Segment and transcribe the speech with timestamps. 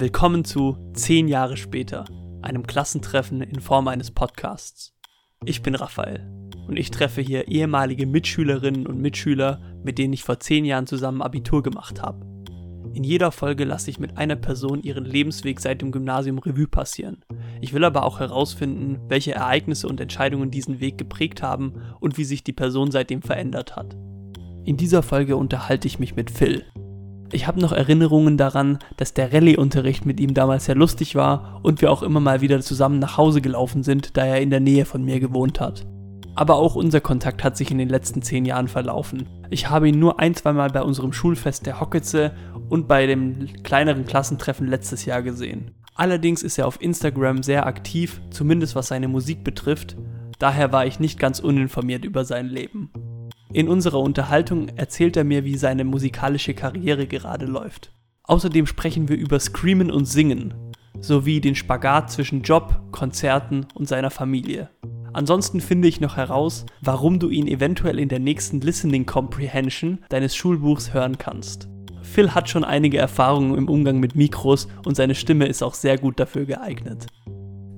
[0.00, 2.04] Willkommen zu 10 Jahre später,
[2.40, 4.94] einem Klassentreffen in Form eines Podcasts.
[5.44, 6.24] Ich bin Raphael
[6.68, 11.20] und ich treffe hier ehemalige Mitschülerinnen und Mitschüler, mit denen ich vor 10 Jahren zusammen
[11.20, 12.24] Abitur gemacht habe.
[12.94, 17.24] In jeder Folge lasse ich mit einer Person ihren Lebensweg seit dem Gymnasium Revue passieren.
[17.60, 22.24] Ich will aber auch herausfinden, welche Ereignisse und Entscheidungen diesen Weg geprägt haben und wie
[22.24, 23.96] sich die Person seitdem verändert hat.
[24.64, 26.64] In dieser Folge unterhalte ich mich mit Phil,
[27.32, 31.82] ich habe noch Erinnerungen daran, dass der Rallye-Unterricht mit ihm damals sehr lustig war und
[31.82, 34.84] wir auch immer mal wieder zusammen nach Hause gelaufen sind, da er in der Nähe
[34.84, 35.86] von mir gewohnt hat.
[36.34, 39.28] Aber auch unser Kontakt hat sich in den letzten zehn Jahren verlaufen.
[39.50, 42.32] Ich habe ihn nur ein, zweimal bei unserem Schulfest der Hockitze
[42.68, 45.72] und bei dem kleineren Klassentreffen letztes Jahr gesehen.
[45.94, 49.96] Allerdings ist er auf Instagram sehr aktiv, zumindest was seine Musik betrifft,
[50.38, 52.90] daher war ich nicht ganz uninformiert über sein Leben.
[53.52, 57.92] In unserer Unterhaltung erzählt er mir, wie seine musikalische Karriere gerade läuft.
[58.24, 60.52] Außerdem sprechen wir über Screamen und Singen,
[61.00, 64.68] sowie den Spagat zwischen Job, Konzerten und seiner Familie.
[65.14, 70.36] Ansonsten finde ich noch heraus, warum du ihn eventuell in der nächsten Listening Comprehension deines
[70.36, 71.68] Schulbuchs hören kannst.
[72.02, 75.96] Phil hat schon einige Erfahrungen im Umgang mit Mikros und seine Stimme ist auch sehr
[75.96, 77.06] gut dafür geeignet.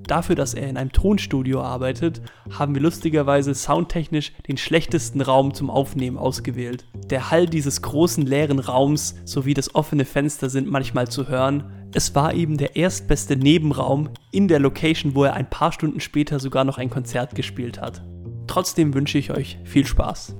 [0.07, 2.21] Dafür, dass er in einem Tonstudio arbeitet,
[2.51, 6.85] haben wir lustigerweise soundtechnisch den schlechtesten Raum zum Aufnehmen ausgewählt.
[7.09, 11.89] Der Hall dieses großen leeren Raums sowie das offene Fenster sind manchmal zu hören.
[11.93, 16.39] Es war eben der erstbeste Nebenraum in der Location, wo er ein paar Stunden später
[16.39, 18.01] sogar noch ein Konzert gespielt hat.
[18.47, 20.35] Trotzdem wünsche ich euch viel Spaß.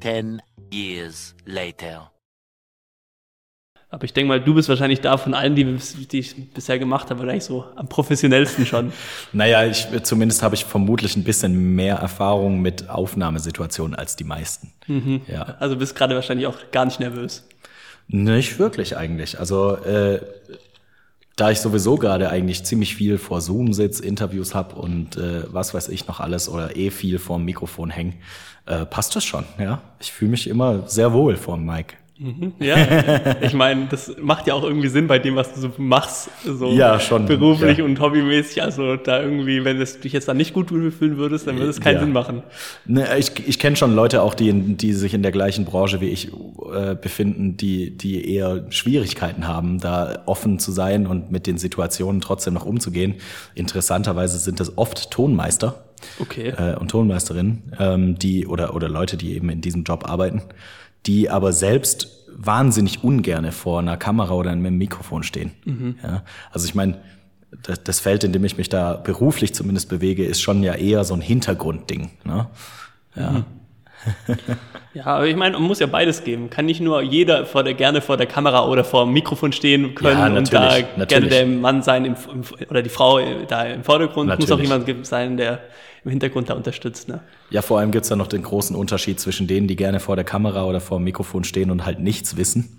[0.00, 0.40] Ten
[0.72, 2.15] years later.
[3.88, 5.64] Aber ich denke mal, du bist wahrscheinlich da von allen, die,
[6.10, 8.92] die ich bisher gemacht habe, wahrscheinlich so am professionellsten schon.
[9.32, 14.72] naja, ich, zumindest habe ich vermutlich ein bisschen mehr Erfahrung mit Aufnahmesituationen als die meisten.
[14.88, 15.20] Mhm.
[15.28, 15.56] Ja.
[15.60, 17.46] Also bist gerade wahrscheinlich auch gar nicht nervös.
[18.08, 19.38] Nicht wirklich eigentlich.
[19.38, 20.20] Also äh,
[21.36, 25.74] da ich sowieso gerade eigentlich ziemlich viel vor Zoom sitze, Interviews hab und äh, was
[25.74, 28.14] weiß ich noch alles oder eh viel vorm Mikrofon hängen,
[28.64, 29.44] äh, passt das schon.
[29.58, 31.94] Ja, ich fühle mich immer sehr wohl vorm Mic.
[32.18, 32.76] Mhm, ja,
[33.42, 36.70] ich meine, das macht ja auch irgendwie Sinn bei dem, was du so machst, so
[36.70, 37.84] ja, schon, beruflich ja.
[37.84, 38.62] und hobbymäßig.
[38.62, 41.80] Also da irgendwie, wenn du dich jetzt da nicht gut fühlen würdest, dann würde es
[41.80, 42.00] keinen ja.
[42.00, 42.42] Sinn machen.
[42.86, 46.08] Ne, ich ich kenne schon Leute auch, die, die sich in der gleichen Branche wie
[46.08, 46.32] ich
[46.72, 52.22] äh, befinden, die, die eher Schwierigkeiten haben, da offen zu sein und mit den Situationen
[52.22, 53.16] trotzdem noch umzugehen.
[53.54, 55.82] Interessanterweise sind das oft Tonmeister.
[56.18, 56.48] Okay.
[56.56, 60.42] Äh, und Tonmeisterinnen, ähm, die oder oder Leute, die eben in diesem Job arbeiten
[61.06, 65.52] die aber selbst wahnsinnig ungerne vor einer Kamera oder einem Mikrofon stehen.
[65.64, 65.96] Mhm.
[66.02, 66.22] Ja,
[66.52, 66.98] also ich meine,
[67.62, 71.04] das, das Feld, in dem ich mich da beruflich zumindest bewege, ist schon ja eher
[71.04, 72.10] so ein Hintergrundding.
[72.24, 72.48] Ne?
[73.14, 73.30] Ja.
[73.30, 73.44] Mhm.
[74.94, 76.50] ja, aber ich meine, man muss ja beides geben.
[76.50, 79.94] Kann nicht nur jeder vor der, gerne vor der Kamera oder vor dem Mikrofon stehen
[79.94, 81.08] können ja, und da natürlich.
[81.08, 83.18] gerne der Mann sein im, im, oder die Frau
[83.48, 84.28] da im Vordergrund.
[84.28, 84.50] Natürlich.
[84.50, 85.60] Muss auch jemand sein, der
[86.06, 87.08] im Hintergrund da unterstützt.
[87.08, 87.20] Ne?
[87.50, 90.24] Ja, vor allem gibt's da noch den großen Unterschied zwischen denen, die gerne vor der
[90.24, 92.78] Kamera oder vor dem Mikrofon stehen und halt nichts wissen.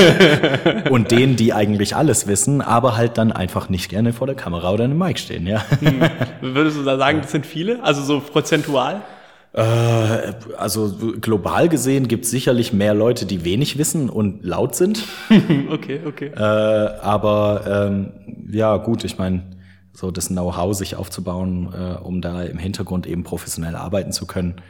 [0.90, 4.70] und denen, die eigentlich alles wissen, aber halt dann einfach nicht gerne vor der Kamera
[4.70, 5.64] oder einem Mic stehen, ja.
[5.80, 6.02] Hm.
[6.42, 7.82] Würdest du da sagen, das sind viele?
[7.82, 9.00] Also so prozentual?
[9.54, 15.04] Äh, also global gesehen gibt es sicherlich mehr Leute, die wenig wissen und laut sind.
[15.70, 16.32] okay, okay.
[16.36, 18.12] Äh, aber ähm,
[18.52, 19.55] ja, gut, ich meine,
[19.96, 24.60] so das Know-how sich aufzubauen, äh, um da im Hintergrund eben professionell arbeiten zu können,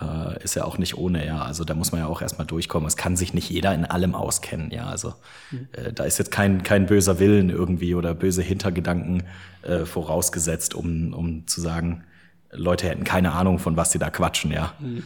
[0.00, 1.42] äh, ist ja auch nicht ohne, ja.
[1.42, 2.86] Also da muss man ja auch erstmal durchkommen.
[2.86, 4.86] Es kann sich nicht jeder in allem auskennen, ja.
[4.86, 5.14] Also
[5.50, 5.68] mhm.
[5.72, 9.24] äh, da ist jetzt kein, kein böser Willen irgendwie oder böse Hintergedanken
[9.62, 12.04] äh, vorausgesetzt, um, um zu sagen,
[12.50, 14.72] Leute hätten keine Ahnung, von was sie da quatschen, ja.
[14.80, 15.02] Mhm.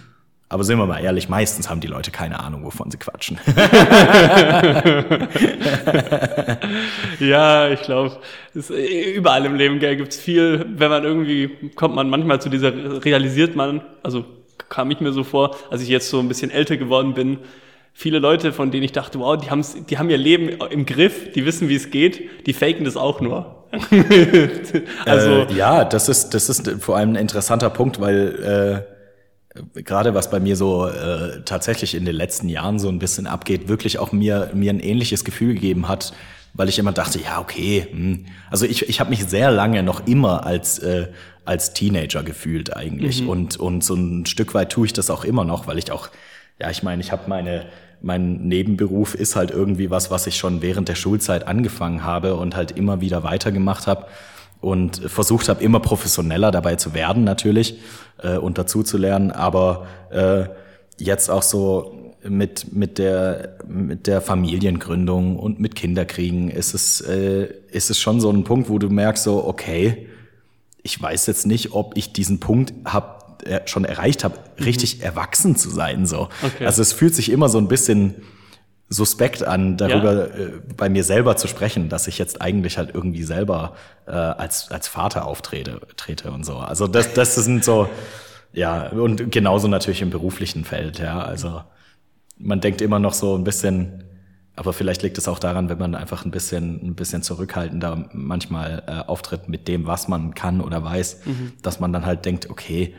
[0.48, 3.38] Aber sind wir mal ehrlich, meistens haben die Leute keine Ahnung, wovon sie quatschen.
[7.18, 8.18] ja, ich glaube,
[9.14, 13.56] überall im Leben gibt es viel, wenn man irgendwie, kommt man manchmal zu dieser, realisiert
[13.56, 14.24] man, also
[14.68, 17.38] kam ich mir so vor, als ich jetzt so ein bisschen älter geworden bin,
[17.94, 21.32] viele Leute, von denen ich dachte, wow, die, haben's, die haben ihr Leben im Griff,
[21.32, 23.64] die wissen, wie es geht, die faken das auch nur.
[25.04, 28.93] also äh, ja, das ist das ist vor allem ein interessanter Punkt, weil äh,
[29.74, 33.68] gerade was bei mir so äh, tatsächlich in den letzten Jahren so ein bisschen abgeht,
[33.68, 36.12] wirklich auch mir, mir ein ähnliches Gefühl gegeben hat,
[36.54, 38.26] weil ich immer dachte, ja, okay, hm.
[38.50, 41.08] also ich, ich habe mich sehr lange noch immer als, äh,
[41.44, 43.22] als Teenager gefühlt eigentlich.
[43.22, 43.28] Mhm.
[43.28, 46.08] Und, und so ein Stück weit tue ich das auch immer noch, weil ich auch,
[46.58, 47.66] ja, ich meine, ich habe meine,
[48.00, 52.56] mein Nebenberuf ist halt irgendwie was, was ich schon während der Schulzeit angefangen habe und
[52.56, 54.06] halt immer wieder weitergemacht habe
[54.64, 57.78] und versucht habe, immer professioneller dabei zu werden natürlich
[58.22, 59.30] äh, und dazu zu lernen.
[59.30, 60.44] Aber äh,
[60.98, 67.48] jetzt auch so mit, mit, der, mit der Familiengründung und mit Kinderkriegen ist es, äh,
[67.70, 70.08] ist es schon so ein Punkt, wo du merkst, so, okay,
[70.82, 74.64] ich weiß jetzt nicht, ob ich diesen Punkt hab, äh, schon erreicht habe, mhm.
[74.64, 76.06] richtig erwachsen zu sein.
[76.06, 76.28] So.
[76.42, 76.64] Okay.
[76.64, 78.14] Also es fühlt sich immer so ein bisschen
[78.88, 80.44] suspekt an, darüber ja.
[80.46, 83.74] äh, bei mir selber zu sprechen, dass ich jetzt eigentlich halt irgendwie selber
[84.06, 86.56] äh, als, als Vater auftrete trete und so.
[86.56, 87.88] Also das, das sind so,
[88.52, 91.20] ja, und genauso natürlich im beruflichen Feld, ja.
[91.20, 91.62] Also
[92.36, 94.04] man denkt immer noch so ein bisschen,
[94.54, 98.82] aber vielleicht liegt es auch daran, wenn man einfach ein bisschen, ein bisschen zurückhaltender manchmal
[98.86, 101.52] äh, auftritt mit dem, was man kann oder weiß, mhm.
[101.62, 102.94] dass man dann halt denkt, okay,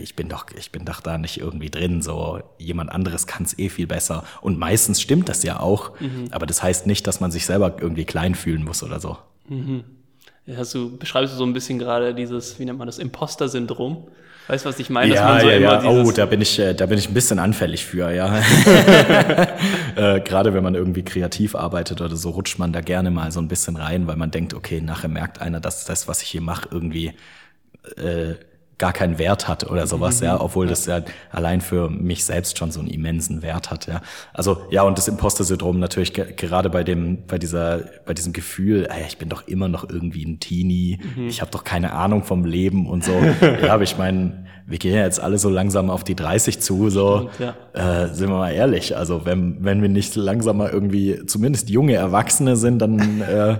[0.00, 2.02] ich bin doch, ich bin doch da nicht irgendwie drin.
[2.02, 4.24] So jemand anderes kann es eh viel besser.
[4.40, 5.98] Und meistens stimmt das ja auch.
[6.00, 6.28] Mhm.
[6.30, 9.18] Aber das heißt nicht, dass man sich selber irgendwie klein fühlen muss oder so.
[9.48, 9.84] Mhm.
[10.46, 14.08] Ja, du beschreibst du so ein bisschen gerade dieses, wie nennt man das, Imposter-Syndrom.
[14.46, 15.14] Weißt du, was ich meine?
[15.14, 15.84] Ja, so ja, ja.
[15.84, 18.38] Oh, da bin ich, äh, da bin ich ein bisschen anfällig für, ja.
[19.96, 23.40] äh, Gerade wenn man irgendwie kreativ arbeitet oder so, rutscht man da gerne mal so
[23.40, 26.40] ein bisschen rein, weil man denkt, okay, nachher merkt einer, dass das, was ich hier
[26.40, 27.12] mache, irgendwie
[27.96, 28.34] äh,
[28.78, 30.26] gar keinen Wert hat oder sowas, mhm.
[30.26, 34.00] ja, obwohl das ja allein für mich selbst schon so einen immensen Wert hat, ja.
[34.32, 39.04] Also ja, und das Imposter-Syndrom natürlich gerade bei dem, bei dieser, bei diesem Gefühl, ey,
[39.06, 41.28] ich bin doch immer noch irgendwie ein Teenie, mhm.
[41.28, 43.12] ich habe doch keine Ahnung vom Leben und so.
[43.62, 46.90] ja, aber ich meine, wir gehen ja jetzt alle so langsam auf die 30 zu,
[46.90, 48.04] so Stimmt, ja.
[48.04, 48.96] äh, sind wir mal ehrlich.
[48.96, 53.58] Also wenn, wenn wir nicht langsam mal irgendwie zumindest junge Erwachsene sind, dann äh,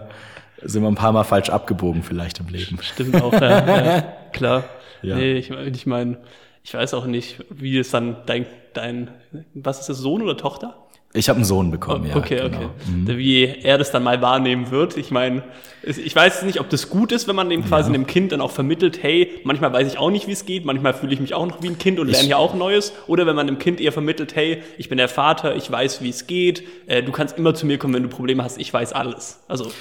[0.62, 2.78] sind wir ein paar Mal falsch abgebogen vielleicht im Leben.
[2.82, 4.64] Stimmt auch, ja, ja klar.
[5.02, 5.16] Ja.
[5.16, 6.18] Nee, ich, ich meine,
[6.62, 9.10] ich weiß auch nicht, wie es dann dein, dein,
[9.54, 10.76] was ist das, Sohn oder Tochter?
[11.14, 12.16] Ich habe einen Sohn bekommen, ja.
[12.16, 12.58] Okay, genau.
[12.58, 12.68] okay.
[12.86, 13.08] Mhm.
[13.16, 14.98] Wie er das dann mal wahrnehmen wird.
[14.98, 15.42] Ich meine,
[15.82, 17.94] ich weiß nicht, ob das gut ist, wenn man dem quasi ja.
[17.94, 20.92] einem Kind dann auch vermittelt, hey, manchmal weiß ich auch nicht, wie es geht, manchmal
[20.92, 22.92] fühle ich mich auch noch wie ein Kind und lerne ja auch Neues.
[23.06, 26.10] Oder wenn man dem Kind eher vermittelt, hey, ich bin der Vater, ich weiß, wie
[26.10, 28.92] es geht, äh, du kannst immer zu mir kommen, wenn du Probleme hast, ich weiß
[28.92, 29.40] alles.
[29.48, 29.72] Also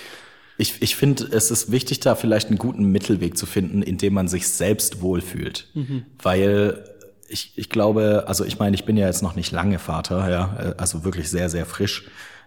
[0.57, 4.27] ich, ich finde, es ist wichtig, da vielleicht einen guten Mittelweg zu finden, indem man
[4.27, 5.67] sich selbst wohlfühlt.
[5.73, 6.05] Mhm.
[6.21, 6.83] Weil
[7.29, 10.73] ich, ich glaube, also ich meine, ich bin ja jetzt noch nicht lange Vater, ja,
[10.77, 12.05] also wirklich sehr, sehr frisch.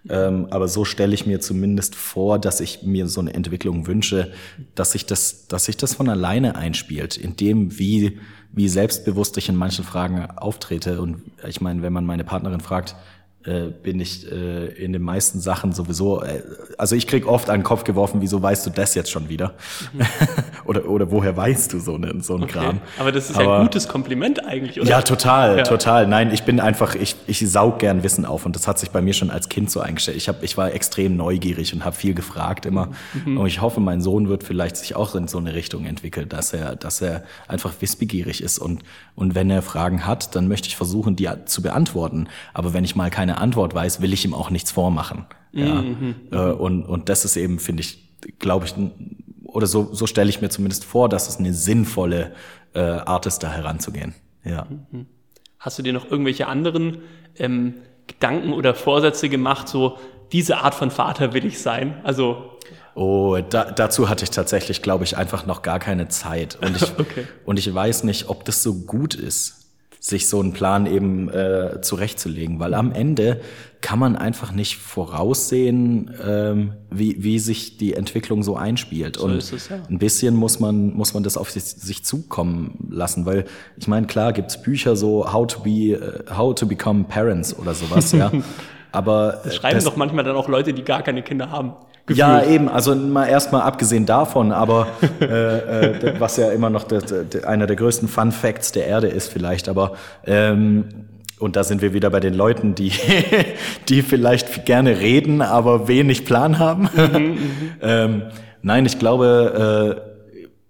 [0.09, 4.33] Ähm, aber so stelle ich mir zumindest vor, dass ich mir so eine Entwicklung wünsche,
[4.75, 8.19] dass sich das, dass sich das von alleine einspielt, in dem, wie,
[8.51, 11.03] wie selbstbewusst ich in manchen Fragen auftrete.
[11.03, 12.97] Und ich meine, wenn man meine Partnerin fragt,
[13.45, 16.43] äh, bin ich äh, in den meisten Sachen sowieso, äh,
[16.77, 19.55] also ich krieg oft an den Kopf geworfen, wieso weißt du das jetzt schon wieder?
[19.95, 20.03] Mhm.
[20.67, 22.53] oder, oder woher weißt du so, ne, so einen okay.
[22.53, 22.81] Kram?
[22.99, 24.91] Aber das ist Aber, ja ein gutes Kompliment eigentlich, oder?
[24.91, 25.63] Ja, total, ja.
[25.63, 26.07] total.
[26.07, 29.01] Nein, ich bin einfach, ich, ich saug gern Wissen auf und das hat sich bei
[29.01, 30.19] mir schon als Kind so eingestellt.
[30.19, 32.91] Ich, hab, ich war extrem neugierig und habe viel gefragt immer.
[33.25, 33.39] Mhm.
[33.39, 36.53] Und ich hoffe, mein Sohn wird vielleicht sich auch in so eine Richtung entwickeln, dass
[36.53, 38.83] er, dass er einfach wissbegierig ist und,
[39.15, 42.29] und wenn er Fragen hat, dann möchte ich versuchen, die zu beantworten.
[42.53, 45.27] Aber wenn ich mal keine keine Antwort weiß, will ich ihm auch nichts vormachen.
[45.53, 45.83] Ja?
[45.83, 46.15] Mhm.
[46.33, 48.75] Äh, und, und das ist eben, finde ich, glaube ich,
[49.45, 52.33] oder so, so stelle ich mir zumindest vor, dass es eine sinnvolle
[52.75, 54.15] äh, Art ist, da heranzugehen.
[54.45, 54.67] Ja.
[54.91, 55.07] Mhm.
[55.59, 56.99] Hast du dir noch irgendwelche anderen
[57.37, 57.75] ähm,
[58.07, 59.99] Gedanken oder Vorsätze gemacht, so
[60.33, 62.01] diese Art von Vater will ich sein?
[62.03, 62.47] Also
[62.97, 66.59] Oh, da, dazu hatte ich tatsächlich, glaube ich, einfach noch gar keine Zeit.
[66.61, 67.27] Und ich, okay.
[67.45, 69.60] und ich weiß nicht, ob das so gut ist
[70.01, 73.41] sich so einen Plan eben äh, zurechtzulegen, weil am Ende
[73.83, 79.17] kann man einfach nicht voraussehen, ähm, wie, wie sich die Entwicklung so einspielt.
[79.17, 79.77] So Und es, ja.
[79.89, 83.45] ein bisschen muss man, muss man das auf sich, sich zukommen lassen, weil
[83.77, 87.75] ich meine, klar gibt's Bücher so How to be, uh, How to become Parents oder
[87.75, 88.33] sowas, ja.
[88.93, 91.75] Aber das schreiben das, doch manchmal dann auch Leute, die gar keine Kinder haben.
[92.07, 92.19] Gefühlt.
[92.19, 94.89] Ja, eben, also mal erstmal abgesehen davon, aber
[95.21, 99.09] äh, äh, was ja immer noch der, der, einer der größten Fun Facts der Erde
[99.09, 99.93] ist vielleicht, aber
[100.27, 100.87] ähm,
[101.39, 102.93] und da sind wir wieder bei den Leuten, die,
[103.89, 106.89] die vielleicht gerne reden, aber wenig Plan haben.
[106.95, 107.37] Mhm, mhm.
[107.81, 108.23] ähm,
[108.63, 110.11] nein, ich glaube, äh,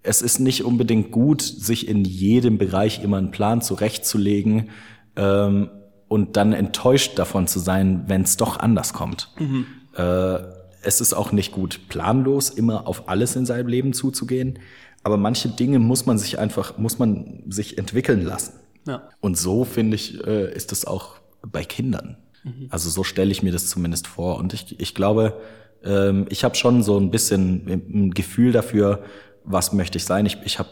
[0.03, 4.71] es ist nicht unbedingt gut, sich in jedem Bereich immer einen Plan zurechtzulegen
[5.17, 5.71] ähm,
[6.09, 9.31] und dann enttäuscht davon zu sein, wenn es doch anders kommt.
[9.39, 9.67] Mhm.
[9.97, 10.39] Äh,
[10.83, 14.59] es ist auch nicht gut, planlos immer auf alles in seinem Leben zuzugehen.
[15.03, 18.55] Aber manche Dinge muss man sich einfach, muss man sich entwickeln lassen.
[18.87, 19.09] Ja.
[19.21, 22.17] Und so finde ich, äh, ist es auch bei Kindern.
[22.45, 22.67] Mhm.
[22.71, 24.39] Also so stelle ich mir das zumindest vor.
[24.39, 25.41] Und ich, ich glaube,
[25.85, 29.05] ähm, ich habe schon so ein bisschen ein Gefühl dafür,
[29.45, 30.27] was möchte ich sein?
[30.27, 30.67] Ich, ich, hab,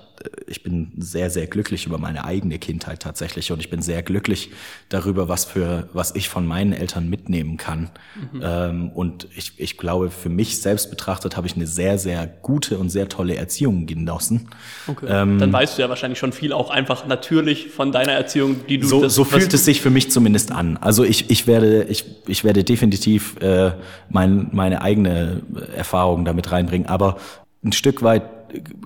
[0.46, 4.50] ich bin sehr, sehr glücklich über meine eigene Kindheit tatsächlich und ich bin sehr glücklich
[4.88, 7.90] darüber, was für was ich von meinen Eltern mitnehmen kann.
[8.32, 8.40] Mhm.
[8.42, 12.78] Ähm, und ich, ich glaube, für mich selbst betrachtet habe ich eine sehr, sehr gute
[12.78, 14.48] und sehr tolle Erziehung genossen.
[14.86, 15.06] Okay.
[15.08, 18.78] Ähm, Dann weißt du ja wahrscheinlich schon viel auch einfach natürlich von deiner Erziehung, die
[18.78, 20.76] du so, das, so fühlt es sich für mich zumindest an.
[20.76, 23.72] Also ich, ich werde ich, ich werde definitiv äh,
[24.08, 25.42] mein, meine eigene
[25.74, 27.16] Erfahrung damit reinbringen, aber
[27.64, 28.22] ein Stück weit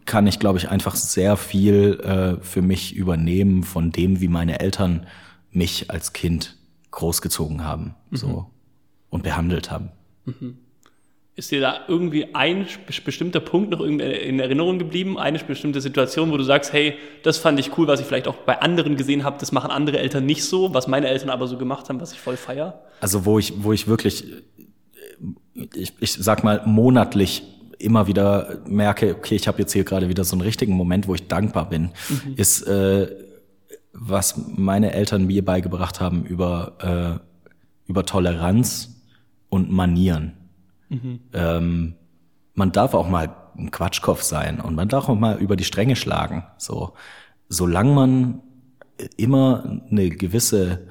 [0.05, 4.61] kann ich, glaube ich, einfach sehr viel äh, für mich übernehmen von dem, wie meine
[4.61, 5.07] Eltern
[5.51, 6.57] mich als Kind
[6.91, 8.17] großgezogen haben mhm.
[8.17, 8.51] so
[9.11, 9.91] und behandelt haben.
[10.25, 10.59] Mhm.
[11.35, 15.19] Ist dir da irgendwie ein bestimmter Punkt noch in Erinnerung geblieben?
[15.19, 18.35] Eine bestimmte Situation, wo du sagst, hey, das fand ich cool, was ich vielleicht auch
[18.37, 21.57] bei anderen gesehen habe, das machen andere Eltern nicht so, was meine Eltern aber so
[21.57, 22.83] gemacht haben, was ich voll feier?
[23.01, 24.27] Also wo ich, wo ich wirklich,
[25.75, 27.43] ich, ich sag mal, monatlich
[27.83, 31.15] immer wieder merke, okay, ich habe jetzt hier gerade wieder so einen richtigen Moment, wo
[31.15, 32.35] ich dankbar bin, mhm.
[32.37, 33.09] ist, äh,
[33.93, 39.03] was meine Eltern mir beigebracht haben über, äh, über Toleranz
[39.49, 40.33] und Manieren.
[40.89, 41.21] Mhm.
[41.33, 41.95] Ähm,
[42.55, 45.97] man darf auch mal ein Quatschkopf sein und man darf auch mal über die Stränge
[45.97, 46.45] schlagen.
[46.59, 46.95] So,
[47.49, 48.41] solange man
[49.17, 50.87] immer eine gewisse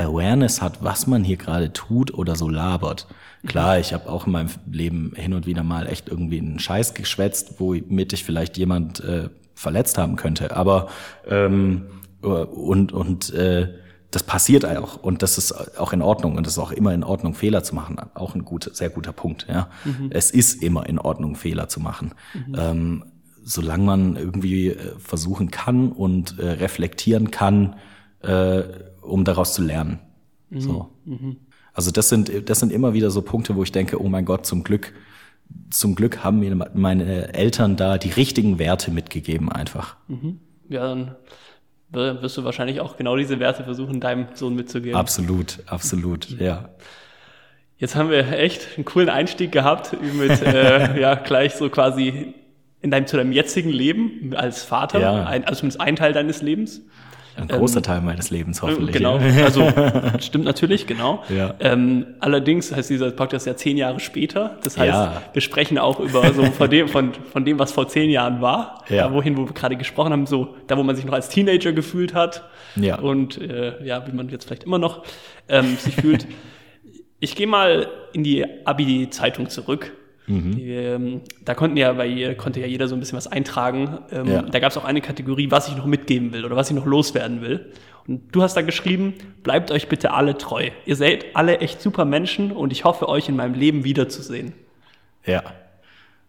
[0.00, 3.06] Awareness hat, was man hier gerade tut oder so labert,
[3.46, 6.94] Klar, ich habe auch in meinem Leben hin und wieder mal echt irgendwie einen Scheiß
[6.94, 10.54] geschwätzt, womit ich vielleicht jemand äh, verletzt haben könnte.
[10.56, 10.88] Aber
[11.26, 11.86] ähm,
[12.20, 13.68] und und äh,
[14.10, 17.04] das passiert auch und das ist auch in Ordnung und es ist auch immer in
[17.04, 20.10] Ordnung Fehler zu machen auch ein guter sehr guter Punkt ja mhm.
[20.10, 22.56] es ist immer in Ordnung Fehler zu machen mhm.
[22.58, 23.04] ähm,
[23.44, 27.76] solange man irgendwie äh, versuchen kann und äh, reflektieren kann
[28.22, 28.64] äh,
[29.00, 29.98] um daraus zu lernen
[30.50, 30.60] mhm.
[30.60, 31.36] so mhm.
[31.72, 34.44] Also das sind, das sind immer wieder so Punkte, wo ich denke, oh mein Gott,
[34.46, 34.92] zum Glück,
[35.70, 39.96] zum Glück haben mir meine Eltern da die richtigen Werte mitgegeben einfach.
[40.08, 40.40] Mhm.
[40.68, 41.16] Ja,
[41.92, 44.98] dann wirst du wahrscheinlich auch genau diese Werte versuchen, deinem Sohn mitzugeben.
[44.98, 46.44] Absolut, absolut, mhm.
[46.44, 46.68] ja.
[47.78, 52.34] Jetzt haben wir echt einen coolen Einstieg gehabt mit äh, ja gleich so quasi
[52.82, 55.24] in deinem zu deinem jetzigen Leben als Vater, ja.
[55.24, 56.82] ein, also zumindest ein Teil deines Lebens.
[57.36, 58.96] Ein großer ähm, Teil meines Lebens hoffentlich.
[58.96, 59.66] Genau, also
[60.18, 61.22] stimmt natürlich, genau.
[61.28, 61.54] Ja.
[61.60, 64.58] Ähm, allerdings heißt dieser Podcast ja zehn Jahre später.
[64.62, 65.22] Das heißt, ja.
[65.32, 68.84] wir sprechen auch über so von dem, von, von dem, was vor zehn Jahren war.
[68.88, 69.08] Ja.
[69.08, 71.72] Da, wohin, wo wir gerade gesprochen haben, so da, wo man sich noch als Teenager
[71.72, 72.44] gefühlt hat.
[72.76, 72.98] Ja.
[72.98, 75.04] Und äh, ja, wie man jetzt vielleicht immer noch
[75.48, 76.26] ähm, sich fühlt.
[77.22, 79.92] Ich gehe mal in die Abi-Zeitung zurück.
[80.30, 80.56] Mhm.
[80.56, 83.98] Die, ähm, da konnten ja, weil konnte ja jeder so ein bisschen was eintragen.
[84.12, 84.42] Ähm, ja.
[84.42, 86.86] Da gab es auch eine Kategorie, was ich noch mitgeben will oder was ich noch
[86.86, 87.72] loswerden will.
[88.06, 90.70] Und du hast da geschrieben, bleibt euch bitte alle treu.
[90.86, 94.52] Ihr seid alle echt super Menschen und ich hoffe, euch in meinem Leben wiederzusehen.
[95.26, 95.42] Ja.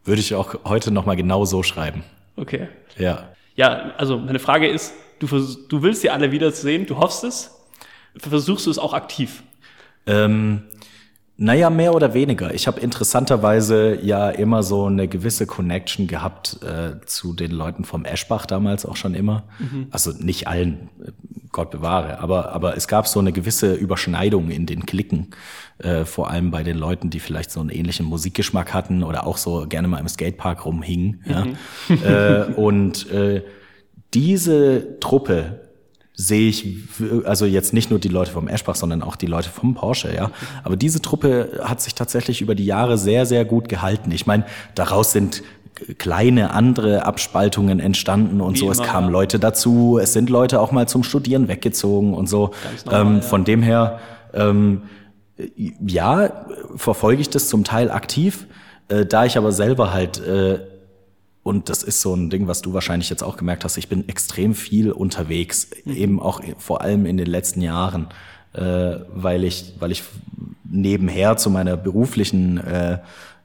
[0.03, 2.03] Würde ich auch heute nochmal genau so schreiben.
[2.35, 2.67] Okay.
[2.97, 3.29] Ja.
[3.55, 7.61] Ja, also meine Frage ist, du, du willst sie alle wiedersehen, du hoffst es,
[8.17, 9.43] versuchst du es auch aktiv?
[10.07, 10.63] Ähm,
[11.41, 12.53] naja, mehr oder weniger.
[12.53, 18.05] Ich habe interessanterweise ja immer so eine gewisse Connection gehabt äh, zu den Leuten vom
[18.05, 19.45] Eschbach damals auch schon immer.
[19.57, 19.87] Mhm.
[19.89, 21.11] Also nicht allen, äh,
[21.51, 25.31] Gott bewahre, aber, aber es gab so eine gewisse Überschneidung in den Klicken,
[25.79, 29.37] äh, vor allem bei den Leuten, die vielleicht so einen ähnlichen Musikgeschmack hatten oder auch
[29.37, 31.23] so gerne mal im Skatepark rumhingen.
[31.25, 31.57] Mhm.
[32.03, 32.43] Ja?
[32.43, 33.41] äh, und äh,
[34.13, 35.70] diese Truppe
[36.27, 36.65] sehe ich,
[37.25, 40.31] also jetzt nicht nur die Leute vom Eschbach, sondern auch die Leute vom Porsche, ja.
[40.63, 44.11] Aber diese Truppe hat sich tatsächlich über die Jahre sehr, sehr gut gehalten.
[44.11, 45.43] Ich meine, daraus sind
[45.97, 48.65] kleine andere Abspaltungen entstanden und Wie so.
[48.65, 49.13] Immer, es kamen ja.
[49.13, 52.51] Leute dazu, es sind Leute auch mal zum Studieren weggezogen und so.
[52.85, 53.21] Normal, ähm, ja.
[53.21, 53.99] Von dem her,
[54.33, 54.83] ähm,
[55.85, 58.45] ja, verfolge ich das zum Teil aktiv.
[58.89, 60.59] Äh, da ich aber selber halt äh,
[61.43, 63.77] und das ist so ein Ding, was du wahrscheinlich jetzt auch gemerkt hast.
[63.77, 65.95] Ich bin extrem viel unterwegs, mhm.
[65.95, 68.07] eben auch vor allem in den letzten Jahren,
[68.53, 70.03] äh, weil ich, weil ich
[70.63, 72.99] nebenher zu meiner beruflichen, äh,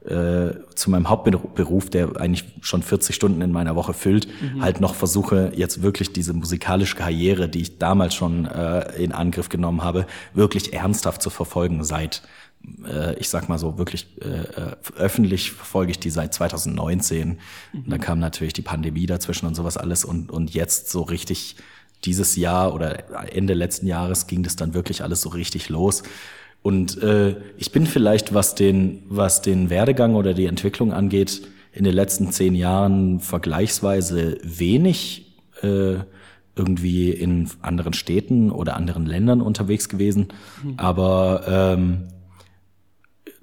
[0.05, 4.61] äh, zu meinem Hauptberuf, der eigentlich schon 40 Stunden in meiner Woche füllt, mhm.
[4.61, 9.49] halt noch versuche, jetzt wirklich diese musikalische Karriere, die ich damals schon äh, in Angriff
[9.49, 12.21] genommen habe, wirklich ernsthaft zu verfolgen seit
[13.19, 17.39] ich sag mal so, wirklich äh, äh öffentlich verfolge ich die seit 2019.
[17.73, 17.83] Mhm.
[17.87, 20.03] Dann kam natürlich die Pandemie dazwischen und sowas alles.
[20.03, 21.55] Und, und jetzt so richtig
[22.03, 26.03] dieses Jahr oder Ende letzten Jahres ging das dann wirklich alles so richtig los.
[26.61, 31.83] Und äh, ich bin vielleicht, was den, was den Werdegang oder die Entwicklung angeht, in
[31.83, 35.97] den letzten zehn Jahren vergleichsweise wenig äh,
[36.55, 40.29] irgendwie in anderen Städten oder anderen Ländern unterwegs gewesen.
[40.63, 40.73] Mhm.
[40.77, 42.07] Aber ähm,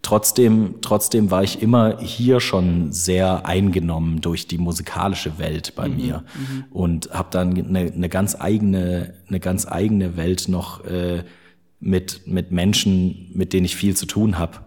[0.04, 5.96] trotzdem, trotzdem war ich immer hier schon sehr eingenommen durch die musikalische Welt bei mhm,
[5.96, 6.64] mir mhm.
[6.70, 11.24] und habe dann eine, eine ganz eigene, eine ganz eigene Welt noch äh,
[11.80, 14.60] mit mit Menschen, mit denen ich viel zu tun habe.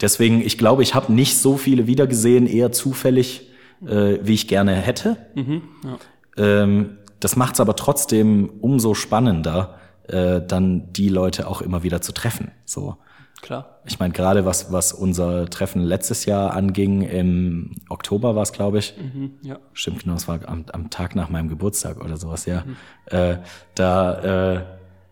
[0.00, 3.50] Deswegen, ich glaube, ich habe nicht so viele wiedergesehen, eher zufällig,
[3.86, 5.16] äh, wie ich gerne hätte.
[5.34, 5.98] Mhm, ja.
[6.62, 12.00] ähm, das macht es aber trotzdem umso spannender, äh, dann die Leute auch immer wieder
[12.00, 12.50] zu treffen.
[12.64, 12.96] So.
[13.42, 13.80] Klar.
[13.86, 18.78] Ich meine, gerade was, was unser Treffen letztes Jahr anging, im Oktober war es, glaube
[18.78, 18.94] ich.
[18.98, 19.58] Mhm, ja.
[19.72, 22.64] Stimmt, genau, es war am, am Tag nach meinem Geburtstag oder sowas, ja.
[22.64, 22.76] Mhm.
[23.06, 23.38] Äh,
[23.74, 24.64] da, äh,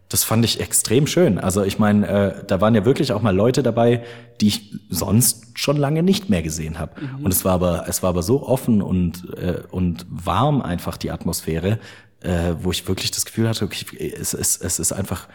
[0.09, 1.39] das fand ich extrem schön.
[1.39, 4.05] Also ich meine, äh, da waren ja wirklich auch mal Leute dabei,
[4.41, 7.01] die ich sonst schon lange nicht mehr gesehen habe.
[7.01, 7.25] Mhm.
[7.25, 11.11] Und es war aber, es war aber so offen und, äh, und warm einfach die
[11.11, 11.79] Atmosphäre,
[12.21, 15.29] äh, wo ich wirklich das Gefühl hatte, okay, es, es, es ist einfach,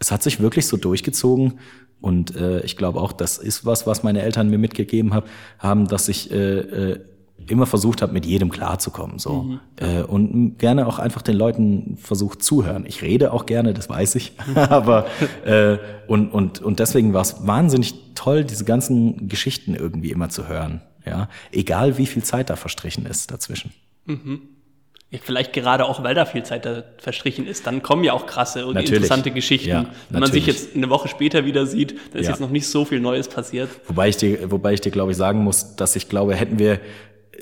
[0.00, 1.60] es hat sich wirklich so durchgezogen
[2.00, 5.28] und äh, ich glaube auch, das ist was, was meine Eltern mir mitgegeben hab,
[5.58, 7.00] haben, dass ich äh, äh,
[7.46, 9.18] immer versucht habe, mit jedem klarzukommen.
[9.18, 9.42] So.
[9.42, 9.60] Mhm.
[9.76, 12.84] Äh, und gerne auch einfach den Leuten versucht zuhören.
[12.86, 14.32] Ich rede auch gerne, das weiß ich.
[14.54, 15.06] Aber
[15.44, 20.48] äh, und, und, und deswegen war es wahnsinnig toll, diese ganzen Geschichten irgendwie immer zu
[20.48, 20.80] hören.
[21.06, 23.72] Ja, egal wie viel Zeit da verstrichen ist dazwischen.
[24.04, 24.42] Mhm.
[25.22, 28.64] Vielleicht gerade auch, weil da viel Zeit da verstrichen ist, dann kommen ja auch krasse
[28.64, 28.98] und natürlich.
[28.98, 29.68] interessante Geschichten.
[29.68, 32.32] Ja, Wenn man sich jetzt eine Woche später wieder sieht, dann ist ja.
[32.32, 33.70] jetzt noch nicht so viel Neues passiert.
[33.88, 36.78] Wobei ich dir, wobei ich dir, glaube ich, sagen muss, dass ich glaube, hätten wir,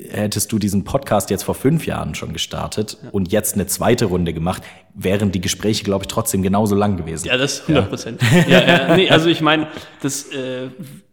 [0.09, 3.09] hättest du diesen Podcast jetzt vor fünf Jahren schon gestartet ja.
[3.11, 4.63] und jetzt eine zweite Runde gemacht,
[4.95, 7.27] wären die Gespräche, glaube ich, trotzdem genauso lang gewesen.
[7.27, 8.21] Ja, das 100 Prozent.
[8.47, 8.65] Ja.
[8.67, 9.67] ja, nee, also ich meine,
[10.01, 10.69] das äh,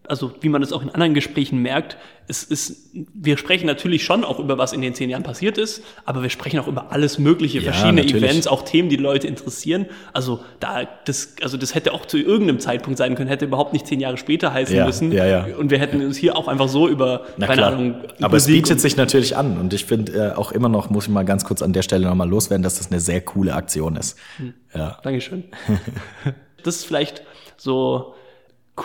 [0.09, 1.97] also wie man es auch in anderen Gesprächen merkt,
[2.29, 5.83] es ist, wir sprechen natürlich schon auch über was in den zehn Jahren passiert ist,
[6.05, 8.23] aber wir sprechen auch über alles mögliche, ja, verschiedene natürlich.
[8.23, 9.87] Events, auch Themen, die Leute interessieren.
[10.13, 13.87] Also da, das, also das hätte auch zu irgendeinem Zeitpunkt sein können, hätte überhaupt nicht
[13.87, 15.13] zehn Jahre später heißen ja, müssen.
[15.13, 15.47] Ja, ja.
[15.57, 17.73] Und wir hätten uns hier auch einfach so über, Na keine klar.
[17.73, 17.95] Ahnung.
[18.21, 21.11] Aber es bietet sich natürlich an und ich finde äh, auch immer noch, muss ich
[21.11, 24.19] mal ganz kurz an der Stelle nochmal loswerden, dass das eine sehr coole Aktion ist.
[24.39, 24.55] Hm.
[24.75, 24.99] Ja.
[25.03, 25.45] Dankeschön.
[26.65, 27.23] das ist vielleicht
[27.57, 28.15] so,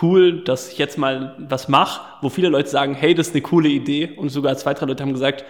[0.01, 3.41] cool, dass ich jetzt mal was mache, wo viele Leute sagen, hey, das ist eine
[3.41, 4.11] coole Idee.
[4.15, 5.43] Und sogar zwei, drei Leute haben gesagt,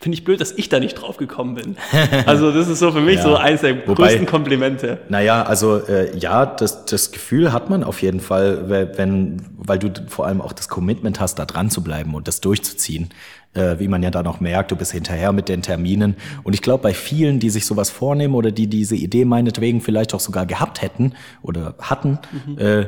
[0.00, 1.76] finde ich blöd, dass ich da nicht drauf gekommen bin.
[2.26, 5.00] Also das ist so für mich ja, so eines der wobei, größten Komplimente.
[5.08, 9.92] Naja, also äh, ja, das, das Gefühl hat man auf jeden Fall, wenn, weil du
[10.08, 13.10] vor allem auch das Commitment hast, da dran zu bleiben und das durchzuziehen.
[13.52, 16.16] Äh, wie man ja dann auch merkt, du bist hinterher mit den Terminen.
[16.42, 20.14] Und ich glaube, bei vielen, die sich sowas vornehmen oder die diese Idee meinetwegen vielleicht
[20.14, 22.58] auch sogar gehabt hätten oder hatten, mhm.
[22.58, 22.86] äh,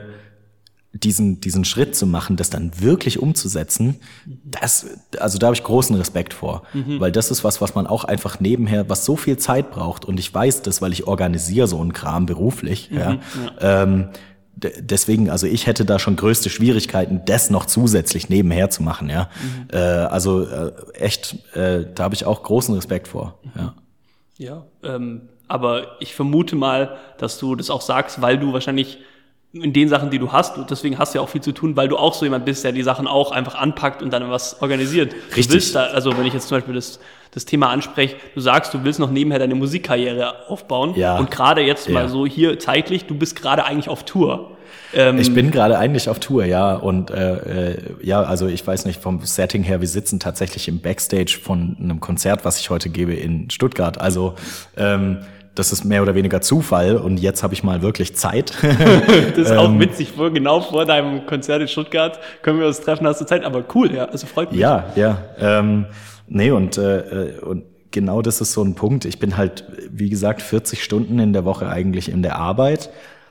[0.92, 3.96] diesen, diesen Schritt zu machen, das dann wirklich umzusetzen,
[4.26, 4.86] das,
[5.18, 6.98] also da habe ich großen Respekt vor, mhm.
[6.98, 10.18] weil das ist was, was man auch einfach nebenher, was so viel Zeit braucht und
[10.18, 13.18] ich weiß das, weil ich organisiere so einen Kram beruflich, mhm, ja.
[13.60, 13.82] ja.
[13.82, 14.08] Ähm,
[14.56, 19.28] deswegen, also ich hätte da schon größte Schwierigkeiten, das noch zusätzlich nebenher zu machen, ja.
[19.42, 19.68] Mhm.
[19.72, 23.74] Äh, also äh, echt, äh, da habe ich auch großen Respekt vor, ja.
[24.38, 28.98] Ja, ähm, aber ich vermute mal, dass du das auch sagst, weil du wahrscheinlich
[29.52, 30.58] in den Sachen, die du hast.
[30.58, 32.64] Und deswegen hast du ja auch viel zu tun, weil du auch so jemand bist,
[32.64, 35.14] der die Sachen auch einfach anpackt und dann was organisiert.
[35.36, 35.72] Richtig.
[35.72, 39.00] Da, also wenn ich jetzt zum Beispiel das, das Thema anspreche, du sagst, du willst
[39.00, 40.94] noch nebenher deine Musikkarriere aufbauen.
[40.96, 41.18] Ja.
[41.18, 41.94] Und gerade jetzt ja.
[41.94, 44.50] mal so hier zeitlich, du bist gerade eigentlich auf Tour.
[44.92, 46.74] Ähm, ich bin gerade eigentlich auf Tour, ja.
[46.74, 50.80] Und äh, äh, ja, also ich weiß nicht, vom Setting her, wir sitzen tatsächlich im
[50.80, 53.98] Backstage von einem Konzert, was ich heute gebe in Stuttgart.
[53.98, 54.34] Also
[54.76, 55.20] ähm,
[55.58, 58.52] das ist mehr oder weniger Zufall und jetzt habe ich mal wirklich Zeit.
[58.62, 62.80] das ist auch ähm, witzig, vor, genau vor deinem Konzert in Stuttgart können wir uns
[62.80, 64.60] treffen, hast du Zeit, aber cool, ja, also freut mich.
[64.60, 65.18] Ja, ja.
[65.38, 65.86] Ähm,
[66.28, 69.04] nee, und, äh, und genau das ist so ein Punkt.
[69.04, 72.90] Ich bin halt, wie gesagt, 40 Stunden in der Woche eigentlich in der Arbeit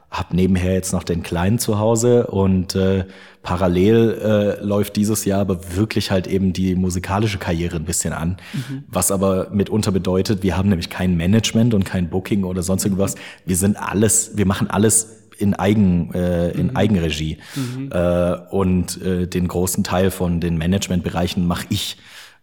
[0.10, 3.06] hab nebenher jetzt noch den Kleinen zu Hause und äh,
[3.44, 8.38] parallel äh, läuft dieses Jahr aber wirklich halt eben die musikalische Karriere ein bisschen an,
[8.54, 8.84] mhm.
[8.88, 13.16] was aber mitunter bedeutet, wir haben nämlich kein Management und kein Booking oder sonst irgendwas.
[13.46, 16.76] Wir sind alles, wir machen alles in Eigen äh, in mhm.
[16.76, 17.92] Eigenregie mhm.
[17.92, 21.98] Äh, und äh, den großen Teil von den Managementbereichen mache ich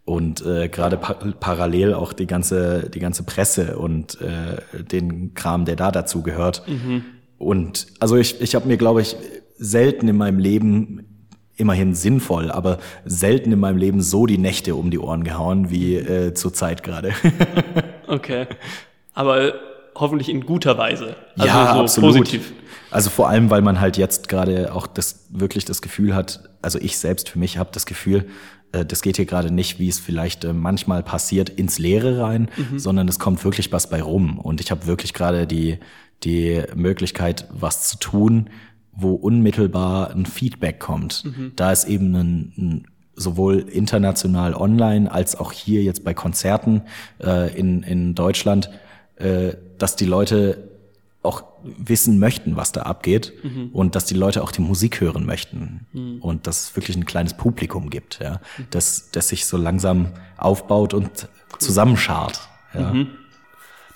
[0.05, 5.65] und äh, gerade pa parallel auch die ganze die ganze Presse und äh, den Kram,
[5.65, 6.63] der da dazu gehört.
[6.69, 7.05] Mhm.
[7.45, 9.17] Und also ich, ich habe mir, glaube ich,
[9.57, 14.91] selten in meinem Leben, immerhin sinnvoll, aber selten in meinem Leben so die Nächte um
[14.91, 17.13] die Ohren gehauen wie äh, zur Zeit gerade.
[18.09, 18.47] okay.
[19.13, 19.55] Aber
[19.95, 21.15] hoffentlich in guter Weise.
[21.37, 22.17] Also ja, so absolut.
[22.17, 22.53] positiv.
[22.91, 26.79] Also vor allem, weil man halt jetzt gerade auch das wirklich das Gefühl hat, also
[26.81, 28.27] ich selbst für mich habe das Gefühl,
[28.73, 32.51] äh, das geht hier gerade nicht, wie es vielleicht äh, manchmal passiert, ins Leere rein,
[32.57, 32.79] mhm.
[32.79, 34.39] sondern es kommt wirklich was bei rum.
[34.39, 35.79] Und ich habe wirklich gerade die
[36.25, 38.51] die Möglichkeit, was zu tun,
[38.93, 41.25] wo unmittelbar ein Feedback kommt.
[41.25, 41.53] Mhm.
[41.57, 46.83] Da ist eben ein, ein sowohl international online als auch hier jetzt bei Konzerten
[47.23, 48.71] äh, in, in Deutschland,
[49.17, 50.71] äh, dass die Leute
[51.23, 53.71] auch wissen möchten, was da abgeht mhm.
[53.73, 56.19] und dass die Leute auch die Musik hören möchten mhm.
[56.21, 58.67] und dass es wirklich ein kleines Publikum gibt, ja, mhm.
[58.71, 62.41] das, das sich so langsam aufbaut und zusammenschart.
[62.75, 62.93] Ja.
[62.93, 63.09] Mhm.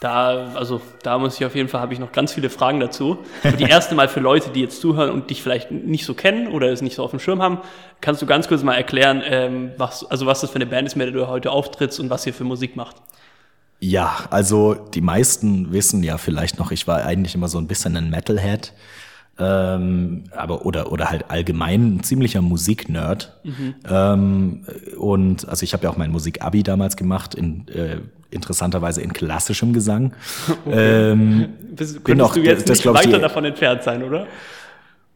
[0.00, 3.18] Da, also da muss ich auf jeden Fall, habe ich noch ganz viele Fragen dazu.
[3.42, 6.48] Aber die erste Mal für Leute, die jetzt zuhören und dich vielleicht nicht so kennen
[6.48, 7.58] oder es nicht so auf dem Schirm haben,
[8.00, 10.94] kannst du ganz kurz mal erklären, ähm, was, also was das für eine Band ist,
[10.94, 12.96] mit der du heute auftrittst und was ihr für Musik macht.
[13.80, 17.96] Ja, also die meisten wissen ja vielleicht noch, ich war eigentlich immer so ein bisschen
[17.96, 18.72] ein Metalhead.
[19.40, 23.38] Ähm, aber oder oder halt allgemein ein ziemlicher Musiknerd.
[23.44, 23.74] Mhm.
[23.88, 24.64] Ähm,
[24.98, 27.98] und also ich habe ja auch mein Musikabi damals gemacht in äh,
[28.30, 30.12] interessanterweise in klassischem Gesang.
[30.66, 31.12] Okay.
[31.12, 34.26] Ähm, Bist, bin auch, du jetzt das, nicht weiter die, davon entfernt sein, oder?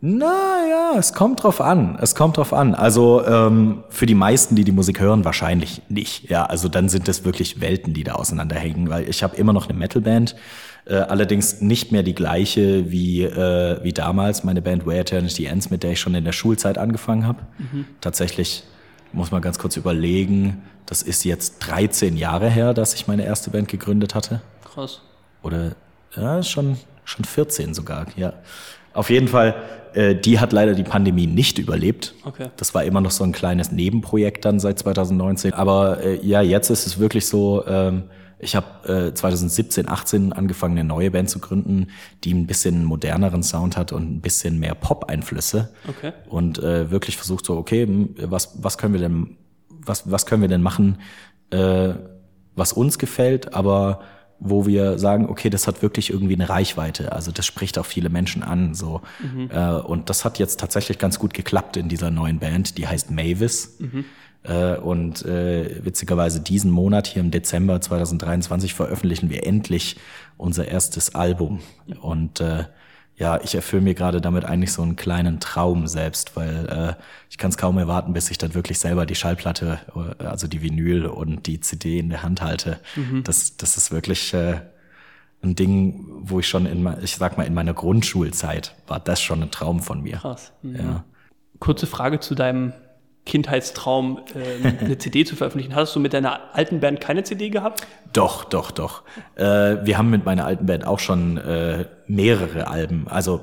[0.00, 0.34] Na
[0.68, 1.96] ja, es kommt drauf an.
[2.00, 2.74] Es kommt drauf an.
[2.74, 6.28] Also ähm, für die meisten, die die Musik hören, wahrscheinlich nicht.
[6.28, 9.68] Ja, also dann sind es wirklich Welten, die da auseinanderhängen, weil ich habe immer noch
[9.68, 10.36] eine Metalband,
[10.84, 15.70] äh, allerdings nicht mehr die gleiche wie äh, wie damals meine Band Where Eternity Ends,
[15.70, 17.40] mit der ich schon in der Schulzeit angefangen habe.
[17.58, 17.86] Mhm.
[18.00, 18.64] Tatsächlich
[19.12, 20.62] muss man ganz kurz überlegen.
[20.86, 24.40] Das ist jetzt 13 Jahre her, dass ich meine erste Band gegründet hatte.
[24.64, 25.02] Krass.
[25.42, 25.72] Oder
[26.16, 28.06] ja, schon schon 14 sogar.
[28.16, 28.34] Ja.
[28.94, 29.54] Auf jeden Fall,
[29.94, 32.14] äh, die hat leider die Pandemie nicht überlebt.
[32.24, 32.48] Okay.
[32.56, 35.54] Das war immer noch so ein kleines Nebenprojekt dann seit 2019.
[35.54, 38.04] Aber äh, ja, jetzt ist es wirklich so, ähm,
[38.42, 41.86] ich habe äh, 2017, 18 angefangen, eine neue Band zu gründen,
[42.24, 45.72] die ein bisschen moderneren Sound hat und ein bisschen mehr Pop-Einflüsse.
[45.88, 46.12] Okay.
[46.28, 47.86] Und äh, wirklich versucht so, okay,
[48.18, 49.36] was, was können wir denn,
[49.68, 50.98] was, was können wir denn machen,
[51.50, 51.94] äh,
[52.56, 54.00] was uns gefällt, aber
[54.40, 57.12] wo wir sagen, okay, das hat wirklich irgendwie eine Reichweite.
[57.12, 58.74] Also das spricht auch viele Menschen an.
[58.74, 59.02] So.
[59.20, 59.50] Mhm.
[59.52, 63.12] Äh, und das hat jetzt tatsächlich ganz gut geklappt in dieser neuen Band, die heißt
[63.12, 63.76] Mavis.
[63.78, 64.04] Mhm.
[64.44, 69.96] Äh, und äh, witzigerweise diesen Monat, hier im Dezember 2023, veröffentlichen wir endlich
[70.36, 71.60] unser erstes Album.
[72.00, 72.64] Und äh,
[73.16, 77.38] ja, ich erfülle mir gerade damit eigentlich so einen kleinen Traum selbst, weil äh, ich
[77.38, 79.78] kann es kaum erwarten, bis ich dann wirklich selber die Schallplatte,
[80.18, 82.80] äh, also die Vinyl und die CD in der Hand halte.
[82.96, 83.22] Mhm.
[83.22, 84.60] Das, das ist wirklich äh,
[85.42, 89.42] ein Ding, wo ich schon in, ich sag mal, in meiner Grundschulzeit war das schon
[89.42, 90.16] ein Traum von mir.
[90.16, 90.52] Krass.
[90.62, 90.76] Mhm.
[90.76, 91.04] Ja.
[91.58, 92.72] Kurze Frage zu deinem
[93.24, 95.74] Kindheitstraum, äh, eine CD zu veröffentlichen.
[95.74, 97.86] Hattest du mit deiner alten Band keine CD gehabt?
[98.12, 99.02] Doch, doch, doch.
[99.36, 99.44] Äh,
[99.84, 103.06] wir haben mit meiner alten Band auch schon äh, mehrere Alben.
[103.08, 103.40] Also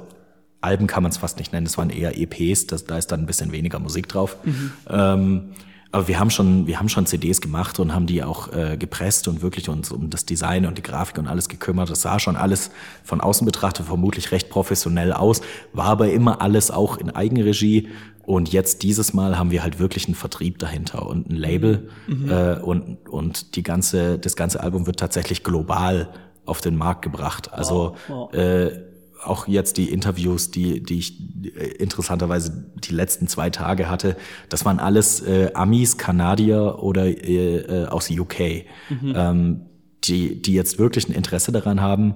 [0.61, 3.21] Alben kann man es fast nicht nennen, das waren eher EPs, das, da ist dann
[3.21, 4.35] ein bisschen weniger Musik drauf.
[4.43, 4.71] Mhm.
[4.89, 5.49] Ähm,
[5.91, 9.27] aber wir haben schon, wir haben schon CDs gemacht und haben die auch äh, gepresst
[9.27, 11.89] und wirklich uns um das Design und die Grafik und alles gekümmert.
[11.89, 12.69] Das sah schon alles
[13.03, 15.41] von außen betrachtet vermutlich recht professionell aus,
[15.73, 17.87] war aber immer alles auch in Eigenregie
[18.29, 22.29] und jetzt dieses Mal haben wir halt wirklich einen Vertrieb dahinter und ein Label mhm.
[22.29, 26.09] äh, und und die ganze das ganze Album wird tatsächlich global
[26.45, 27.51] auf den Markt gebracht.
[27.51, 28.31] Also wow.
[28.31, 28.33] Wow.
[28.35, 28.83] Äh,
[29.23, 34.15] auch jetzt die Interviews, die die ich äh, interessanterweise die letzten zwei Tage hatte,
[34.49, 39.13] das waren alles äh, Amis, Kanadier oder äh, äh aus UK, mhm.
[39.15, 39.61] ähm,
[40.03, 42.13] die die jetzt wirklich ein Interesse daran haben.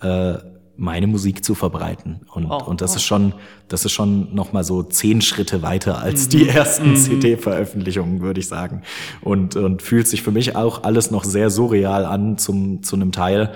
[0.00, 0.38] Äh,
[0.80, 2.20] meine Musik zu verbreiten.
[2.32, 2.96] Und, oh, und das oh.
[2.96, 3.34] ist schon,
[3.68, 6.30] das ist schon noch mal so zehn Schritte weiter als mhm.
[6.30, 6.96] die ersten mhm.
[6.96, 8.82] CD-Veröffentlichungen, würde ich sagen.
[9.20, 13.12] Und, und fühlt sich für mich auch alles noch sehr surreal an zum, zu einem
[13.12, 13.52] Teil.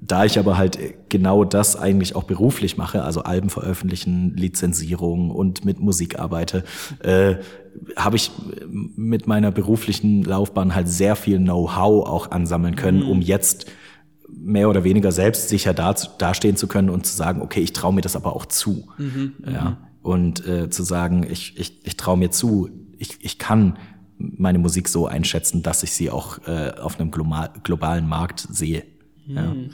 [0.00, 0.78] Da ich aber halt
[1.10, 6.62] genau das eigentlich auch beruflich mache, also Alben veröffentlichen, Lizenzierung und mit Musik arbeite,
[7.02, 7.34] äh,
[7.96, 8.30] habe ich
[8.96, 13.10] mit meiner beruflichen Laufbahn halt sehr viel Know-how auch ansammeln können, mhm.
[13.10, 13.66] um jetzt
[14.32, 18.00] mehr oder weniger selbstsicher da, dastehen zu können und zu sagen, okay, ich traue mir
[18.00, 18.88] das aber auch zu.
[18.98, 19.62] Mhm, ja.
[19.62, 19.76] Mhm.
[20.02, 23.78] Und äh, zu sagen, ich, ich, ich traue mir zu, ich, ich kann
[24.18, 28.84] meine Musik so einschätzen, dass ich sie auch äh, auf einem global, globalen Markt sehe.
[29.26, 29.36] Mhm.
[29.36, 29.42] Ja.
[29.42, 29.70] Mhm.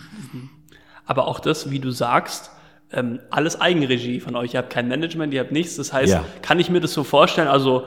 [1.05, 2.51] Aber auch das, wie du sagst,
[2.93, 4.55] ähm, alles Eigenregie von euch.
[4.55, 5.77] Ihr habt kein Management, ihr habt nichts.
[5.77, 6.25] Das heißt, ja.
[6.43, 7.49] kann ich mir das so vorstellen?
[7.49, 7.87] Also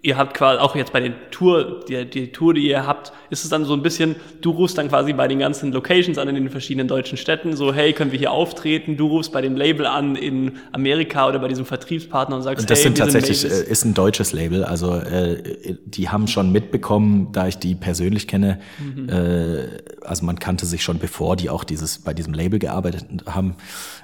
[0.00, 3.42] ihr habt quasi auch jetzt bei den Tour, die, die Tour, die ihr habt, ist
[3.42, 6.36] es dann so ein bisschen, du rufst dann quasi bei den ganzen Locations an in
[6.36, 8.96] den verschiedenen deutschen Städten, so hey, können wir hier auftreten?
[8.96, 12.78] Du rufst bei dem Label an in Amerika oder bei diesem Vertriebspartner und sagst, das
[12.78, 17.32] hey, sind tatsächlich sind äh, ist ein deutsches Label, also äh, die haben schon mitbekommen,
[17.32, 19.08] da ich die persönlich kenne, mhm.
[19.08, 19.68] äh,
[20.04, 23.56] also man kannte sich schon bevor die auch dieses bei diesem Label gearbeitet haben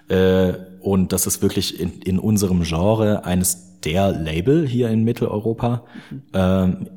[0.09, 5.85] äh, und das ist wirklich in, in unserem Genre eines der Label hier in Mitteleuropa
[6.11, 6.23] mhm.
[6.33, 6.88] ähm,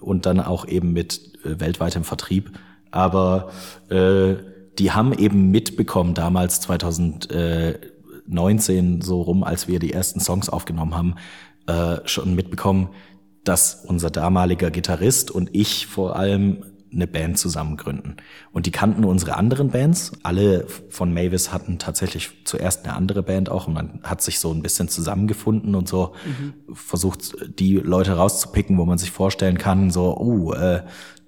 [0.00, 2.52] und dann auch eben mit äh, weltweitem Vertrieb.
[2.90, 3.50] Aber
[3.88, 4.34] äh,
[4.78, 7.78] die haben eben mitbekommen damals 2000, äh,
[8.26, 11.14] 19 so rum, als wir die ersten Songs aufgenommen haben,
[11.66, 12.90] äh, schon mitbekommen,
[13.44, 18.16] dass unser damaliger Gitarrist und ich vor allem eine Band zusammen gründen.
[18.52, 20.12] Und die kannten unsere anderen Bands.
[20.22, 24.52] Alle von Mavis hatten tatsächlich zuerst eine andere Band auch und man hat sich so
[24.52, 26.74] ein bisschen zusammengefunden und so mhm.
[26.74, 30.82] versucht, die Leute rauszupicken, wo man sich vorstellen kann, so, oh, äh,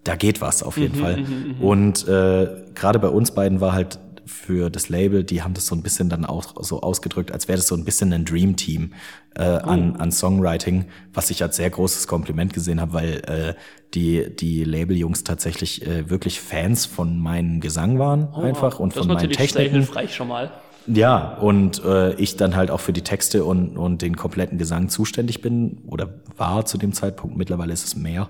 [0.04, 1.16] da geht was auf jeden mhm, Fall.
[1.16, 1.60] Mhm, mhm.
[1.64, 5.74] und äh, gerade bei uns beiden war halt für das Label, die haben das so
[5.74, 8.92] ein bisschen dann auch so ausgedrückt, als wäre das so ein bisschen ein Dream Team
[9.34, 9.66] äh, oh.
[9.66, 13.54] an, an Songwriting, was ich als sehr großes Kompliment gesehen habe, weil äh,
[13.94, 19.06] die, die Label-Jungs tatsächlich äh, wirklich Fans von meinem Gesang waren oh, einfach und von
[19.06, 19.36] meinen Techniken.
[19.36, 20.52] Das ist natürlich sehr hilfreich schon mal.
[20.86, 24.90] Ja, und äh, ich dann halt auch für die Texte und, und den kompletten Gesang
[24.90, 28.28] zuständig bin oder war zu dem Zeitpunkt, mittlerweile ist es mehr.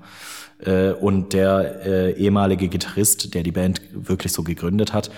[0.64, 5.10] Äh, und der äh, ehemalige Gitarrist, der die Band wirklich so gegründet hat,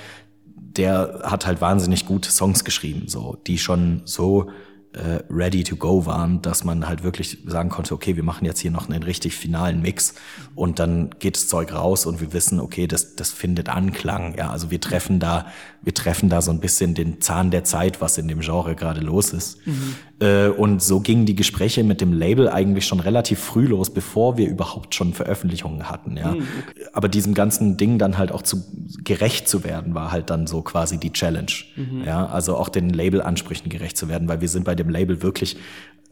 [0.77, 4.51] der hat halt wahnsinnig gute Songs geschrieben, so, die schon so
[4.97, 8.61] äh, ready to go waren, dass man halt wirklich sagen konnte, okay, wir machen jetzt
[8.61, 10.15] hier noch einen richtig finalen Mix
[10.55, 14.37] und dann geht das Zeug raus und wir wissen, okay, das, das findet Anklang.
[14.39, 15.47] Ja, also wir treffen da,
[15.83, 19.01] wir treffen da so ein bisschen den Zahn der Zeit, was in dem Genre gerade
[19.01, 19.65] los ist.
[19.67, 19.97] Mhm.
[20.19, 24.39] Äh, und so gingen die Gespräche mit dem Label eigentlich schon relativ früh los, bevor
[24.39, 26.17] wir überhaupt schon Veröffentlichungen hatten.
[26.17, 26.47] Ja, mhm,
[26.95, 28.65] aber diesem ganzen Ding dann halt auch zu
[29.05, 31.53] gerecht zu werden, war halt dann so quasi die Challenge.
[31.77, 32.05] Mhm.
[32.05, 35.57] Ja, also auch den Label-Ansprüchen gerecht zu werden, weil wir sind bei dem Label wirklich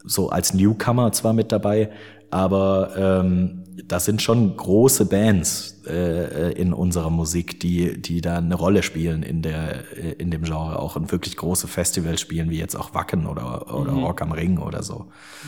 [0.03, 1.89] so als Newcomer zwar mit dabei,
[2.31, 8.55] aber ähm, das sind schon große Bands äh, in unserer Musik, die die da eine
[8.55, 12.57] Rolle spielen in der äh, in dem Genre auch und wirklich große Festivals spielen wie
[12.57, 14.03] jetzt auch Wacken oder oder mhm.
[14.03, 15.07] Rock am Ring oder so.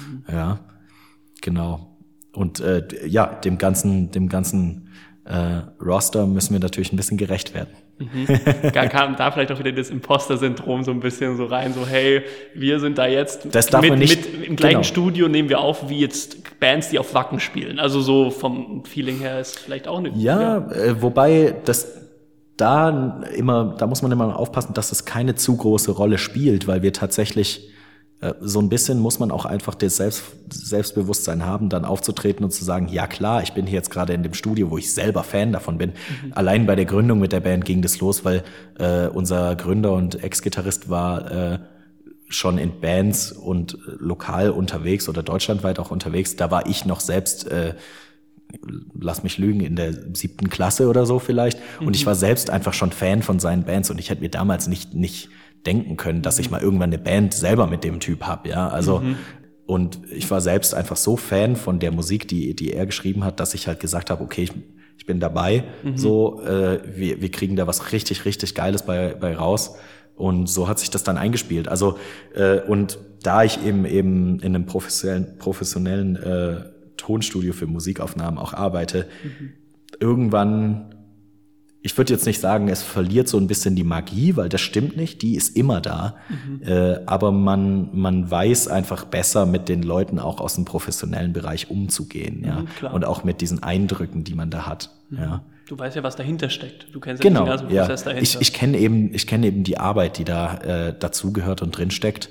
[0.10, 0.24] Mhm.
[0.32, 0.60] Ja,
[1.42, 1.98] genau.
[2.34, 4.90] Und äh, ja, dem ganzen dem ganzen
[5.26, 7.70] äh, Roster müssen wir natürlich ein bisschen gerecht werden.
[8.00, 8.28] Mhm.
[8.72, 12.22] kam da vielleicht auch wieder das Imposter-Syndrom so ein bisschen so rein, so hey,
[12.54, 14.84] wir sind da jetzt das darf mit, man nicht, mit im gleichen genau.
[14.84, 17.80] Studio nehmen wir auf wie jetzt Bands, die auf Wacken spielen.
[17.80, 22.02] Also so vom Feeling her ist vielleicht auch eine Ja, äh, wobei das
[22.56, 26.82] da immer, da muss man immer aufpassen, dass es keine zu große Rolle spielt, weil
[26.82, 27.70] wir tatsächlich
[28.42, 32.66] so ein bisschen muss man auch einfach das Selbst, Selbstbewusstsein haben, dann aufzutreten und zu
[32.66, 35.52] sagen, ja klar, ich bin hier jetzt gerade in dem Studio, wo ich selber Fan
[35.52, 35.92] davon bin.
[35.92, 36.34] Mhm.
[36.34, 38.44] Allein bei der Gründung mit der Band ging das los, weil
[38.80, 41.60] äh, unser Gründer und Ex-Gitarrist war äh,
[42.28, 46.36] schon in Bands und lokal unterwegs oder deutschlandweit auch unterwegs.
[46.36, 47.76] Da war ich noch selbst äh,
[49.00, 51.60] lass mich lügen, in der siebten Klasse oder so vielleicht.
[51.80, 52.08] Und ich mhm.
[52.08, 55.30] war selbst einfach schon Fan von seinen Bands und ich hätte mir damals nicht, nicht
[55.66, 58.68] denken können, dass ich mal irgendwann eine Band selber mit dem Typ hab, ja.
[58.68, 59.16] Also mhm.
[59.66, 63.40] und ich war selbst einfach so Fan von der Musik, die, die er geschrieben hat,
[63.40, 64.52] dass ich halt gesagt habe, okay, ich,
[64.98, 65.64] ich bin dabei.
[65.84, 65.98] Mhm.
[65.98, 69.76] So, äh, wir, wir kriegen da was richtig, richtig Geiles bei, bei raus.
[70.16, 71.68] Und so hat sich das dann eingespielt.
[71.68, 72.00] Also,
[72.34, 76.64] äh, und da ich eben eben in einem professionellen, professionellen äh,
[76.98, 79.54] Tonstudio für Musikaufnahmen auch arbeite, mhm.
[80.00, 80.97] irgendwann
[81.88, 84.98] ich würde jetzt nicht sagen, es verliert so ein bisschen die Magie, weil das stimmt
[84.98, 86.16] nicht, die ist immer da.
[86.28, 86.62] Mhm.
[86.62, 91.72] Äh, aber man, man weiß einfach besser, mit den Leuten auch aus dem professionellen Bereich
[91.72, 92.66] umzugehen, ja.
[92.82, 94.90] Mhm, und auch mit diesen Eindrücken, die man da hat.
[95.10, 95.18] Mhm.
[95.18, 95.44] Ja.
[95.70, 96.88] Du weißt ja, was dahinter steckt.
[96.92, 98.12] Du kennst genau, ja den Prozess ja.
[98.12, 98.22] dahinter.
[98.22, 101.90] Ich, ich kenne eben, ich kenne eben die Arbeit, die da äh, dazugehört und drin
[101.90, 102.30] steckt.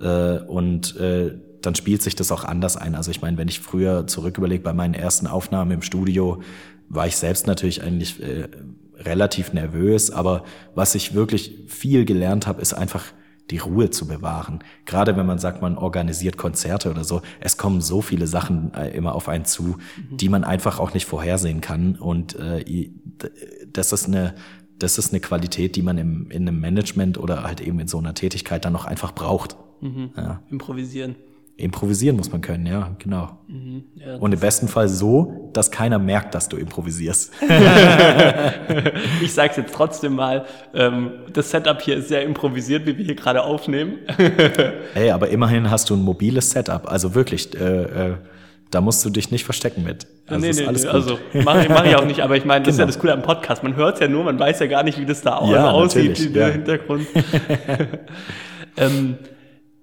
[0.00, 2.94] Äh, und äh, dann spielt sich das auch anders ein.
[2.94, 6.40] Also ich meine, wenn ich früher zurück überlege, bei meinen ersten Aufnahmen im Studio,
[6.88, 8.48] war ich selbst natürlich eigentlich äh,
[8.98, 13.04] relativ nervös, aber was ich wirklich viel gelernt habe, ist einfach
[13.50, 14.60] die Ruhe zu bewahren.
[14.86, 18.90] Gerade wenn man sagt, man organisiert Konzerte oder so, es kommen so viele Sachen äh,
[18.90, 20.16] immer auf einen zu, mhm.
[20.16, 21.96] die man einfach auch nicht vorhersehen kann.
[21.96, 22.90] Und äh,
[23.70, 24.34] das ist eine
[24.76, 27.98] das ist eine Qualität, die man im, in einem Management oder halt eben in so
[27.98, 29.56] einer Tätigkeit dann noch einfach braucht.
[29.80, 30.10] Mhm.
[30.16, 30.42] Ja.
[30.50, 31.14] Improvisieren
[31.56, 33.38] improvisieren muss man können, ja, genau.
[33.46, 37.32] Mhm, ja, und im besten Fall so, dass keiner merkt, dass du improvisierst.
[39.22, 43.14] ich sag's jetzt trotzdem mal, ähm, das Setup hier ist sehr improvisiert, wie wir hier
[43.14, 43.98] gerade aufnehmen.
[44.94, 48.14] hey, aber immerhin hast du ein mobiles Setup, also wirklich, äh, äh,
[48.72, 50.08] da musst du dich nicht verstecken mit.
[50.26, 52.76] Also nee, nee, nee, also mache ich, mach ich auch nicht, aber ich meine, das
[52.76, 52.88] genau.
[52.88, 52.96] ist ja genau.
[52.96, 55.20] das Coole am Podcast, man hört's ja nur, man weiß ja gar nicht, wie das
[55.20, 56.30] da ja, aussieht, ja.
[56.30, 57.06] der Hintergrund.
[58.76, 59.18] ähm,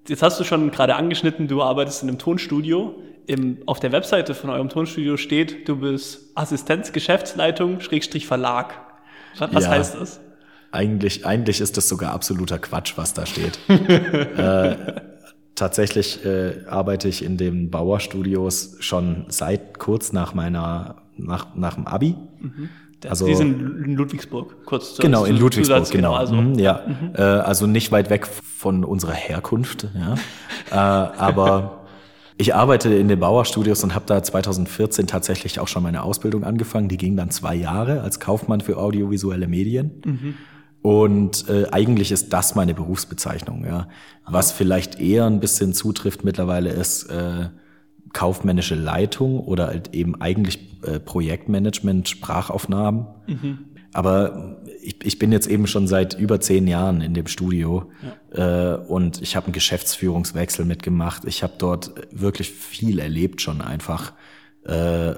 [0.08, 2.94] Jetzt hast du schon gerade angeschnitten, du arbeitest in einem Tonstudio.
[3.26, 8.74] Im, auf der Webseite von eurem Tonstudio steht, du bist Assistenz Geschäftsleitung Schrägstrich Verlag.
[9.38, 10.20] Was ja, heißt das?
[10.72, 13.58] Eigentlich, eigentlich ist das sogar absoluter Quatsch, was da steht.
[13.68, 14.76] äh,
[15.54, 21.86] tatsächlich äh, arbeite ich in den Bauerstudios schon seit kurz nach meiner, nach, nach dem
[21.86, 22.16] Abi.
[22.40, 22.70] Mhm.
[23.08, 26.10] Also, die sind in Ludwigsburg, kurz zu Genau, in Ludwigsburg, Zusatz, genau.
[26.10, 26.20] genau.
[26.20, 27.14] Also, mhm, ja, mhm.
[27.14, 30.14] Äh, also nicht weit weg von unserer Herkunft, ja.
[30.70, 31.86] äh, aber
[32.36, 36.88] ich arbeite in den Bauerstudios und habe da 2014 tatsächlich auch schon meine Ausbildung angefangen.
[36.88, 40.02] Die ging dann zwei Jahre als Kaufmann für audiovisuelle Medien.
[40.04, 40.34] Mhm.
[40.82, 43.88] Und äh, eigentlich ist das meine Berufsbezeichnung, ja.
[44.26, 47.50] Was vielleicht eher ein bisschen zutrifft mittlerweile ist äh,
[48.12, 53.06] kaufmännische Leitung oder halt eben eigentlich äh, Projektmanagement, Sprachaufnahmen.
[53.26, 53.58] Mhm.
[53.92, 57.90] Aber ich, ich bin jetzt eben schon seit über zehn Jahren in dem Studio
[58.34, 58.74] ja.
[58.74, 61.24] äh, und ich habe einen Geschäftsführungswechsel mitgemacht.
[61.26, 64.12] Ich habe dort wirklich viel erlebt schon einfach.
[64.64, 65.14] Äh,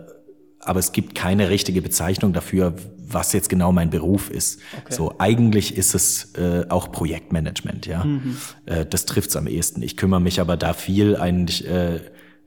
[0.60, 2.74] aber es gibt keine richtige Bezeichnung dafür,
[3.06, 4.60] was jetzt genau mein Beruf ist.
[4.84, 4.94] Okay.
[4.94, 8.04] So eigentlich ist es äh, auch Projektmanagement, ja.
[8.04, 8.36] Mhm.
[8.66, 9.82] Äh, das trifft's am ehesten.
[9.82, 12.00] Ich kümmere mich aber da viel eigentlich äh,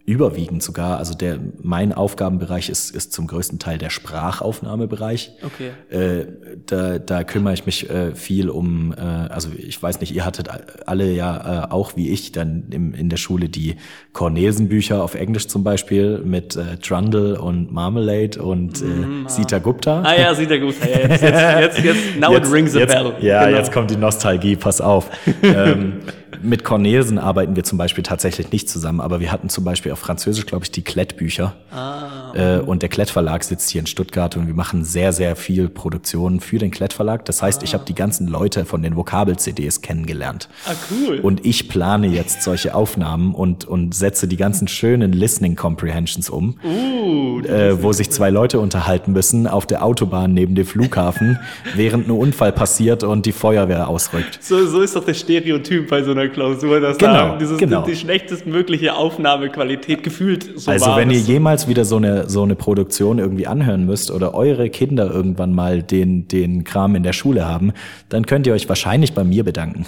[0.07, 0.97] überwiegend sogar.
[0.97, 5.33] Also der mein Aufgabenbereich ist, ist zum größten Teil der Sprachaufnahmebereich.
[5.43, 5.71] Okay.
[5.89, 6.27] Äh,
[6.65, 10.47] da, da kümmere ich mich äh, viel um, äh, also ich weiß nicht, ihr hattet
[10.85, 13.75] alle ja äh, auch wie ich dann im, in der Schule die
[14.13, 20.03] Cornelsen-Bücher auf Englisch zum Beispiel mit äh, Trundle und Marmalade und äh, mm, Sita Gupta.
[20.03, 20.87] Ah ja, Sita Gupta.
[20.87, 23.13] Ja, jetzt, jetzt, jetzt, jetzt, now jetzt, it rings a bell.
[23.19, 23.57] Ja, genau.
[23.57, 25.09] jetzt kommt die Nostalgie, pass auf.
[25.43, 25.99] ähm,
[26.41, 29.99] mit Cornelsen arbeiten wir zum Beispiel tatsächlich nicht zusammen, aber wir hatten zum Beispiel auf
[29.99, 31.55] Französisch, glaube ich, die Klettbücher.
[31.71, 35.69] Ah, äh, und der Klettverlag sitzt hier in Stuttgart und wir machen sehr, sehr viel
[35.69, 37.25] Produktionen für den Klettverlag.
[37.25, 37.63] Das heißt, ah.
[37.63, 40.49] ich habe die ganzen Leute von den Vokabel-CDs kennengelernt.
[40.65, 41.19] Ah, cool.
[41.19, 46.57] Und ich plane jetzt solche Aufnahmen und, und setze die ganzen schönen Listening Comprehensions um,
[46.63, 51.39] uh, äh, wo sich zwei Leute unterhalten müssen auf der Autobahn neben dem Flughafen,
[51.75, 54.39] während ein Unfall passiert und die Feuerwehr ausrückt.
[54.41, 57.83] So, so ist doch der Stereotyp bei so einer Klausur, dass genau, da dieses, genau.
[57.83, 63.19] die, schlechtestmögliche Aufnahmequalität gefühlt so Also wenn ihr jemals wieder so eine, so eine Produktion
[63.19, 67.73] irgendwie anhören müsst oder eure Kinder irgendwann mal den, den Kram in der Schule haben,
[68.09, 69.85] dann könnt ihr euch wahrscheinlich bei mir bedanken.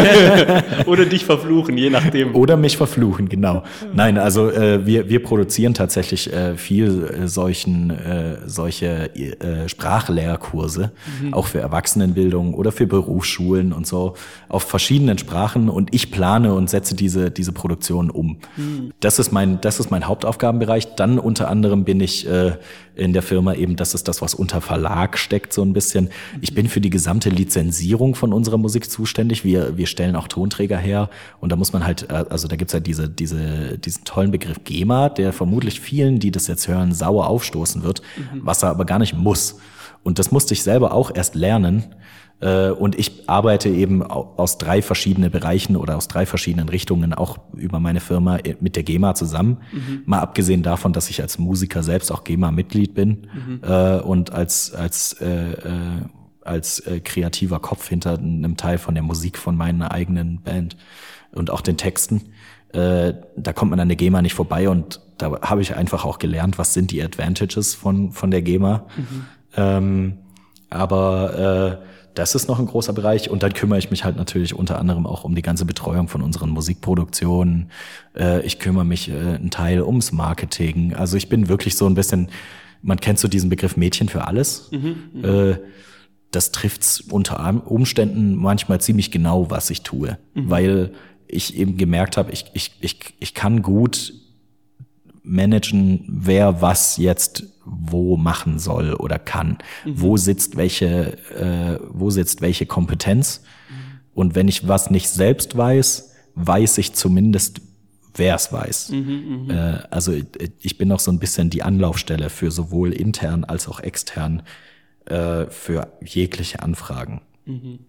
[0.86, 2.34] oder dich verfluchen, je nachdem.
[2.34, 3.62] Oder mich verfluchen, genau.
[3.94, 10.92] Nein, also äh, wir, wir produzieren tatsächlich äh, viel äh, solchen, äh, solche äh, Sprachlehrkurse,
[11.22, 11.34] mhm.
[11.34, 14.14] auch für Erwachsenenbildung oder für Berufsschulen und so,
[14.48, 18.38] auf verschiedenen Sprachen und ich plane und setze diese, diese Produktion um.
[18.56, 18.92] Mhm.
[19.00, 20.94] Das ist mein, das ist mein Hauptaufgabenbereich.
[20.96, 22.56] Dann unter anderem bin ich äh,
[22.94, 26.08] in der Firma eben, das ist das, was unter Verlag steckt, so ein bisschen.
[26.40, 29.44] Ich bin für die gesamte Lizenzierung von unserer Musik zuständig.
[29.44, 32.74] Wir, wir stellen auch Tonträger her und da muss man halt, äh, also da gibt's
[32.74, 37.26] halt diese, diese, diesen tollen Begriff GEMA, der vermutlich vielen, die das jetzt hören, sauer
[37.28, 38.40] aufstoßen wird, mhm.
[38.42, 39.56] was er aber gar nicht muss.
[40.02, 41.84] Und das musste ich selber auch erst lernen.
[42.40, 47.38] Äh, und ich arbeite eben aus drei verschiedenen Bereichen oder aus drei verschiedenen Richtungen auch
[47.54, 49.58] über meine Firma mit der GEMA zusammen.
[49.72, 50.02] Mhm.
[50.04, 53.60] Mal abgesehen davon, dass ich als Musiker selbst auch GEMA-Mitglied bin mhm.
[53.62, 56.02] äh, und als, als, äh, äh,
[56.42, 60.76] als äh, kreativer Kopf hinter einem Teil von der Musik von meiner eigenen Band
[61.32, 62.32] und auch den Texten.
[62.72, 66.18] Äh, da kommt man an der GEMA nicht vorbei und da habe ich einfach auch
[66.18, 68.86] gelernt, was sind die Advantages von, von der GEMA.
[68.96, 69.24] Mhm.
[69.56, 70.18] Ähm,
[70.68, 73.30] aber äh, das ist noch ein großer Bereich.
[73.30, 76.22] Und dann kümmere ich mich halt natürlich unter anderem auch um die ganze Betreuung von
[76.22, 77.70] unseren Musikproduktionen.
[78.16, 80.94] Äh, ich kümmere mich äh, einen Teil ums Marketing.
[80.94, 82.28] Also ich bin wirklich so ein bisschen,
[82.82, 84.70] man kennt so diesen Begriff Mädchen für alles.
[84.72, 85.24] Mhm, mhm.
[85.24, 85.58] äh,
[86.30, 90.18] das trifft's unter Umständen manchmal ziemlich genau, was ich tue.
[90.34, 90.50] Mhm.
[90.50, 90.92] Weil
[91.28, 94.14] ich eben gemerkt habe, ich, ich, ich, ich kann gut
[95.22, 99.58] managen, wer was jetzt wo machen soll oder kann.
[99.84, 100.00] Mhm.
[100.00, 103.42] Wo sitzt welche, äh, wo sitzt welche Kompetenz?
[103.68, 103.74] Mhm.
[104.14, 107.60] Und wenn ich was nicht selbst weiß, weiß ich zumindest,
[108.14, 108.90] wer es weiß.
[108.90, 109.50] Mhm, mhm.
[109.50, 110.12] äh, also
[110.60, 114.42] ich bin auch so ein bisschen die Anlaufstelle für sowohl intern als auch extern
[115.06, 117.20] äh, für jegliche Anfragen.
[117.44, 117.80] Mhm.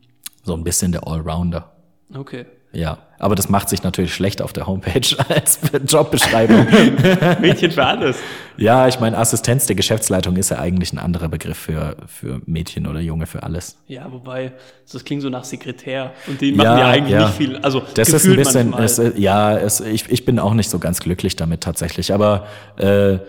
[0.43, 1.75] So ein bisschen der Allrounder.
[2.13, 2.45] Okay.
[2.73, 6.67] Ja, aber das macht sich natürlich schlecht auf der Homepage als Jobbeschreibung.
[7.41, 8.17] Mädchen für alles.
[8.57, 12.85] Ja, ich meine, Assistenz der Geschäftsleitung ist ja eigentlich ein anderer Begriff für, für Mädchen
[12.85, 13.77] oder Junge für alles.
[13.87, 14.53] Ja, wobei,
[14.91, 17.25] das klingt so nach Sekretär und die machen ja, ja eigentlich ja.
[17.27, 17.57] nicht viel.
[17.57, 20.99] Also, das ist ein bisschen, es, ja, es, ich, ich bin auch nicht so ganz
[20.99, 23.19] glücklich damit tatsächlich, aber äh,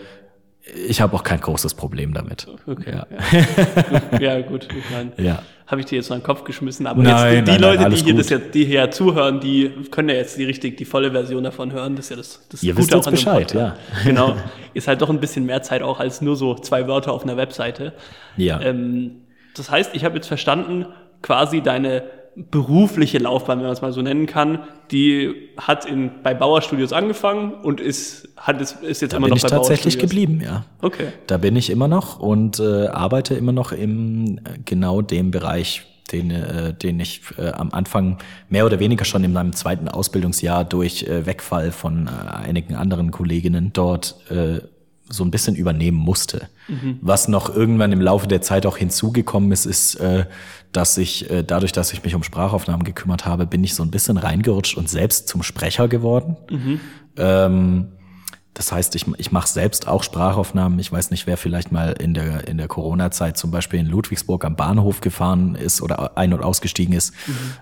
[0.75, 2.47] ich habe auch kein großes Problem damit.
[2.67, 2.93] Okay.
[2.93, 3.07] Ja,
[4.13, 4.21] ja.
[4.21, 4.69] ja gut.
[4.69, 5.43] Ich meine, ja.
[5.67, 6.87] habe ich dir jetzt mal in den Kopf geschmissen.
[6.87, 8.21] Aber nein, jetzt die nein, Leute, nein, die hier gut.
[8.21, 11.73] das jetzt, die hier zuhören, die können ja jetzt die richtig die volle Version davon
[11.73, 11.97] hören.
[11.97, 13.77] Das ist ja das, das Ihr wisst jetzt Bescheid, ja.
[14.05, 14.37] Genau.
[14.75, 17.37] Ist halt doch ein bisschen mehr Zeit auch als nur so zwei Wörter auf einer
[17.37, 17.95] Webseite.
[18.37, 18.61] Ja.
[18.61, 19.23] Ähm,
[19.57, 20.87] das heißt, ich habe jetzt verstanden,
[21.23, 22.05] quasi deine
[22.51, 24.61] berufliche Laufbahn, wenn man es mal so nennen kann,
[24.91, 29.27] die hat in, bei Bauer Studios angefangen und ist, hat, ist, ist jetzt da immer
[29.27, 30.27] bin noch ich bei tatsächlich Bauer Studios.
[30.27, 30.65] geblieben, ja.
[30.81, 31.09] Okay.
[31.27, 35.83] Da bin ich immer noch und äh, arbeite immer noch im äh, genau dem Bereich,
[36.13, 38.19] den, äh, den ich äh, am Anfang
[38.49, 43.11] mehr oder weniger schon in meinem zweiten Ausbildungsjahr durch äh, Wegfall von äh, einigen anderen
[43.11, 44.61] Kolleginnen dort äh,
[45.11, 46.49] so ein bisschen übernehmen musste.
[47.01, 50.27] Was noch irgendwann im Laufe der Zeit auch hinzugekommen ist, ist, äh,
[50.73, 53.91] dass ich äh, dadurch, dass ich mich um Sprachaufnahmen gekümmert habe, bin ich so ein
[53.91, 56.37] bisschen reingerutscht und selbst zum Sprecher geworden.
[57.17, 57.89] Ähm,
[58.59, 60.81] das heißt, ich, ich mache selbst auch Sprachaufnahmen.
[60.81, 64.45] Ich weiß nicht, wer vielleicht mal in der, in der Corona-Zeit zum Beispiel in Ludwigsburg
[64.45, 67.15] am Bahnhof gefahren ist oder ein- und ausgestiegen ist.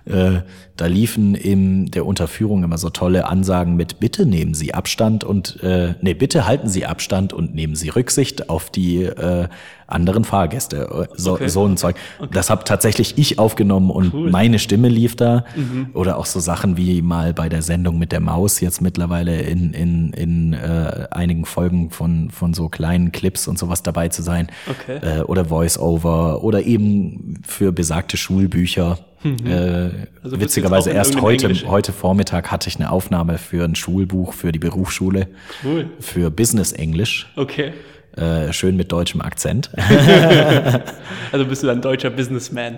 [0.05, 0.39] Äh,
[0.75, 5.61] da liefen in der Unterführung immer so tolle Ansagen mit Bitte nehmen Sie Abstand und
[5.63, 9.47] äh, nee, bitte halten Sie Abstand und nehmen Sie Rücksicht auf die äh,
[9.85, 11.07] anderen Fahrgäste.
[11.15, 11.47] So, Okay.
[11.49, 11.95] so ein Zeug.
[12.31, 14.29] Das habe tatsächlich ich aufgenommen und Cool.
[14.31, 15.45] meine Stimme lief da.
[15.93, 19.73] Oder auch so Sachen wie mal bei der Sendung mit der Maus jetzt mittlerweile in,
[19.73, 24.47] in, in äh, einigen Folgen von, von so kleinen Clips und sowas dabei zu sein.
[24.69, 25.19] Okay.
[25.19, 28.99] Äh, oder Voice-Over oder eben für besagte Schulbücher.
[29.23, 29.89] Äh,
[30.23, 34.51] Also witzigerweise erst heute, Englisch- heute Vormittag hatte ich eine Aufnahme für ein Schulbuch für
[34.51, 35.27] die Berufsschule.
[35.63, 35.89] Cool.
[35.99, 37.27] Für Business Englisch.
[37.35, 37.73] Okay.
[38.15, 39.69] Äh, schön mit deutschem Akzent.
[41.31, 42.77] Also bist du dann deutscher Businessman.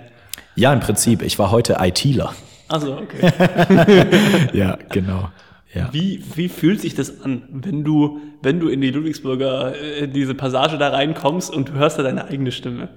[0.56, 1.22] ja, im Prinzip.
[1.22, 2.34] Ich war heute ITler.
[2.68, 3.30] Also, okay.
[4.52, 5.28] Ja, genau.
[5.72, 5.92] Ja.
[5.92, 10.12] Wie, wie fühlt sich das an, wenn du, wenn du in die Ludwigsburger, äh, in
[10.12, 12.88] diese Passage da reinkommst und du hörst da deine eigene Stimme?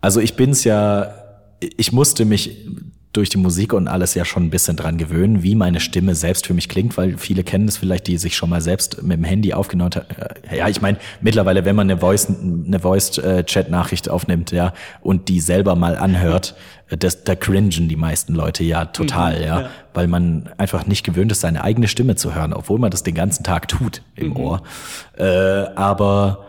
[0.00, 1.14] Also ich bin's ja,
[1.60, 2.68] ich musste mich
[3.16, 6.46] durch die Musik und alles ja schon ein bisschen dran gewöhnen, wie meine Stimme selbst
[6.46, 9.24] für mich klingt, weil viele kennen es vielleicht, die sich schon mal selbst mit dem
[9.24, 10.06] Handy aufgenommen haben.
[10.54, 15.76] Ja, ich meine, mittlerweile, wenn man eine Voice, eine Voice-Chat-Nachricht aufnimmt, ja, und die selber
[15.76, 16.54] mal anhört,
[16.88, 19.70] das, da cringen die meisten Leute ja total, ja, ja.
[19.94, 23.14] weil man einfach nicht gewöhnt ist, seine eigene Stimme zu hören, obwohl man das den
[23.14, 24.62] ganzen Tag tut im Ohr.
[25.16, 26.46] Äh, aber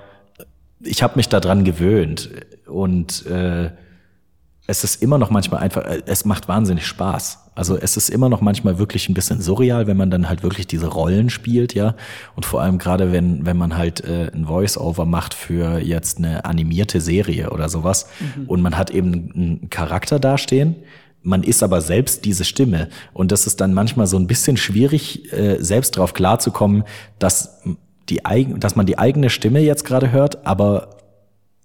[0.81, 2.29] ich habe mich daran gewöhnt
[2.65, 3.69] und äh,
[4.67, 7.39] es ist immer noch manchmal einfach, äh, es macht wahnsinnig Spaß.
[7.55, 10.67] Also es ist immer noch manchmal wirklich ein bisschen surreal, wenn man dann halt wirklich
[10.67, 11.95] diese Rollen spielt, ja.
[12.35, 16.43] Und vor allem gerade wenn, wenn man halt äh, ein Voice-Over macht für jetzt eine
[16.43, 18.07] animierte Serie oder sowas
[18.47, 20.75] und man hat eben einen Charakter dastehen,
[21.21, 22.89] man ist aber selbst diese Stimme.
[23.13, 26.83] Und das ist dann manchmal so ein bisschen schwierig, äh, selbst darauf klarzukommen,
[27.19, 27.61] dass
[28.09, 30.94] die eigen, dass man die eigene Stimme jetzt gerade hört, aber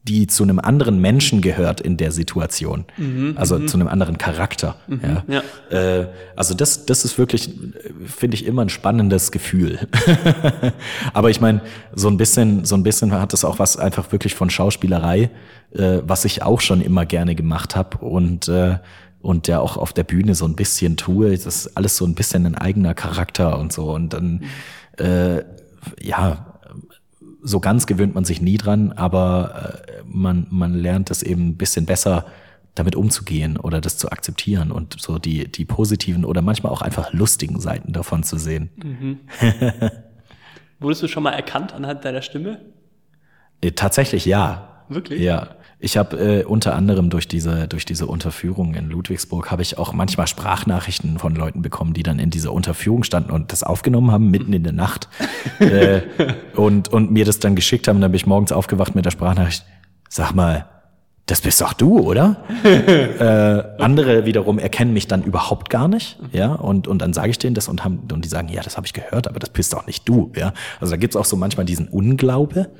[0.02, 2.86] die zu einem anderen Menschen gehört in der Situation.
[3.36, 4.76] also zu einem anderen Charakter.
[4.88, 5.24] Ja.
[5.28, 6.00] ja.
[6.00, 9.88] Äh, also das, das ist wirklich, äh, finde ich, immer ein spannendes Gefühl.
[11.12, 11.60] Aber ich meine,
[11.94, 15.30] so ein bisschen, so ein bisschen hat es auch was einfach wirklich von Schauspielerei,
[15.72, 18.78] äh, was ich auch schon immer gerne gemacht habe und äh,
[19.22, 21.30] und der auch auf der Bühne so ein bisschen tue.
[21.32, 23.92] Das ist alles so ein bisschen ein eigener Charakter und so.
[23.92, 24.44] Und dann,
[24.98, 25.42] äh,
[26.00, 26.49] ja,
[27.42, 31.56] so ganz gewöhnt man sich nie dran, aber äh, man, man lernt es eben ein
[31.56, 32.26] bisschen besser
[32.74, 37.12] damit umzugehen oder das zu akzeptieren und so die, die positiven oder manchmal auch einfach
[37.12, 38.70] lustigen Seiten davon zu sehen.
[40.80, 42.60] Wurdest du schon mal erkannt anhand deiner Stimme?
[43.60, 44.84] Äh, tatsächlich ja.
[44.88, 45.20] Wirklich?
[45.20, 45.56] Ja.
[45.82, 49.94] Ich habe äh, unter anderem durch diese, durch diese Unterführung in Ludwigsburg habe ich auch
[49.94, 54.30] manchmal Sprachnachrichten von Leuten bekommen, die dann in dieser Unterführung standen und das aufgenommen haben,
[54.30, 55.08] mitten in der Nacht.
[55.58, 56.02] äh,
[56.54, 58.00] und, und mir das dann geschickt haben.
[58.02, 59.64] Dann bin ich morgens aufgewacht mit der Sprachnachricht.
[60.10, 60.68] Sag mal,
[61.30, 62.36] das bist doch du, oder?
[62.64, 67.38] äh, andere wiederum erkennen mich dann überhaupt gar nicht, ja, und, und dann sage ich
[67.38, 69.72] denen das und haben, und die sagen, ja, das habe ich gehört, aber das bist
[69.72, 70.52] doch nicht du, ja.
[70.80, 72.70] Also da gibt's auch so manchmal diesen Unglaube,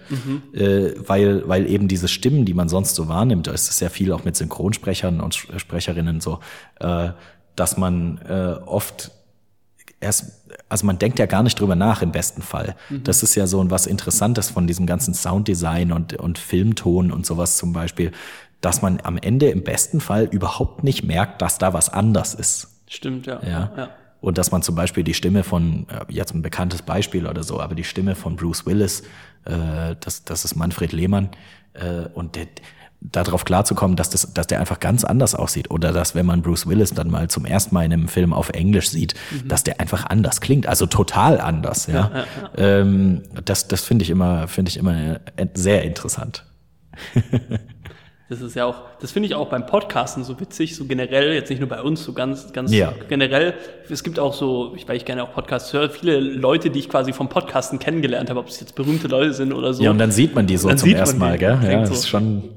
[0.53, 3.91] äh, weil, weil eben diese Stimmen, die man sonst so wahrnimmt, da ist es sehr
[3.91, 6.41] viel auch mit Synchronsprechern und Sprecherinnen so,
[6.81, 7.11] äh,
[7.55, 9.13] dass man äh, oft
[10.01, 12.77] erst, also man denkt ja gar nicht drüber nach im besten Fall.
[12.91, 17.27] Das ist ja so ein was Interessantes von diesem ganzen Sounddesign und, und Filmton und
[17.27, 18.13] sowas zum Beispiel,
[18.61, 22.69] dass man am Ende im besten Fall überhaupt nicht merkt, dass da was anders ist.
[22.89, 23.41] Stimmt, ja.
[23.43, 23.73] Ja.
[23.77, 23.91] ja.
[24.21, 27.61] Und dass man zum Beispiel die Stimme von, äh, jetzt ein bekanntes Beispiel oder so,
[27.61, 29.03] aber die Stimme von Bruce Willis,
[29.45, 31.31] äh, das, das ist Manfred Lehmann,
[31.73, 32.47] äh, und der,
[33.01, 35.71] darauf klarzukommen, dass, das, dass der einfach ganz anders aussieht.
[35.71, 38.51] Oder dass, wenn man Bruce Willis dann mal zum ersten Mal in einem Film auf
[38.51, 40.67] Englisch sieht, dass der einfach anders klingt.
[40.67, 42.11] Also total anders, ja.
[42.57, 46.45] Ähm, das das finde ich immer, finde ich immer äh, sehr interessant.
[48.31, 51.51] Das ist ja auch, das finde ich auch beim Podcasten so witzig, so generell, jetzt
[51.51, 52.93] nicht nur bei uns, so ganz, ganz Ja.
[53.09, 53.55] generell.
[53.89, 56.89] Es gibt auch so, ich, weil ich gerne auch Podcasts höre, viele Leute, die ich
[56.89, 59.83] quasi vom Podcasten kennengelernt habe, ob es jetzt berühmte Leute sind oder so.
[59.83, 61.19] Ja, und dann sieht man die so Dann zum ersten.
[61.19, 61.59] Mal, gell?
[61.61, 62.51] Ja, das ist schon,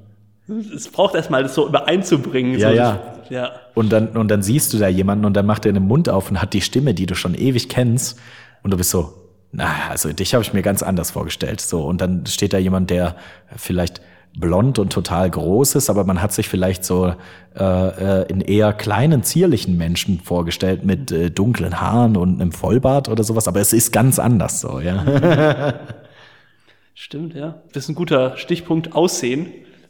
[0.47, 2.59] Es braucht erstmal das so übereinzubringen.
[2.59, 2.99] Ja, so ja.
[3.29, 3.51] ja.
[3.73, 6.29] Und dann, und dann siehst du da jemanden und dann macht er den Mund auf
[6.29, 8.19] und hat die Stimme, die du schon ewig kennst.
[8.61, 9.13] Und du bist so,
[9.51, 11.61] na, also dich habe ich mir ganz anders vorgestellt.
[11.61, 13.15] So, und dann steht da jemand, der
[13.55, 14.01] vielleicht
[14.37, 17.13] blond und total groß ist, aber man hat sich vielleicht so
[17.55, 23.09] äh, äh, in eher kleinen, zierlichen Menschen vorgestellt mit äh, dunklen Haaren und einem Vollbart
[23.09, 25.75] oder sowas, aber es ist ganz anders so, ja.
[26.95, 27.61] Stimmt, ja.
[27.73, 29.47] Das ist ein guter Stichpunkt, Aussehen.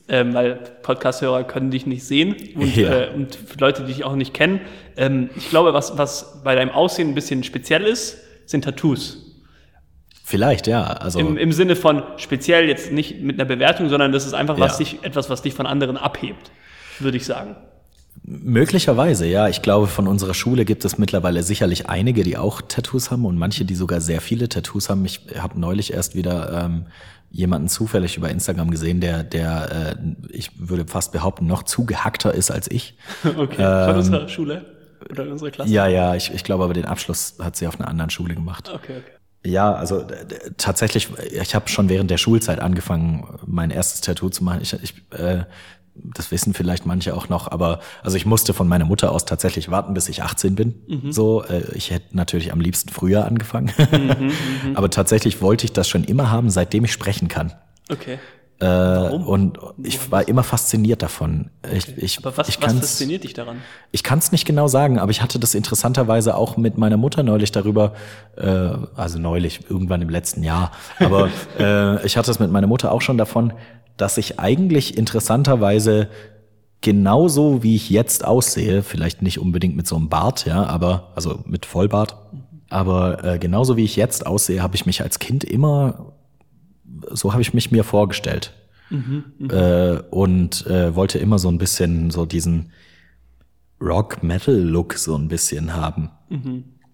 [0.09, 3.03] Ähm, weil Podcast-Hörer können dich nicht sehen und, Ja.
[3.03, 4.59] äh, und Leute, die dich auch nicht kennen.
[4.97, 9.19] Ähm, ich glaube, was, was bei deinem Aussehen ein bisschen speziell ist, sind Tattoos.
[10.25, 10.83] Vielleicht, ja.
[10.83, 14.59] Also Im, Im Sinne von speziell jetzt nicht mit einer Bewertung, sondern das ist einfach
[14.59, 14.77] was Ja.
[14.79, 16.51] dich, etwas, was dich von anderen abhebt,
[16.99, 17.55] würde ich sagen.
[18.25, 19.47] Möglicherweise, ja.
[19.49, 23.37] Ich glaube, von unserer Schule gibt es mittlerweile sicherlich einige, die auch Tattoos haben und
[23.37, 25.03] manche, die sogar sehr viele Tattoos haben.
[25.05, 26.85] Ich habe neulich erst wieder ähm,
[27.33, 32.51] jemanden zufällig über Instagram gesehen, der, der, äh, ich würde fast behaupten, noch zugehackter ist
[32.51, 32.95] als ich.
[33.25, 33.85] Okay.
[33.87, 34.65] von unserer Schule
[35.09, 35.69] oder unserer Klasse?
[35.69, 38.35] Ähm, Ja, ja, ich, ich glaube aber den Abschluss hat sie auf einer anderen Schule
[38.35, 38.69] gemacht.
[38.73, 39.11] Okay, okay.
[39.45, 40.05] Ja, also
[40.57, 44.61] tatsächlich, ich habe schon während der Schulzeit angefangen, mein erstes Tattoo zu machen.
[44.61, 45.43] Ich, ich, äh,
[45.95, 49.69] das wissen vielleicht manche auch noch, aber also ich musste von meiner Mutter aus tatsächlich
[49.69, 50.75] warten, bis ich 18 bin.
[51.11, 53.71] So, äh, ich hätte natürlich am liebsten früher angefangen,
[54.75, 57.53] aber tatsächlich wollte ich das schon immer haben, seitdem ich sprechen kann.
[57.91, 58.17] Okay.
[58.59, 61.49] Äh, und ich war immer fasziniert davon.
[61.71, 63.57] Ich, ich, Aber was, ich was fasziniert dich daran?
[63.91, 67.23] ich kann es nicht genau sagen, aber ich hatte das interessanterweise auch mit meiner Mutter
[67.23, 67.93] neulich darüber,
[68.37, 71.29] äh, also neulich, irgendwann im letzten Jahr, aber
[71.59, 73.53] äh, ich hatte es mit meiner Mutter auch schon davon,
[73.97, 76.09] dass ich eigentlich interessanterweise
[76.81, 81.39] genauso wie ich jetzt aussehe, vielleicht nicht unbedingt mit so einem Bart, ja, aber also
[81.45, 82.17] mit Vollbart,
[82.69, 86.13] aber äh, genauso wie ich jetzt aussehe, habe ich mich als Kind immer,
[87.11, 88.53] so habe ich mich mir vorgestellt.
[89.49, 92.71] Äh, und äh, wollte immer so ein bisschen so diesen
[93.81, 96.09] Rock-Metal-Look so ein bisschen haben.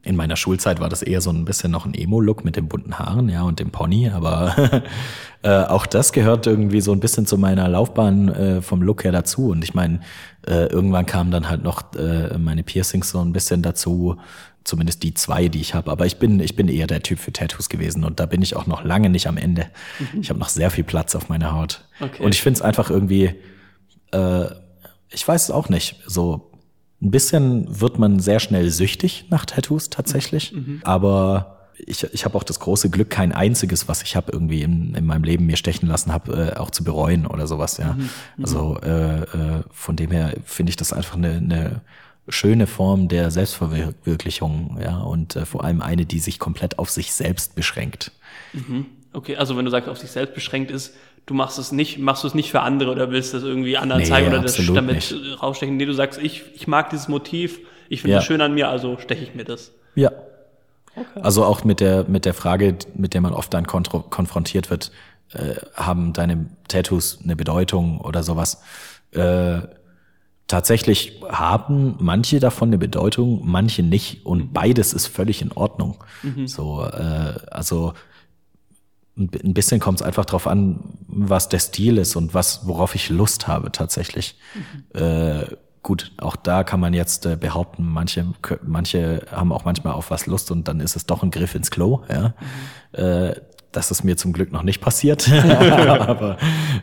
[0.10, 2.98] In meiner Schulzeit war das eher so ein bisschen noch ein Emo-Look mit den bunten
[2.98, 4.82] Haaren, ja, und dem Pony, aber
[5.44, 9.12] äh, auch das gehört irgendwie so ein bisschen zu meiner Laufbahn äh, vom Look her
[9.12, 9.50] dazu.
[9.50, 10.00] Und ich meine,
[10.48, 14.18] äh, irgendwann kamen dann halt noch äh, meine Piercings so ein bisschen dazu,
[14.64, 15.92] zumindest die zwei, die ich habe.
[15.92, 18.56] Aber ich bin, ich bin eher der Typ für Tattoos gewesen und da bin ich
[18.56, 19.68] auch noch lange nicht am Ende.
[20.20, 21.86] Ich habe noch sehr viel Platz auf meiner Haut.
[22.02, 22.24] Okay.
[22.24, 23.36] Und ich finde es einfach irgendwie,
[24.12, 24.46] äh,
[25.12, 26.49] ich weiß es auch nicht, so
[27.02, 30.54] ein bisschen wird man sehr schnell süchtig nach Tattoos tatsächlich.
[30.84, 34.96] Aber ich, ich habe auch das große Glück, kein einziges, was ich habe irgendwie in,
[34.96, 37.78] in meinem Leben mir stechen lassen habe, äh, auch zu bereuen oder sowas.
[37.78, 37.98] Ja,
[38.42, 41.82] also äh, äh, von dem her finde ich das einfach eine, eine
[42.28, 47.14] schöne Form der Selbstverwirklichung, ja, und äh, vor allem eine, die sich komplett auf sich
[47.14, 48.12] selbst beschränkt.
[49.14, 50.94] Okay, also wenn du sagst, auf sich selbst beschränkt ist,
[51.30, 54.02] du machst es nicht, machst du es nicht für andere oder willst das irgendwie anderen
[54.02, 55.42] Nee, zeigen oder das damit nicht.
[55.42, 55.78] rausstechen.
[55.78, 58.20] Nee, du sagst, ich, ich mag dieses Motiv, ich finde Ja.
[58.20, 59.72] es schön an mir, also steche ich mir das.
[59.96, 60.12] Ja.
[61.16, 64.92] Also auch mit der, mit der Frage, mit der man oft dann konfrontiert wird,
[65.34, 68.62] äh, haben deine Tattoos eine Bedeutung oder sowas?
[69.12, 69.60] Äh,
[70.48, 76.04] tatsächlich haben manche davon eine Bedeutung, manche nicht und beides ist völlig in Ordnung.
[76.46, 77.94] So, äh, also
[79.20, 82.66] ein bi- ein bisschen kommt es einfach drauf an, was der Stil ist und was,
[82.68, 84.38] worauf ich Lust habe tatsächlich.
[84.94, 85.46] Äh,
[85.84, 88.26] gut, auch da kann man jetzt äh, behaupten, manche,
[88.64, 91.70] manche haben auch manchmal auf was Lust und dann ist es doch ein Griff ins
[91.72, 92.02] Klo.
[92.10, 92.34] Ja?
[92.94, 93.36] Äh,
[93.72, 95.30] das ist mir zum Glück noch nicht passiert.
[95.32, 96.38] Aber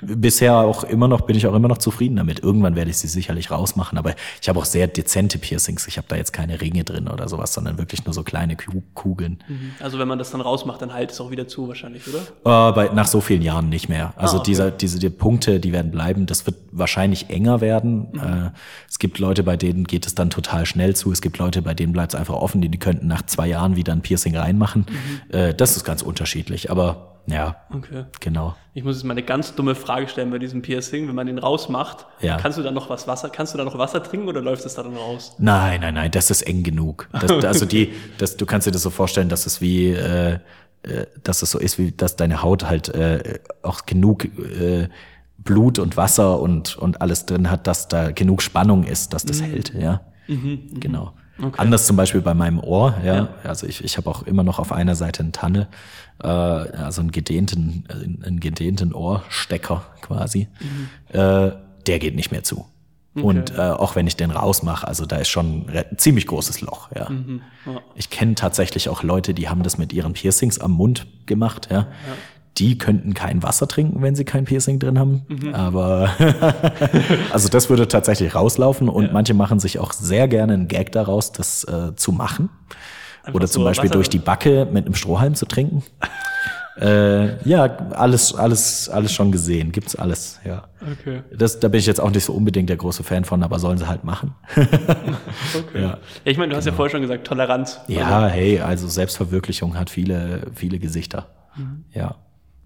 [0.00, 2.40] bisher auch immer noch, bin ich auch immer noch zufrieden damit.
[2.40, 5.86] Irgendwann werde ich sie sicherlich rausmachen, aber ich habe auch sehr dezente Piercings.
[5.86, 8.56] Ich habe da jetzt keine Ringe drin oder sowas, sondern wirklich nur so kleine
[8.94, 9.38] Kugeln.
[9.48, 9.72] Mhm.
[9.80, 12.68] Also wenn man das dann rausmacht, dann halt es auch wieder zu wahrscheinlich, oder?
[12.68, 14.12] Äh, bei, nach so vielen Jahren nicht mehr.
[14.16, 14.50] Also ah, okay.
[14.50, 16.26] dieser, diese die Punkte, die werden bleiben.
[16.26, 18.08] Das wird wahrscheinlich enger werden.
[18.12, 18.20] Mhm.
[18.20, 18.50] Äh,
[18.88, 21.12] es gibt Leute, bei denen geht es dann total schnell zu.
[21.12, 22.60] Es gibt Leute, bei denen bleibt es einfach offen.
[22.60, 24.86] Die, die könnten nach zwei Jahren wieder ein Piercing reinmachen.
[24.88, 25.34] Mhm.
[25.34, 26.70] Äh, das ist ganz unterschiedlich.
[26.70, 28.04] Aber ja, okay.
[28.20, 28.54] genau.
[28.74, 31.08] Ich muss jetzt mal eine ganz dumme Frage stellen bei diesem Piercing.
[31.08, 32.36] Wenn man den rausmacht, ja.
[32.36, 34.74] kannst du da noch was Wasser, kannst du da noch Wasser trinken oder läuft das
[34.74, 35.34] da dann raus?
[35.38, 37.08] Nein, nein, nein, das ist eng genug.
[37.12, 40.38] Das, also die, das, du kannst dir das so vorstellen, dass es wie, äh,
[40.82, 44.88] äh, dass es so ist, wie dass deine Haut halt äh, auch genug äh,
[45.38, 49.40] Blut und Wasser und, und alles drin hat, dass da genug Spannung ist, dass das
[49.40, 49.44] mhm.
[49.44, 50.00] hält, ja.
[50.28, 50.80] Mhm, mhm.
[50.80, 51.12] genau.
[51.42, 51.58] Okay.
[51.58, 53.14] Anders zum Beispiel bei meinem Ohr, ja.
[53.14, 53.28] ja.
[53.44, 55.68] Also ich, ich habe auch immer noch auf einer Seite einen Tanne,
[56.22, 57.84] äh, also einen gedehnten,
[58.24, 60.48] einen gedehnten Ohrstecker quasi.
[60.60, 61.18] Mhm.
[61.18, 61.52] Äh,
[61.86, 62.66] der geht nicht mehr zu.
[63.14, 63.24] Okay.
[63.24, 66.90] Und äh, auch wenn ich den rausmache, also da ist schon ein ziemlich großes Loch,
[66.94, 67.08] ja.
[67.08, 67.42] Mhm.
[67.64, 67.80] ja.
[67.94, 71.78] Ich kenne tatsächlich auch Leute, die haben das mit ihren Piercings am Mund gemacht, ja.
[71.78, 71.86] ja
[72.58, 75.22] die könnten kein Wasser trinken, wenn sie kein Piercing drin haben.
[75.28, 75.54] Mhm.
[75.54, 76.10] Aber
[77.32, 79.12] also das würde tatsächlich rauslaufen und ja.
[79.12, 82.48] manche machen sich auch sehr gerne einen Gag daraus, das äh, zu machen.
[83.22, 85.82] Einfach Oder zum so Beispiel Wasser durch die Backe mit einem Strohhalm zu trinken.
[86.80, 89.72] äh, ja, alles, alles, alles schon gesehen.
[89.72, 90.64] Gibt's alles, ja.
[90.80, 91.22] Okay.
[91.36, 93.78] Das, da bin ich jetzt auch nicht so unbedingt der große Fan von, aber sollen
[93.78, 94.34] sie halt machen.
[94.56, 94.70] okay.
[95.74, 95.80] Ja.
[95.80, 96.76] ja ich meine, du hast ja genau.
[96.76, 97.80] vorher schon gesagt, Toleranz.
[97.88, 98.34] Ja, also.
[98.34, 101.26] hey, also Selbstverwirklichung hat viele, viele Gesichter.
[101.56, 101.84] Mhm.
[101.92, 102.14] Ja.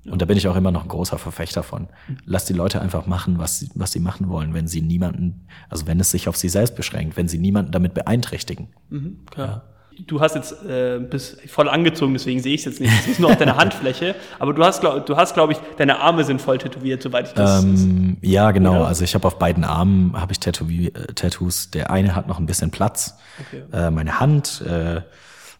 [0.08, 1.88] Und da bin ich auch immer noch ein großer Verfechter von.
[2.24, 5.86] Lass die Leute einfach machen, was sie, was sie machen wollen, wenn sie niemanden, also
[5.86, 8.68] wenn es sich auf sie selbst beschränkt, wenn sie niemanden damit beeinträchtigen.
[8.88, 9.48] Mhm, klar.
[9.48, 9.62] Ja.
[10.06, 12.92] Du hast jetzt äh, bis voll angezogen, deswegen sehe ich es jetzt nicht.
[13.00, 14.14] Es ist nur auf deiner Handfläche.
[14.38, 17.34] Aber du hast, glaub, du hast, glaube ich, deine Arme sind voll tätowiert, soweit ich
[17.34, 17.62] das.
[17.62, 18.76] Ähm, ja, genau.
[18.76, 18.86] Oder?
[18.86, 21.70] Also ich habe auf beiden Armen habe ich Tätowie äh, Tattoos.
[21.70, 23.18] Der eine hat noch ein bisschen Platz.
[23.40, 23.62] Okay.
[23.72, 24.62] Äh, meine Hand.
[24.62, 25.02] Äh,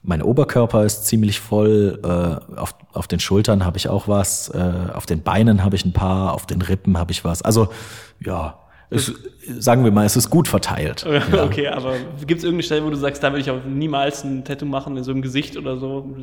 [0.03, 4.73] mein Oberkörper ist ziemlich voll, äh, auf, auf den Schultern habe ich auch was, äh,
[4.95, 7.43] auf den Beinen habe ich ein paar, auf den Rippen habe ich was.
[7.43, 7.69] Also
[8.25, 8.59] ja,
[8.91, 9.13] es,
[9.59, 11.07] sagen wir mal, es ist gut verteilt.
[11.31, 11.45] Ja.
[11.45, 11.95] Okay, aber
[12.27, 14.97] gibt es irgendeine Stelle, wo du sagst, da würde ich auch niemals ein Tattoo machen,
[14.97, 16.17] in so einem Gesicht oder so?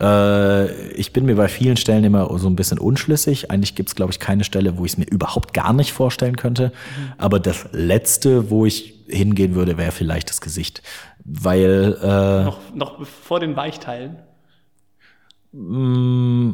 [0.00, 3.50] Äh, ich bin mir bei vielen Stellen immer so ein bisschen unschlüssig.
[3.50, 6.36] Eigentlich gibt es, glaube ich, keine Stelle, wo ich es mir überhaupt gar nicht vorstellen
[6.36, 6.68] könnte.
[6.68, 7.12] Mhm.
[7.16, 10.82] Aber das Letzte, wo ich hingehen würde, wäre vielleicht das Gesicht.
[11.24, 14.18] Weil äh, noch, noch vor den Weichteilen?
[15.52, 16.50] Mm,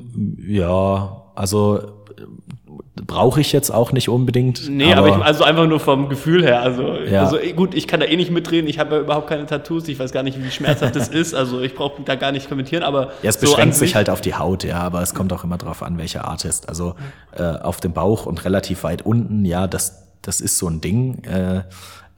[0.46, 4.68] ja, also äh, brauche ich jetzt auch nicht unbedingt.
[4.68, 6.62] Nee, aber, aber ich, also einfach nur vom Gefühl her.
[6.62, 7.24] Also, ja.
[7.24, 8.68] also gut, ich kann da eh nicht mitreden.
[8.68, 9.88] Ich habe ja überhaupt keine Tattoos.
[9.88, 11.34] Ich weiß gar nicht, wie schmerzhaft das ist.
[11.34, 12.84] Also ich brauche da gar nicht kommentieren.
[12.84, 14.78] Aber ja, es so beschränkt sich halt auf die Haut, ja.
[14.78, 16.68] Aber es kommt auch immer drauf an, welcher Artist.
[16.68, 16.94] Also
[17.32, 21.24] äh, auf dem Bauch und relativ weit unten, ja, das das ist so ein Ding.
[21.24, 21.62] Äh,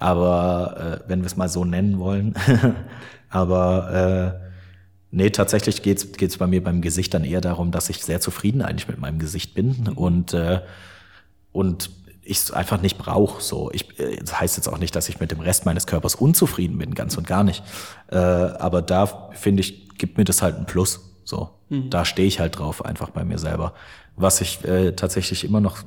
[0.02, 2.34] aber äh, wenn wir es mal so nennen wollen.
[3.30, 4.50] aber äh,
[5.10, 8.62] nee, tatsächlich geht's geht's bei mir beim Gesicht dann eher darum, dass ich sehr zufrieden
[8.62, 9.92] eigentlich mit meinem Gesicht bin mhm.
[9.92, 10.60] und äh,
[11.52, 11.90] und
[12.22, 13.42] ich es einfach nicht brauche.
[13.42, 16.14] So, ich, äh, das heißt jetzt auch nicht, dass ich mit dem Rest meines Körpers
[16.14, 17.62] unzufrieden bin, ganz und gar nicht.
[18.08, 21.00] Äh, aber da finde ich, gibt mir das halt ein Plus.
[21.24, 21.90] So, mhm.
[21.90, 23.74] da stehe ich halt drauf, einfach bei mir selber.
[24.16, 25.78] Was ich äh, tatsächlich immer noch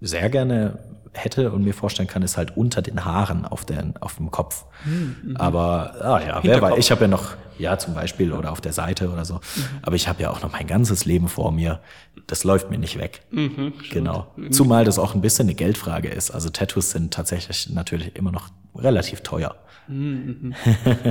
[0.00, 0.78] sehr gerne
[1.18, 4.64] hätte und mir vorstellen kann, ist halt unter den Haaren auf, den, auf dem Kopf.
[4.84, 5.36] Mhm.
[5.36, 8.72] Aber ah ja, wer weiß, ich habe ja noch, ja zum Beispiel oder auf der
[8.72, 9.40] Seite oder so, mhm.
[9.82, 11.80] aber ich habe ja auch noch mein ganzes Leben vor mir.
[12.26, 13.22] Das läuft mir nicht weg.
[13.30, 14.26] Mhm, genau.
[14.50, 16.30] Zumal das auch ein bisschen eine Geldfrage ist.
[16.30, 19.56] Also Tattoos sind tatsächlich natürlich immer noch relativ teuer.
[19.88, 20.54] Mhm, mhm.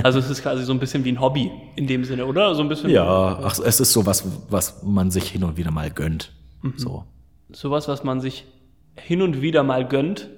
[0.04, 2.54] Also es ist quasi so ein bisschen wie ein Hobby in dem Sinne, oder?
[2.54, 2.90] So ein bisschen.
[2.90, 6.32] Ja, ach, es ist so was, was man sich hin und wieder mal gönnt.
[6.62, 6.74] Mhm.
[6.76, 7.04] So.
[7.50, 8.46] Sowas, was man sich
[9.00, 10.28] hin und wieder mal gönnt.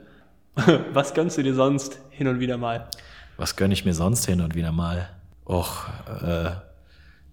[0.92, 2.88] Was gönnst du dir sonst hin und wieder mal?
[3.36, 5.08] Was gönne ich mir sonst hin und wieder mal?
[5.46, 5.88] Och,
[6.22, 6.50] äh,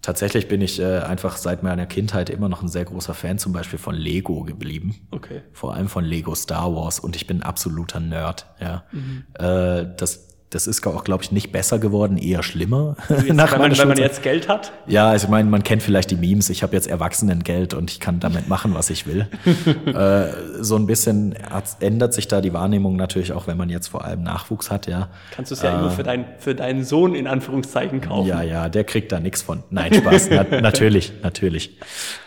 [0.00, 3.52] tatsächlich bin ich äh, einfach seit meiner Kindheit immer noch ein sehr großer Fan zum
[3.52, 4.96] Beispiel von Lego geblieben.
[5.10, 5.42] Okay.
[5.52, 8.46] Vor allem von Lego Star Wars und ich bin absoluter Nerd.
[8.58, 8.84] Ja.
[8.92, 9.24] Mhm.
[9.34, 12.96] Äh, das das ist auch, glaube ich, nicht besser geworden, eher schlimmer.
[13.08, 14.72] Jetzt, nach wenn, man, wenn man jetzt Geld hat?
[14.86, 16.48] Ja, also ich meine, man kennt vielleicht die Memes.
[16.48, 19.26] Ich habe jetzt Erwachsenengeld und ich kann damit machen, was ich will.
[19.86, 21.34] äh, so ein bisschen
[21.80, 25.08] ändert sich da die Wahrnehmung natürlich auch, wenn man jetzt vor allem Nachwuchs hat, ja.
[25.34, 28.28] Kannst du es ja äh, immer für, dein, für deinen Sohn in Anführungszeichen kaufen.
[28.28, 29.62] Ja, ja, der kriegt da nichts von.
[29.70, 30.30] Nein, Spaß.
[30.30, 31.76] Na, natürlich, natürlich.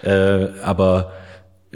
[0.03, 1.13] Äh, aber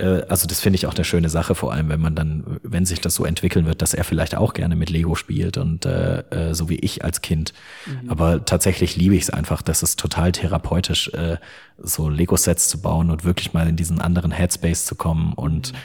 [0.02, 3.00] also das finde ich auch eine schöne Sache, vor allem wenn man dann, wenn sich
[3.00, 6.54] das so entwickeln wird, dass er vielleicht auch gerne mit Lego spielt und äh, äh,
[6.54, 7.54] so wie ich als Kind.
[7.86, 8.10] Mhm.
[8.10, 11.38] Aber tatsächlich liebe ich es einfach, das ist total therapeutisch, äh,
[11.78, 15.78] so Lego-Sets zu bauen und wirklich mal in diesen anderen Headspace zu kommen und mhm.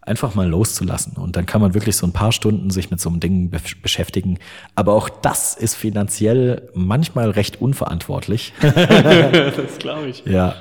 [0.00, 1.12] einfach mal loszulassen.
[1.16, 3.60] Und dann kann man wirklich so ein paar Stunden sich mit so einem Ding be
[3.80, 4.38] beschäftigen.
[4.74, 8.54] Aber auch das ist finanziell manchmal recht unverantwortlich.
[8.60, 10.24] das glaube ich.
[10.26, 10.56] Ja,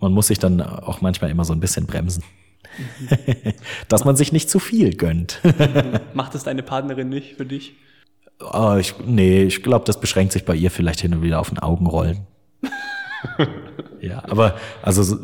[0.00, 2.22] man muss sich dann auch manchmal immer so ein bisschen bremsen.
[3.88, 5.40] Dass man sich nicht zu viel gönnt.
[6.14, 7.74] Macht es deine Partnerin nicht für dich?
[8.40, 11.52] Oh, ich, nee, ich glaube, das beschränkt sich bei ihr vielleicht hin und wieder auf
[11.52, 12.26] ein Augenrollen.
[14.00, 15.16] ja, aber also so,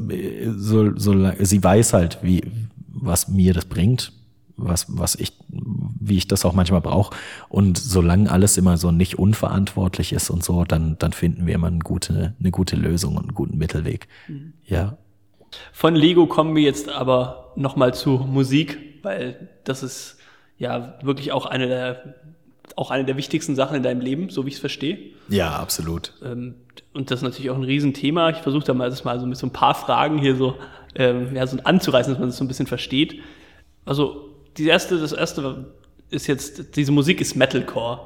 [0.56, 2.42] so, so, sie weiß halt, wie,
[2.86, 4.12] was mir das bringt,
[4.56, 7.16] was, was ich, wie ich das auch manchmal brauche.
[7.48, 11.68] Und solange alles immer so nicht unverantwortlich ist und so, dann, dann finden wir immer
[11.68, 14.08] eine gute, eine gute Lösung und einen guten Mittelweg.
[14.28, 14.52] Mhm.
[14.66, 14.98] Ja.
[15.72, 20.18] Von Lego kommen wir jetzt aber nochmal zu Musik, weil das ist
[20.58, 22.14] ja wirklich auch eine der
[22.76, 24.98] auch eine der wichtigsten Sachen in deinem Leben, so wie ich es verstehe.
[25.28, 26.12] Ja, absolut.
[26.24, 26.54] Ähm,
[26.94, 28.30] und das ist natürlich auch ein Riesenthema.
[28.30, 30.54] Ich versuche da mal das mal so mit so ein paar Fragen hier so,
[30.94, 33.20] ähm, ja, so anzureißen, dass man das so ein bisschen versteht.
[33.84, 35.66] Also, die erste, das erste
[36.10, 38.00] ist jetzt, diese Musik ist Metalcore.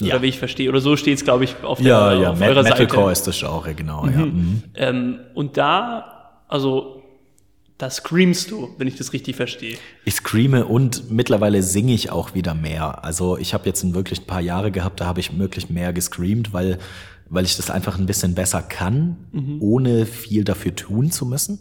[0.00, 0.14] Ja.
[0.14, 0.68] Oder wie ich verstehe.
[0.68, 2.30] Oder so steht es, glaube ich, auf, der, ja, ja.
[2.30, 2.82] auf eurer Metalcore Seite.
[2.82, 4.02] Metalcore ist das Genre, genau.
[4.02, 4.12] Mhm.
[4.12, 4.18] Ja.
[4.18, 4.62] Mhm.
[4.74, 6.17] Ähm, und da,
[6.48, 7.02] also
[7.78, 9.78] da screamst du, wenn ich das richtig verstehe.
[10.04, 13.04] Ich screame und mittlerweile singe ich auch wieder mehr.
[13.04, 16.52] Also ich habe jetzt wirklich ein paar Jahre gehabt, da habe ich wirklich mehr gescreamt,
[16.52, 16.78] weil
[17.30, 19.58] weil ich das einfach ein bisschen besser kann, mhm.
[19.60, 21.60] ohne viel dafür tun zu müssen.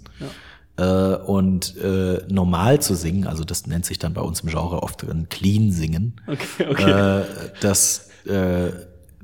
[0.78, 1.14] Ja.
[1.14, 4.84] Äh, und äh, normal zu singen, also das nennt sich dann bei uns im Genre
[4.84, 6.22] oft ein Clean Singen.
[6.28, 7.22] Okay, okay.
[7.22, 7.26] Äh,
[7.62, 8.72] das äh,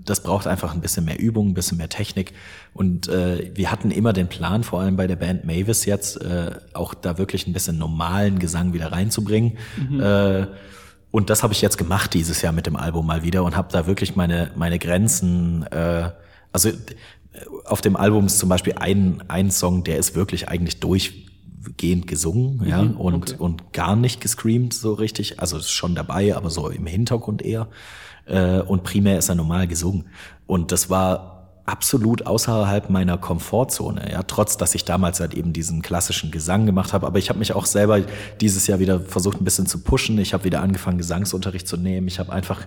[0.05, 2.33] das braucht einfach ein bisschen mehr Übung, ein bisschen mehr Technik.
[2.73, 6.51] Und äh, wir hatten immer den Plan, vor allem bei der Band Mavis jetzt, äh,
[6.73, 9.57] auch da wirklich ein bisschen normalen Gesang wieder reinzubringen.
[9.77, 9.99] Mhm.
[10.01, 10.47] Äh,
[11.11, 13.67] und das habe ich jetzt gemacht dieses Jahr mit dem Album mal wieder und habe
[13.71, 15.63] da wirklich meine meine Grenzen.
[15.71, 16.09] Äh,
[16.51, 16.71] also
[17.65, 20.79] auf dem Album ist zum Beispiel ein ein Song, der ist wirklich eigentlich
[21.63, 23.35] durchgehend gesungen, mhm, ja, und okay.
[23.37, 25.39] und gar nicht gescreamt so richtig.
[25.39, 27.67] Also ist schon dabei, aber so im Hintergrund eher
[28.25, 30.05] äh, und primär ist er normal gesungen.
[30.45, 31.32] Und das war
[31.65, 36.91] absolut außerhalb meiner Komfortzone, ja, trotz dass ich damals halt eben diesen klassischen Gesang gemacht
[36.91, 38.01] habe, aber ich habe mich auch selber
[38.41, 40.17] dieses Jahr wieder versucht ein bisschen zu pushen.
[40.17, 42.07] Ich habe wieder angefangen Gesangsunterricht zu nehmen.
[42.07, 42.65] Ich habe einfach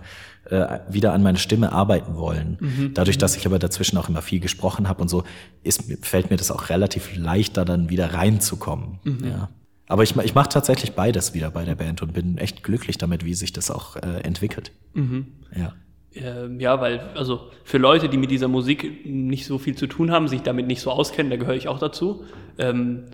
[0.48, 2.56] äh, wieder an meine Stimme arbeiten wollen.
[2.58, 2.94] Mhm.
[2.94, 5.24] Dadurch, dass ich aber dazwischen auch immer viel gesprochen habe und so,
[5.62, 9.24] ist fällt mir das auch relativ leicht da dann wieder reinzukommen, mhm.
[9.26, 9.48] ja.
[9.88, 13.24] Aber ich, ich mache tatsächlich beides wieder bei der Band und bin echt glücklich damit,
[13.24, 14.72] wie sich das auch äh, entwickelt.
[14.94, 15.28] Mhm.
[15.54, 15.74] Ja.
[16.16, 20.10] Ähm, ja, weil, also für Leute, die mit dieser Musik nicht so viel zu tun
[20.10, 22.24] haben, sich damit nicht so auskennen, da gehöre ich auch dazu.
[22.58, 23.04] Ähm,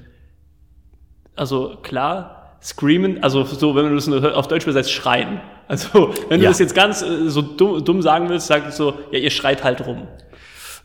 [1.34, 5.40] also klar, screamen, also so, wenn man das auf Deutsch übersetzt, schreien.
[5.68, 6.50] Also, wenn du ja.
[6.50, 9.86] das jetzt ganz äh, so dumm, dumm sagen willst, sag so, ja, ihr schreit halt
[9.86, 10.06] rum.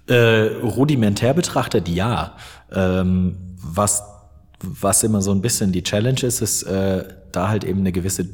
[0.08, 2.38] Äh, rudimentär betrachtet, ja.
[2.72, 4.04] Ähm, was
[4.62, 8.28] was immer so ein bisschen die Challenge ist, ist äh, da halt eben eine gewisse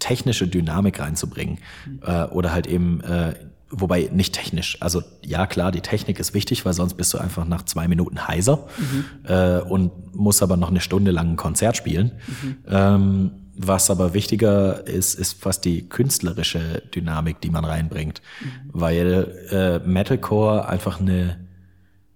[0.00, 1.58] technische Dynamik reinzubringen.
[1.86, 2.00] Mhm.
[2.04, 3.34] Äh, oder halt eben, äh,
[3.70, 4.76] wobei nicht technisch.
[4.80, 8.26] Also ja, klar, die Technik ist wichtig, weil sonst bist du einfach nach zwei Minuten
[8.26, 9.04] heiser mhm.
[9.24, 12.12] äh, und musst aber noch eine Stunde lang ein Konzert spielen.
[12.42, 12.56] Mhm.
[12.68, 13.30] Ähm,
[13.62, 18.22] was aber wichtiger ist, ist fast die künstlerische Dynamik, die man reinbringt.
[18.40, 18.46] Mhm.
[18.72, 21.36] Weil äh, Metalcore einfach eine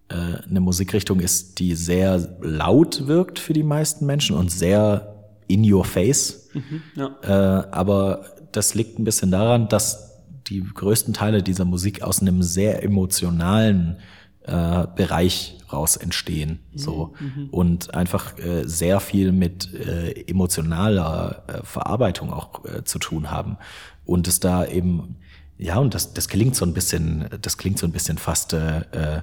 [0.09, 0.15] äh,
[0.49, 5.15] eine Musikrichtung ist, die sehr laut wirkt für die meisten Menschen und sehr
[5.47, 6.44] in your face.
[6.55, 7.17] Mhm, ja.
[7.23, 10.15] äh, aber das liegt ein bisschen daran, dass
[10.47, 13.99] die größten Teile dieser Musik aus einem sehr emotionalen
[14.43, 16.61] äh, Bereich raus entstehen.
[16.73, 17.49] Mhm, so mhm.
[17.51, 23.57] und einfach äh, sehr viel mit äh, emotionaler äh, Verarbeitung auch äh, zu tun haben.
[24.05, 25.17] Und es da eben,
[25.57, 29.23] ja, und das, das klingt so ein bisschen, das klingt so ein bisschen fast äh,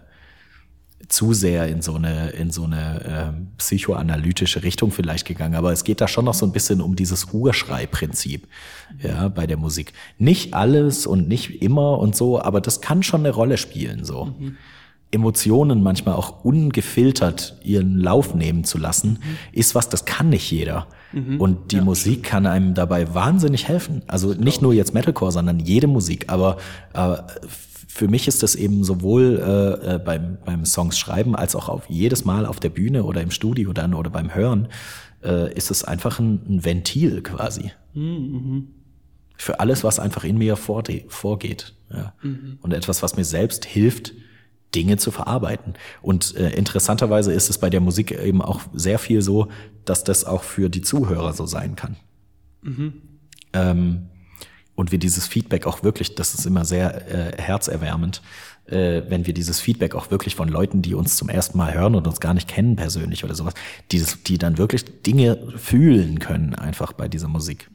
[1.08, 5.56] zu sehr in so eine, in so eine äh, psychoanalytische Richtung vielleicht gegangen.
[5.56, 8.47] Aber es geht da schon noch so ein bisschen um dieses Urschreiprinzip
[9.02, 9.93] ja, bei der Musik.
[10.18, 14.04] Nicht alles und nicht immer und so, aber das kann schon eine Rolle spielen.
[14.04, 14.26] so.
[14.26, 14.58] Mhm.
[15.12, 19.38] Emotionen manchmal auch ungefiltert ihren Lauf nehmen zu lassen, mhm.
[19.52, 20.88] ist was, das kann nicht jeder.
[21.12, 21.39] Mhm.
[21.39, 24.04] Und die ja, Musik kann einem dabei wahnsinnig helfen.
[24.08, 26.26] Also nicht nur jetzt Metalcore, sondern jede Musik.
[26.30, 26.58] Aber
[26.93, 27.18] äh,
[27.94, 31.89] für mich ist das eben sowohl äh, äh, beim, beim Songs schreiben als auch auf
[31.89, 34.70] jedes Mal auf der Bühne oder im Studio dann oder beim Hören
[35.24, 37.72] äh, ist es einfach ein, ein Ventil quasi.
[37.94, 38.70] Mhm.
[39.36, 41.74] Für alles, was einfach in mir vor, vorgeht.
[41.92, 42.14] Ja.
[42.22, 42.60] Mhm.
[42.62, 44.14] Und etwas, was mir selbst hilft,
[44.74, 45.74] Dinge zu verarbeiten.
[46.02, 49.50] Und äh, interessanterweise ist es bei der Musik eben auch sehr viel so,
[49.84, 51.98] dass das auch für die Zuhörer so sein kann.
[52.62, 52.94] Mhm.
[53.52, 54.08] Ähm,
[54.82, 58.22] und wir dieses Feedback auch wirklich, das ist immer sehr äh, herzerwärmend,
[58.66, 61.96] äh, wenn wir dieses Feedback auch wirklich von Leuten, die uns zum ersten Mal hören
[61.96, 63.54] und uns gar nicht kennen persönlich oder sowas,
[63.92, 67.70] dieses, die dann wirklich Dinge fühlen können einfach bei dieser Musik.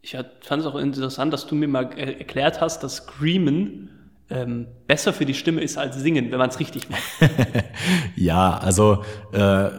[0.00, 3.90] Ich fand es auch interessant, dass du mir mal erklärt hast, dass Screamen
[4.30, 7.02] ähm, besser für die Stimme ist als Singen, wenn man es richtig macht.
[8.16, 9.70] ja, also äh,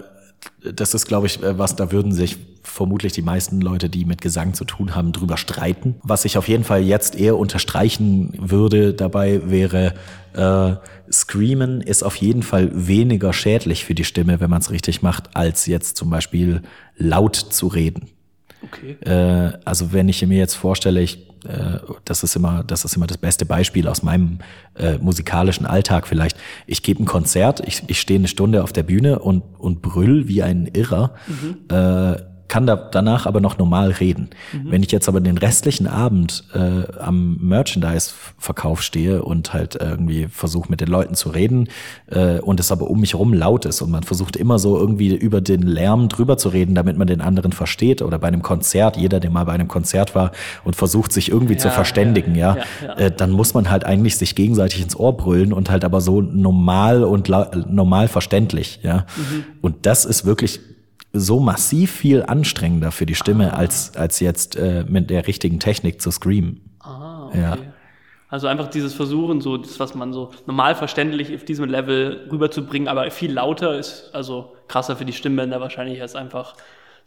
[0.64, 4.22] das ist, glaube ich, äh, was da würden sich vermutlich die meisten Leute, die mit
[4.22, 5.95] Gesang zu tun haben, drüber streiten.
[6.03, 9.93] Was ich auf jeden Fall jetzt eher unterstreichen würde dabei wäre,
[10.34, 10.76] äh,
[11.12, 15.36] Screamen ist auf jeden Fall weniger schädlich für die Stimme, wenn man es richtig macht,
[15.36, 16.62] als jetzt zum Beispiel
[16.97, 18.10] laut zu reden.
[18.62, 18.97] Okay.
[19.01, 23.08] Äh, also wenn ich mir jetzt vorstelle, ich äh, das ist immer, das ist immer
[23.08, 24.40] das beste Beispiel aus meinem
[24.76, 26.38] äh, musikalischen Alltag vielleicht.
[26.66, 30.28] Ich gebe ein Konzert, ich, ich stehe eine Stunde auf der Bühne und, und brüll
[30.28, 31.14] wie ein Irrer.
[31.28, 31.58] Mhm.
[31.70, 34.30] Äh, kann da danach aber noch normal reden.
[34.54, 34.72] Mhm.
[34.72, 40.70] Wenn ich jetzt aber den restlichen Abend äh, am Merchandise-Verkauf stehe und halt irgendwie versuche
[40.70, 41.70] mit den Leuten zu reden
[42.08, 45.16] äh, und es aber um mich herum laut ist und man versucht immer so irgendwie
[45.16, 48.98] über den Lärm drüber zu reden, damit man den anderen versteht oder bei einem Konzert,
[48.98, 50.32] jeder, der mal bei einem Konzert war
[50.64, 53.86] und versucht sich irgendwie ja, zu verständigen, ja, ja, ja äh, dann muss man halt
[53.86, 59.06] eigentlich sich gegenseitig ins Ohr brüllen und halt aber so normal und normal verständlich, ja.
[59.18, 59.43] Mhm.
[59.62, 60.60] Und das ist wirklich
[61.20, 63.57] so massiv viel anstrengender für die Stimme, ah.
[63.57, 66.61] als, als jetzt äh, mit der richtigen Technik zu screamen.
[66.80, 67.41] Ah, okay.
[67.41, 67.57] Ja.
[68.30, 72.89] Also einfach dieses Versuchen, so das, was man so normal verständlich auf diesem Level rüberzubringen,
[72.89, 76.55] aber viel lauter ist, also krasser für die Stimmbänder wahrscheinlich als einfach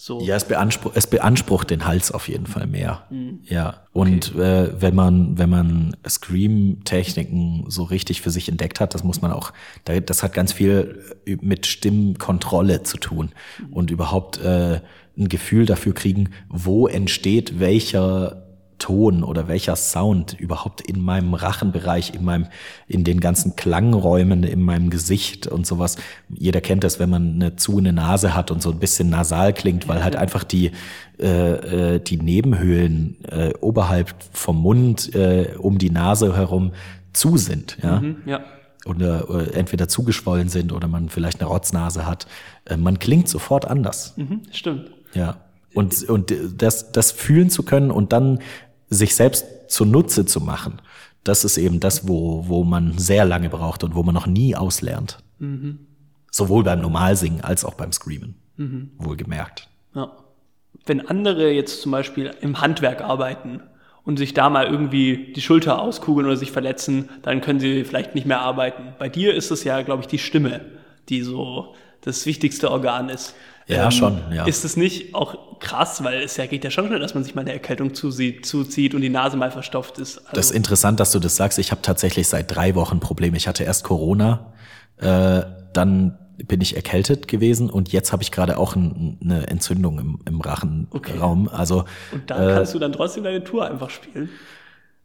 [0.02, 0.18] so.
[0.22, 3.04] Ja, es, beansprucht, es beansprucht den Hals auf jeden Fall mehr.
[3.10, 3.40] Mhm.
[3.44, 3.82] Ja.
[3.92, 4.62] Und okay.
[4.62, 9.30] äh, wenn man, wenn man Scream-Techniken so richtig für sich entdeckt hat, das muss man
[9.30, 9.52] auch,
[9.84, 11.04] das hat ganz viel
[11.42, 13.74] mit Stimmkontrolle zu tun mhm.
[13.74, 14.80] und überhaupt äh,
[15.18, 18.39] ein Gefühl dafür kriegen, wo entsteht welcher
[18.80, 22.46] Ton oder welcher Sound überhaupt in meinem Rachenbereich, in meinem,
[22.88, 25.96] in den ganzen Klangräumen, in meinem Gesicht und sowas.
[26.28, 29.52] Jeder kennt das, wenn man eine zu eine Nase hat und so ein bisschen nasal
[29.52, 30.72] klingt, weil halt einfach die,
[31.20, 36.72] äh, äh, die Nebenhöhlen äh, oberhalb vom Mund äh, um die Nase herum
[37.12, 38.00] zu sind, ja.
[38.00, 38.40] Mhm, ja.
[38.86, 42.26] Oder, oder entweder zugeschwollen sind oder man vielleicht eine Rotznase hat.
[42.64, 44.14] Äh, man klingt sofort anders.
[44.16, 44.90] Mhm, stimmt.
[45.12, 45.36] Ja.
[45.74, 48.40] Und, und das, das fühlen zu können und dann
[48.90, 50.82] sich selbst zunutze zu machen,
[51.24, 54.56] das ist eben das, wo, wo man sehr lange braucht und wo man noch nie
[54.56, 55.18] auslernt.
[55.38, 55.86] Mhm.
[56.30, 58.36] Sowohl beim Normalsingen als auch beim Screamen.
[58.56, 58.90] Mhm.
[58.98, 59.68] Wohlgemerkt.
[59.94, 60.12] Ja.
[60.86, 63.60] Wenn andere jetzt zum Beispiel im Handwerk arbeiten
[64.04, 68.14] und sich da mal irgendwie die Schulter auskugeln oder sich verletzen, dann können sie vielleicht
[68.14, 68.94] nicht mehr arbeiten.
[68.98, 70.62] Bei dir ist es ja, glaube ich, die Stimme,
[71.08, 73.34] die so das wichtigste Organ ist.
[73.70, 74.20] Ja, ähm, schon.
[74.32, 74.44] Ja.
[74.46, 77.34] Ist es nicht auch krass, weil es ja geht ja schon schnell, dass man sich
[77.34, 80.18] mal eine Erkältung zuzieht, zuzieht und die Nase mal verstopft ist.
[80.18, 81.58] Also das ist interessant, dass du das sagst.
[81.58, 83.36] Ich habe tatsächlich seit drei Wochen Probleme.
[83.36, 84.52] Ich hatte erst Corona,
[84.98, 85.42] äh,
[85.72, 90.18] dann bin ich erkältet gewesen und jetzt habe ich gerade auch ein, eine Entzündung im,
[90.26, 91.46] im Rachenraum.
[91.46, 91.56] Okay.
[91.56, 94.30] Also und dann äh, kannst du dann trotzdem deine Tour einfach spielen.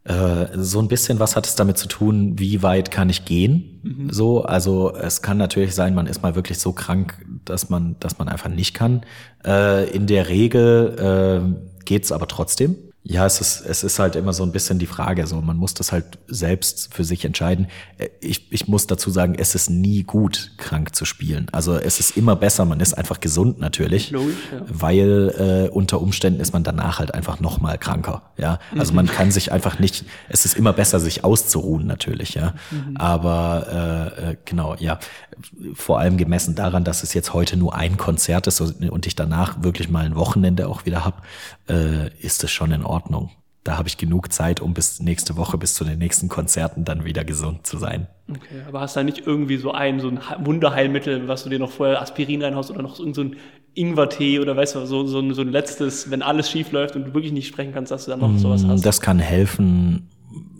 [0.06, 3.80] Äh, so ein bisschen, was hat es damit zu tun, wie weit kann ich gehen?
[3.82, 4.12] Mhm.
[4.12, 8.18] So, also es kann natürlich sein, man ist mal wirklich so krank, dass man, dass
[8.18, 9.02] man einfach nicht kann.
[9.44, 12.76] Äh, in der Regel äh, geht's aber trotzdem.
[13.08, 15.74] Ja, es ist, es ist halt immer so ein bisschen die Frage, so man muss
[15.74, 17.68] das halt selbst für sich entscheiden.
[17.98, 21.46] Äh, ich, ich muss dazu sagen, es ist nie gut, krank zu spielen.
[21.52, 24.60] Also es ist immer besser, man ist einfach gesund natürlich, Logisch, ja.
[24.68, 28.22] weil äh, unter Umständen ist man danach halt einfach noch mal kranker.
[28.38, 28.96] Ja, also mhm.
[28.96, 30.04] man kann sich einfach nicht.
[30.28, 32.34] Es ist immer besser, sich auszuruhen natürlich.
[32.34, 32.96] Ja, mhm.
[32.96, 34.98] aber äh, äh genau, ja,
[35.74, 39.62] vor allem gemessen daran, dass es jetzt heute nur ein Konzert ist und ich danach
[39.62, 41.22] wirklich mal ein Wochenende auch wieder hab,
[41.68, 43.30] äh, ist es schon in Ordnung.
[43.64, 47.04] Da habe ich genug Zeit, um bis nächste Woche, bis zu den nächsten Konzerten dann
[47.04, 48.06] wieder gesund zu sein.
[48.30, 51.58] Okay, aber hast du da nicht irgendwie so ein, so ein Wunderheilmittel, was du dir
[51.58, 53.36] noch vorher Aspirin reinhaust oder noch so ein
[53.74, 57.08] Ingwertee oder weißt du, so, so, ein, so ein letztes, wenn alles schief läuft und
[57.08, 58.86] du wirklich nicht sprechen kannst, dass du dann noch sowas mm, hast?
[58.86, 60.08] Das kann helfen.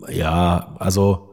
[0.09, 1.26] Ja, also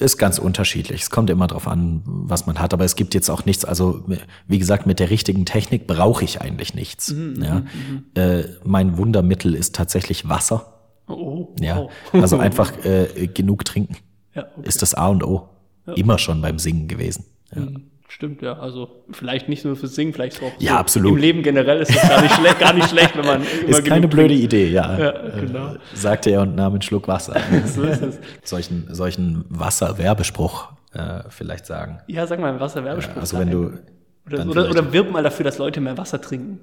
[0.00, 1.02] ist ganz unterschiedlich.
[1.02, 2.74] Es kommt immer darauf an, was man hat.
[2.74, 3.64] Aber es gibt jetzt auch nichts.
[3.64, 4.04] Also
[4.46, 7.12] wie gesagt, mit der richtigen Technik brauche ich eigentlich nichts.
[7.12, 7.54] Mhm, ja.
[7.54, 8.04] Mhm, mhm.
[8.14, 10.74] Äh, mein Wundermittel ist tatsächlich Wasser.
[11.06, 11.88] Oh, ja.
[12.12, 13.96] Also einfach äh, genug trinken.
[14.34, 14.68] Ja, okay.
[14.68, 15.48] Ist das A und O.
[15.86, 15.94] Ja.
[15.94, 17.24] Immer schon beim Singen gewesen.
[17.54, 17.62] Ja.
[17.62, 17.89] Mhm.
[18.10, 18.54] Stimmt, ja.
[18.54, 21.12] Also vielleicht nicht nur fürs Singen, vielleicht auch ja, so absolut.
[21.12, 23.84] im Leben generell ist es gar nicht, schlecht, gar nicht schlecht, wenn man immer Ist
[23.84, 24.44] keine blöde trinkt.
[24.44, 24.98] Idee, ja.
[24.98, 25.74] ja genau.
[25.74, 27.40] Äh, sagte er und nahm einen Schluck Wasser.
[27.66, 28.18] so ist es.
[28.42, 32.00] Solchen, solchen Wasser-Werbespruch äh, vielleicht sagen.
[32.08, 33.14] Ja, sag mal einen Wasser-Werbespruch.
[33.14, 33.78] Ja, also wenn du
[34.26, 36.58] oder, oder, oder wirb mal dafür, dass Leute mehr Wasser trinken.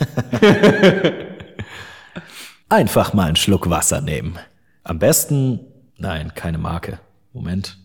[2.68, 4.40] Einfach mal einen Schluck Wasser nehmen.
[4.82, 5.60] Am besten,
[5.98, 6.98] nein, keine Marke.
[7.32, 7.78] Moment.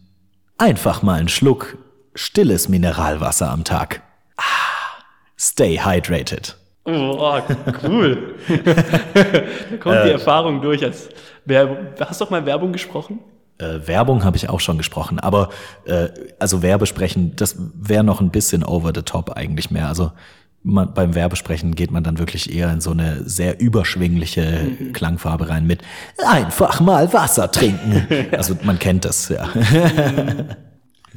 [0.57, 1.77] Einfach mal einen Schluck
[2.15, 4.01] stilles Mineralwasser am Tag.
[4.37, 5.03] Ah,
[5.37, 6.57] stay hydrated.
[6.85, 7.41] Oh,
[7.83, 8.35] cool.
[8.47, 10.11] da kommt die äh.
[10.11, 10.83] Erfahrung durch.
[10.83, 11.09] Als
[11.45, 11.77] Werbung.
[11.99, 13.19] Hast du auch mal Werbung gesprochen?
[13.57, 15.49] Äh, Werbung habe ich auch schon gesprochen, aber
[15.85, 16.09] äh,
[16.39, 19.87] also Werbesprechen, das wäre noch ein bisschen over the top eigentlich mehr.
[19.87, 20.11] Also
[20.61, 24.93] man, beim Werbesprechen geht man dann wirklich eher in so eine sehr überschwingliche mhm.
[24.93, 25.81] Klangfarbe rein mit
[26.27, 28.07] einfach mal Wasser trinken.
[28.31, 29.47] Also man kennt das, ja.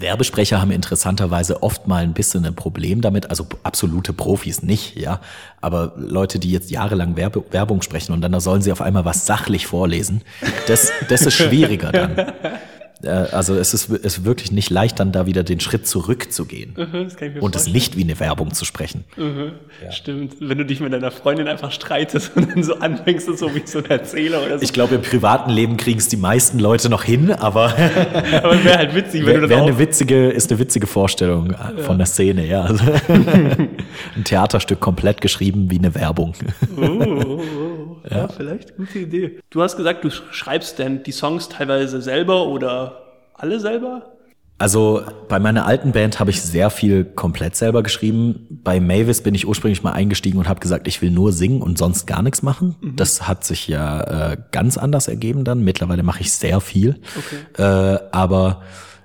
[0.00, 5.20] Werbesprecher haben interessanterweise oft mal ein bisschen ein Problem damit, also absolute Profis nicht, ja,
[5.60, 9.26] aber Leute, die jetzt jahrelang Werbe Werbung sprechen und dann sollen sie auf einmal was
[9.26, 10.22] sachlich vorlesen,
[10.66, 12.16] das, das ist schwieriger dann.
[13.02, 16.74] Äh, also es ist, es ist wirklich nicht leicht, dann da wieder den Schritt zurückzugehen
[16.76, 19.04] mhm, und es nicht wie eine Werbung zu sprechen.
[19.16, 19.92] Mhm, ja.
[19.92, 20.36] Stimmt.
[20.40, 23.78] Wenn du dich mit deiner Freundin einfach streitest und dann so anfängst, so wie so
[23.78, 24.64] ein Erzähler oder so.
[24.64, 27.66] Ich glaube, im privaten Leben kriegen es die meisten Leute noch hin, aber.
[28.42, 31.52] aber wäre halt witzig, wenn wär, du das wär eine witzige, ist eine witzige Vorstellung
[31.52, 31.82] ja.
[31.82, 32.64] von der Szene, ja.
[33.08, 36.34] Ein Theaterstück komplett geschrieben wie eine Werbung.
[36.76, 37.77] Oh, oh, oh.
[38.10, 38.18] Ja.
[38.18, 39.40] ja, vielleicht gute Idee.
[39.50, 43.02] Du hast gesagt, du schreibst denn die Songs teilweise selber oder
[43.34, 44.12] alle selber?
[44.60, 48.46] Also bei meiner alten Band habe ich sehr viel komplett selber geschrieben.
[48.50, 51.78] Bei Mavis bin ich ursprünglich mal eingestiegen und habe gesagt, ich will nur singen und
[51.78, 52.74] sonst gar nichts machen.
[52.80, 52.96] Mhm.
[52.96, 55.62] Das hat sich ja äh, ganz anders ergeben dann.
[55.62, 57.00] Mittlerweile mache ich sehr viel.
[57.16, 57.62] Okay.
[57.62, 58.62] Äh, aber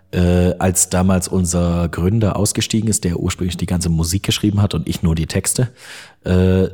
[0.09, 4.87] äh, als damals unser Gründer ausgestiegen ist, der ursprünglich die ganze Musik geschrieben hat und
[4.87, 5.69] ich nur die Texte,
[6.23, 6.67] äh,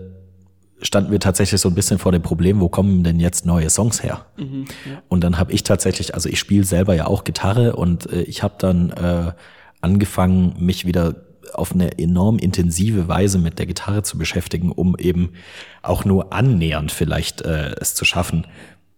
[0.81, 4.03] standen wir tatsächlich so ein bisschen vor dem Problem, wo kommen denn jetzt neue Songs
[4.03, 4.25] her?
[4.37, 5.01] Mhm, ja.
[5.07, 8.43] Und dann habe ich tatsächlich, also ich spiele selber ja auch Gitarre und äh, ich
[8.43, 9.31] habe dann äh,
[9.81, 11.15] angefangen, mich wieder
[11.53, 15.33] auf eine enorm intensive Weise mit der Gitarre zu beschäftigen, um eben
[15.81, 18.45] auch nur annähernd vielleicht äh, es zu schaffen,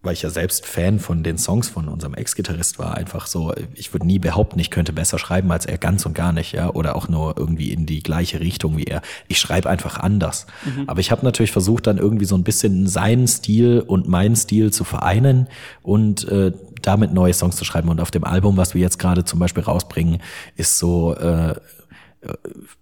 [0.02, 3.92] weil ich ja selbst Fan von den Songs von unserem Ex-Gitarrist war, einfach so, ich
[3.92, 6.96] würde nie behaupten, ich könnte besser schreiben als er, ganz und gar nicht, ja, oder
[6.96, 9.02] auch nur irgendwie in die gleiche Richtung wie er.
[9.28, 10.46] Ich schreibe einfach anders.
[10.64, 10.84] Mhm.
[10.88, 14.72] Aber ich habe natürlich versucht, dann irgendwie so ein bisschen seinen Stil und meinen Stil
[14.72, 15.46] zu vereinen
[15.82, 17.88] und äh, damit neue Songs zu schreiben.
[17.88, 20.20] Und auf dem Album, was wir jetzt gerade zum Beispiel rausbringen,
[20.56, 21.54] ist so äh,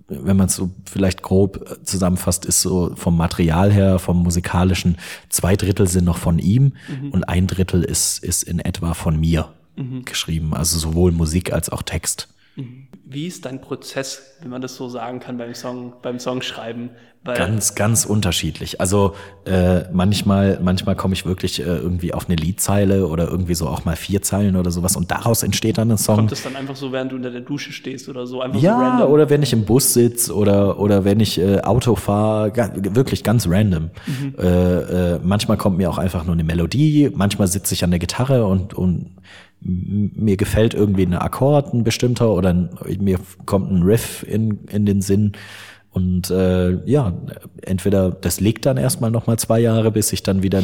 [0.08, 5.56] wenn man es so vielleicht grob zusammenfasst, ist so vom Material her, vom musikalischen, zwei
[5.56, 7.10] Drittel sind noch von ihm mhm.
[7.10, 10.04] und ein Drittel ist, ist in etwa von mir mhm.
[10.04, 10.54] geschrieben.
[10.54, 12.28] Also sowohl Musik als auch Text.
[12.60, 12.88] Mhm.
[13.04, 16.90] Wie ist dein Prozess, wenn man das so sagen kann beim Song, beim Songschreiben?
[17.22, 18.80] Weil ganz, ganz unterschiedlich.
[18.80, 23.68] Also äh, manchmal, manchmal komme ich wirklich äh, irgendwie auf eine Liedzeile oder irgendwie so
[23.68, 26.16] auch mal vier Zeilen oder sowas und daraus entsteht dann ein Song.
[26.16, 28.40] Kommt das dann einfach so, während du unter der Dusche stehst oder so?
[28.40, 29.10] Einfach ja, so random?
[29.10, 33.46] oder wenn ich im Bus sitze oder oder wenn ich äh, Auto fahre, wirklich ganz
[33.46, 33.90] random.
[34.06, 34.34] Mhm.
[34.38, 37.10] Äh, äh, manchmal kommt mir auch einfach nur eine Melodie.
[37.14, 39.16] Manchmal sitze ich an der Gitarre und und
[39.62, 42.54] mir gefällt irgendwie ein Akkord, ein bestimmter, oder
[42.98, 45.32] mir kommt ein Riff in, in den Sinn.
[45.92, 47.12] Und äh, ja,
[47.62, 50.62] entweder das liegt dann erstmal nochmal zwei Jahre, bis ich dann wieder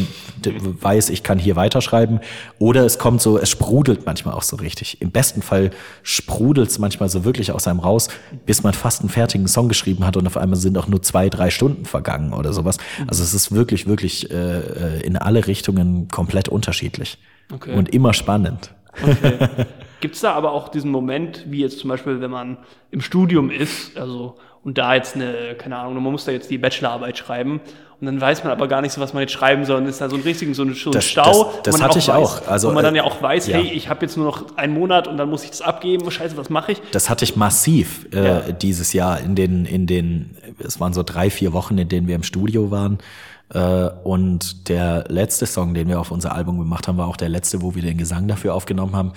[0.62, 2.20] weiß, ich kann hier weiterschreiben,
[2.60, 5.02] oder es kommt so, es sprudelt manchmal auch so richtig.
[5.02, 5.70] Im besten Fall
[6.04, 8.08] sprudelt es manchmal so wirklich aus einem raus,
[8.46, 11.28] bis man fast einen fertigen Song geschrieben hat und auf einmal sind auch nur zwei,
[11.28, 12.76] drei Stunden vergangen oder sowas.
[13.08, 17.18] Also es ist wirklich, wirklich äh, äh in alle Richtungen komplett unterschiedlich
[17.52, 17.74] okay.
[17.74, 18.70] und immer spannend.
[19.02, 19.38] Okay.
[20.00, 22.58] Gibt es da aber auch diesen Moment, wie jetzt zum Beispiel, wenn man
[22.90, 26.58] im Studium ist, also und da jetzt eine, keine Ahnung, man muss da jetzt die
[26.58, 27.60] Bachelorarbeit schreiben
[27.98, 29.78] und dann weiß man aber gar nicht so, was man jetzt schreiben soll.
[29.78, 31.54] Und ist da so ein richtigen so ein, so ein das, Stau.
[31.62, 32.46] Das, das hatte ich weiß, auch.
[32.46, 33.56] Also, wo man dann ja auch weiß, ja.
[33.56, 36.10] hey, ich habe jetzt nur noch einen Monat und dann muss ich das abgeben.
[36.10, 36.82] Scheiße, was mache ich?
[36.92, 38.40] Das hatte ich massiv äh, ja.
[38.52, 42.16] dieses Jahr in den, in den, es waren so drei, vier Wochen, in denen wir
[42.16, 42.98] im Studio waren.
[43.50, 47.28] Äh, und der letzte Song, den wir auf unser Album gemacht haben, war auch der
[47.28, 49.12] letzte, wo wir den Gesang dafür aufgenommen haben.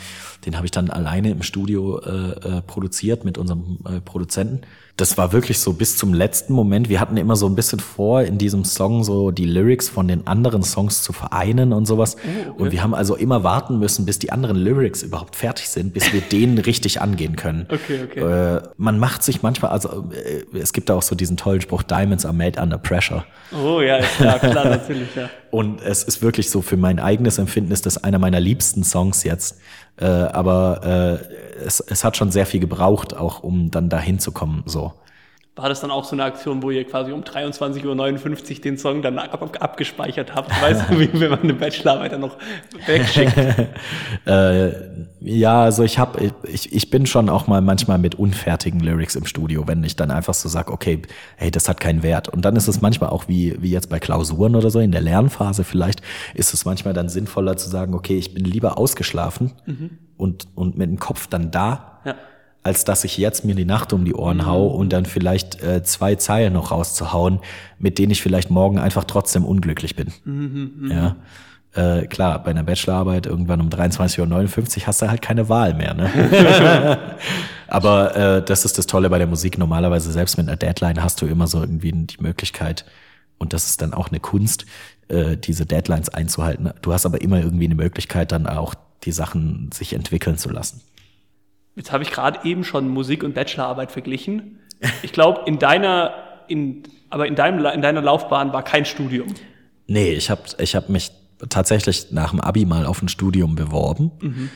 [0.45, 4.61] Den habe ich dann alleine im Studio äh, äh, produziert mit unserem Produzenten
[4.99, 6.89] das war wirklich so bis zum letzten Moment.
[6.89, 10.27] Wir hatten immer so ein bisschen vor, in diesem Song so die Lyrics von den
[10.27, 12.17] anderen Songs zu vereinen und sowas.
[12.17, 12.61] Oh, okay.
[12.63, 16.11] Und wir haben also immer warten müssen, bis die anderen Lyrics überhaupt fertig sind, bis
[16.11, 17.65] wir denen richtig angehen können.
[17.69, 18.19] Okay, okay.
[18.19, 21.83] Äh, man macht sich manchmal, also äh, es gibt da auch so diesen tollen Spruch,
[21.83, 23.23] Diamonds are made under pressure.
[23.51, 25.29] Oh ja, ja klar, natürlich, ja.
[25.51, 29.23] Und es ist wirklich so, für mein eigenes Empfinden ist das einer meiner liebsten Songs
[29.23, 29.59] jetzt.
[29.97, 31.19] Äh, aber
[31.59, 34.63] äh, es, es hat schon sehr viel gebraucht, auch um dann dahin zu kommen.
[34.65, 34.93] So.
[35.55, 39.01] War das dann auch so eine Aktion, wo ihr quasi um 23.59 Uhr den Song
[39.01, 40.49] dann ab, ab, abgespeichert habt?
[40.61, 42.37] Weißt du, wie wenn man eine Bachelorarbeit dann noch
[42.85, 43.33] wegschickt?
[44.25, 44.71] äh,
[45.19, 49.25] ja, also ich habe, ich, ich bin schon auch mal manchmal mit unfertigen Lyrics im
[49.25, 51.01] Studio, wenn ich dann einfach so sage, okay,
[51.35, 52.29] hey, das hat keinen Wert.
[52.29, 55.01] Und dann ist es manchmal auch wie, wie jetzt bei Klausuren oder so, in der
[55.01, 56.01] Lernphase vielleicht,
[56.35, 59.89] ist es manchmal dann sinnvoller zu sagen, okay, ich bin lieber ausgeschlafen mhm.
[60.15, 61.99] und, und mit dem Kopf dann da.
[62.05, 62.15] Ja
[62.69, 64.45] als dass ich jetzt mir die Nacht um die Ohren mhm.
[64.45, 67.39] hau und dann vielleicht äh, zwei Zeilen noch rauszuhauen,
[67.79, 70.13] mit denen ich vielleicht morgen einfach trotzdem unglücklich bin.
[70.23, 70.91] Mhm, mhm.
[70.91, 71.15] ja.
[71.73, 75.95] Äh, klar, bei einer Bachelorarbeit irgendwann um 23.59 Uhr hast du halt keine Wahl mehr.
[75.95, 76.99] Ne?
[77.67, 79.57] Aber äh, das ist das Tolle bei der Musik.
[79.57, 82.85] Normalerweise, selbst mit einer Deadline, hast du immer so irgendwie die Möglichkeit,
[83.39, 84.65] und das ist dann auch eine Kunst,
[85.07, 86.71] äh, diese Deadlines einzuhalten.
[86.83, 90.81] Du hast aber immer irgendwie eine Möglichkeit, dann auch die Sachen sich entwickeln zu lassen.
[91.79, 94.59] Jetzt habe ich gerade eben schon Musik und Bachelorarbeit verglichen.
[95.01, 96.13] Ich glaube, in deiner,
[96.49, 99.33] in, aber in, deinem, in deiner Laufbahn war kein Studium.
[99.87, 101.09] Nee, ich habe ich hab mich
[101.47, 104.11] tatsächlich nach dem Abi mal auf ein Studium beworben.
[104.19, 104.49] Mhm.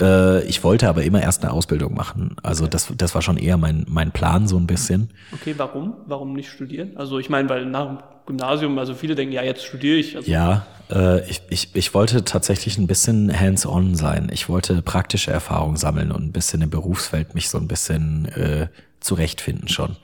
[0.00, 2.36] Äh, ich wollte aber immer erst eine Ausbildung machen.
[2.42, 2.70] Also okay.
[2.72, 5.10] das, das war schon eher mein, mein Plan so ein bisschen.
[5.32, 5.94] Okay, warum?
[6.06, 6.96] Warum nicht studieren?
[6.96, 10.16] Also ich meine, weil nach dem Gymnasium, also viele denken, ja, jetzt studiere ich.
[10.16, 14.28] Also ja, äh, ich, ich, ich wollte tatsächlich ein bisschen hands-on sein.
[14.32, 18.68] Ich wollte praktische Erfahrung sammeln und ein bisschen im Berufsfeld mich so ein bisschen äh,
[19.00, 19.96] zurechtfinden schon.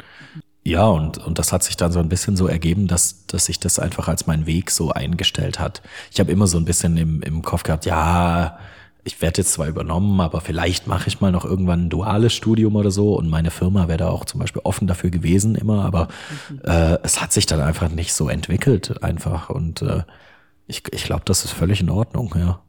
[0.64, 3.58] Ja, und, und das hat sich dann so ein bisschen so ergeben, dass, dass sich
[3.58, 5.82] das einfach als mein Weg so eingestellt hat.
[6.12, 8.58] Ich habe immer so ein bisschen im, im Kopf gehabt, ja,
[9.04, 12.76] ich werde jetzt zwar übernommen, aber vielleicht mache ich mal noch irgendwann ein duales Studium
[12.76, 16.08] oder so und meine Firma wäre da auch zum Beispiel offen dafür gewesen immer, aber
[16.50, 16.60] mhm.
[16.64, 20.02] äh, es hat sich dann einfach nicht so entwickelt einfach und äh,
[20.68, 22.60] ich, ich glaube, das ist völlig in Ordnung, ja.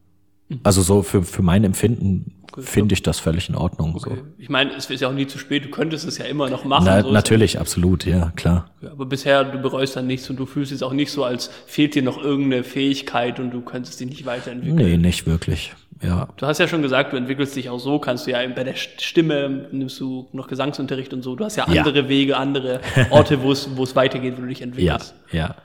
[0.50, 0.60] Mhm.
[0.64, 3.96] Also so für, für mein Empfinden okay, finde ich das völlig in Ordnung.
[3.96, 4.16] Okay.
[4.16, 4.28] So.
[4.40, 6.66] Ich meine, es ist ja auch nie zu spät, du könntest es ja immer noch
[6.66, 6.86] machen.
[6.88, 8.72] Na, so natürlich, absolut, ja, klar.
[8.92, 11.94] Aber bisher, du bereust dann nichts und du fühlst es auch nicht so, als fehlt
[11.94, 14.76] dir noch irgendeine Fähigkeit und du könntest dich nicht weiterentwickeln.
[14.76, 15.74] Nee, nicht wirklich
[16.04, 16.28] ja.
[16.38, 18.76] Du hast ja schon gesagt, du entwickelst dich auch so, kannst du ja bei der
[18.76, 21.36] Stimme nimmst du noch Gesangsunterricht und so.
[21.36, 22.10] Du hast ja andere ja.
[22.10, 25.16] Wege, andere Orte, wo es, wo es weitergeht, wo du dich entwickelst.
[25.32, 25.56] Ja, ja.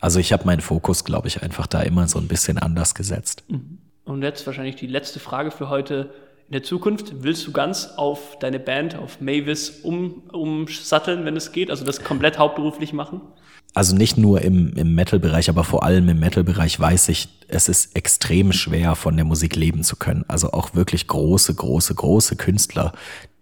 [0.00, 3.44] Also ich habe meinen Fokus, glaube ich, einfach da immer so ein bisschen anders gesetzt.
[3.48, 3.78] Mhm.
[4.04, 6.10] Und jetzt wahrscheinlich die letzte Frage für heute.
[6.48, 11.52] In der Zukunft willst du ganz auf deine Band, auf Mavis um, umsatteln, wenn es
[11.52, 11.70] geht?
[11.70, 13.20] Also das komplett hauptberuflich machen?
[13.74, 17.94] also nicht nur im, im Metal-Bereich, aber vor allem im Metal-Bereich weiß ich, es ist
[17.96, 20.24] extrem schwer, von der Musik leben zu können.
[20.28, 22.92] Also auch wirklich große, große, große Künstler,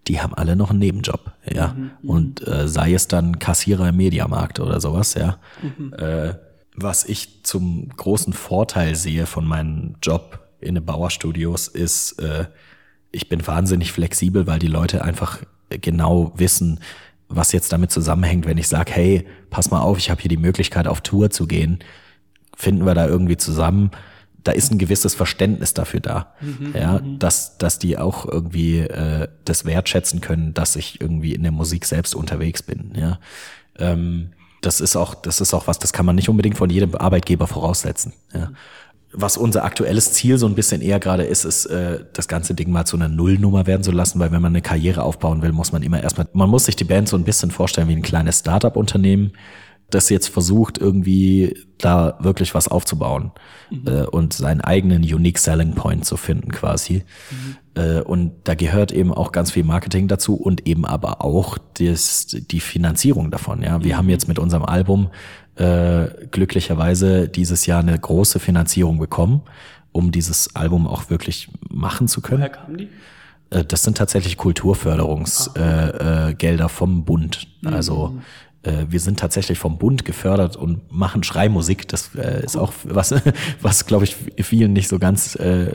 [0.07, 1.69] die haben alle noch einen Nebenjob, ja.
[1.69, 2.09] Mhm, mhm.
[2.09, 5.39] Und äh, sei es dann Kassierer im Mediamarkt oder sowas, ja.
[5.61, 5.93] Mhm.
[5.93, 6.35] Äh,
[6.75, 12.45] was ich zum großen Vorteil sehe von meinem Job in den Bauerstudios ist, äh,
[13.11, 15.39] ich bin wahnsinnig flexibel, weil die Leute einfach
[15.69, 16.79] genau wissen,
[17.29, 20.37] was jetzt damit zusammenhängt, wenn ich sage, hey, pass mal auf, ich habe hier die
[20.37, 21.79] Möglichkeit, auf Tour zu gehen,
[22.55, 23.91] finden wir da irgendwie zusammen.
[24.43, 27.19] Da ist ein gewisses Verständnis dafür da, mhm, ja, mhm.
[27.19, 31.85] dass dass die auch irgendwie äh, das wertschätzen können, dass ich irgendwie in der Musik
[31.85, 33.19] selbst unterwegs bin, ja.
[33.77, 34.29] Ähm,
[34.61, 37.45] das ist auch das ist auch was, das kann man nicht unbedingt von jedem Arbeitgeber
[37.45, 38.51] voraussetzen, ja
[39.19, 42.71] was unser aktuelles Ziel so ein bisschen eher gerade ist, ist, äh, das ganze Ding
[42.71, 45.71] mal zu einer Nullnummer werden zu lassen, weil wenn man eine Karriere aufbauen will, muss
[45.71, 48.39] man immer erstmal, man muss sich die Band so ein bisschen vorstellen wie ein kleines
[48.39, 49.31] Startup-Unternehmen,
[49.89, 53.31] das jetzt versucht, irgendwie da wirklich was aufzubauen
[53.71, 53.87] mhm.
[53.87, 57.03] äh, und seinen eigenen Unique Selling Point zu finden quasi.
[57.31, 57.81] Mhm.
[57.81, 62.27] Äh, und da gehört eben auch ganz viel Marketing dazu und eben aber auch das,
[62.27, 63.63] die Finanzierung davon.
[63.63, 63.97] Ja, wir mhm.
[63.97, 65.09] haben jetzt mit unserem Album
[65.57, 69.41] äh, glücklicherweise dieses Jahr eine große Finanzierung bekommen,
[69.91, 72.41] um dieses Album auch wirklich machen zu können.
[72.41, 72.89] Woher kamen die?
[73.49, 77.47] Äh, das sind tatsächlich Kulturförderungsgelder äh, äh, vom Bund.
[77.61, 77.73] Mhm.
[77.73, 78.19] Also
[78.63, 81.87] äh, wir sind tatsächlich vom Bund gefördert und machen Schreimusik.
[81.87, 83.13] Das äh, ist auch was,
[83.61, 85.71] was glaube ich vielen nicht so ganz äh,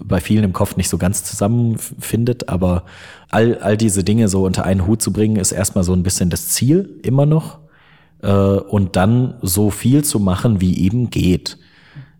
[0.00, 2.84] bei vielen im Kopf nicht so ganz zusammenfindet, aber
[3.30, 6.30] all, all diese Dinge so unter einen Hut zu bringen, ist erstmal so ein bisschen
[6.30, 7.58] das Ziel immer noch
[8.24, 11.58] äh, und dann so viel zu machen, wie eben geht.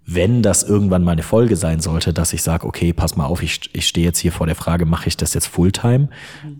[0.07, 3.43] Wenn das irgendwann mal eine Folge sein sollte, dass ich sage, okay, pass mal auf,
[3.43, 6.11] ich, ich stehe jetzt hier vor der Frage, mache ich das jetzt Fulltime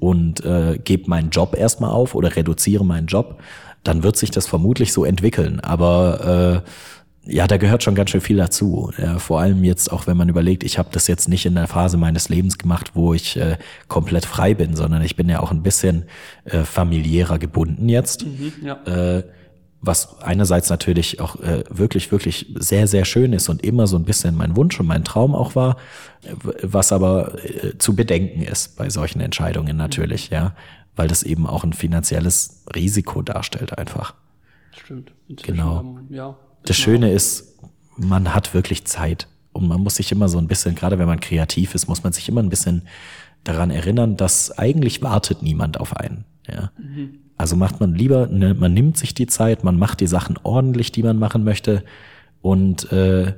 [0.01, 3.39] und äh, gebe meinen Job erstmal auf oder reduziere meinen Job,
[3.83, 5.61] dann wird sich das vermutlich so entwickeln.
[5.61, 6.71] Aber äh,
[7.27, 8.93] ja, da gehört schon ganz schön viel dazu.
[8.99, 11.69] Ja, vor allem jetzt auch, wenn man überlegt, ich habe das jetzt nicht in der
[11.69, 13.57] Phase meines Lebens gemacht, wo ich äh,
[13.89, 16.05] komplett frei bin, sondern ich bin ja auch ein bisschen
[16.45, 18.27] äh, familiärer gebunden jetzt.
[18.27, 18.83] Mhm, ja.
[18.85, 19.25] äh,
[19.87, 24.05] was einerseits natürlich auch äh, wirklich, wirklich sehr, sehr schön ist und immer so ein
[24.05, 25.77] bisschen mein Wunsch und mein Traum auch war,
[26.63, 30.55] was aber äh, zu bedenken ist bei solchen Entscheidungen natürlich, ja.
[30.97, 34.15] weil das eben auch ein finanzielles Risiko darstellt einfach.
[34.73, 35.13] Stimmt.
[35.29, 35.77] Inzwischen genau.
[35.77, 37.59] Haben, ja, das Schöne ist,
[37.97, 41.21] man hat wirklich Zeit und man muss sich immer so ein bisschen, gerade wenn man
[41.21, 42.83] kreativ ist, muss man sich immer ein bisschen
[43.45, 46.25] daran erinnern, dass eigentlich wartet niemand auf einen.
[46.49, 46.73] Ja.
[46.79, 47.19] Mhm.
[47.37, 50.93] Also macht man lieber, ne, man nimmt sich die Zeit, man macht die Sachen ordentlich,
[50.93, 51.85] die man machen möchte
[52.41, 53.35] und äh,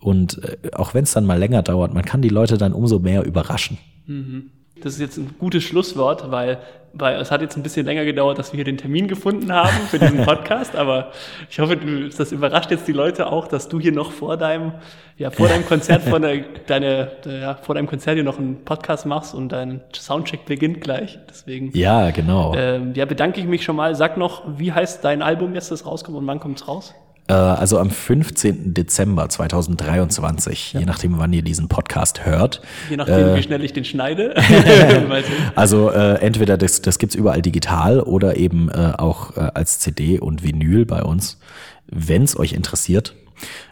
[0.00, 2.98] und äh, auch wenn es dann mal länger dauert, man kann die Leute dann umso
[2.98, 3.76] mehr überraschen.
[4.06, 4.50] Mhm.
[4.80, 6.58] Das ist jetzt ein gutes Schlusswort, weil,
[6.92, 9.76] weil es hat jetzt ein bisschen länger gedauert, dass wir hier den Termin gefunden haben
[9.90, 11.12] für diesen Podcast, aber
[11.48, 14.72] ich hoffe, das überrascht jetzt die Leute auch, dass du hier noch vor deinem,
[15.16, 19.06] ja, vor deinem Konzert, vor, der, deine, ja, vor deinem Konzert hier noch einen Podcast
[19.06, 21.18] machst und dein Soundcheck beginnt gleich.
[21.28, 21.70] Deswegen.
[21.76, 22.54] Ja, genau.
[22.56, 23.94] Ähm, ja, bedanke ich mich schon mal.
[23.94, 26.94] Sag noch, wie heißt dein Album jetzt, das rauskommt und wann kommt es raus?
[27.30, 28.74] Äh, also am 15.
[28.74, 30.80] Dezember 2023, ja.
[30.80, 32.60] je nachdem, wann ihr diesen Podcast hört.
[32.90, 34.34] Je nachdem, äh, wie schnell ich den schneide.
[35.54, 40.18] also äh, entweder das, das gibt's überall digital oder eben äh, auch äh, als CD
[40.18, 41.38] und Vinyl bei uns.
[41.86, 43.14] Wenn's euch interessiert,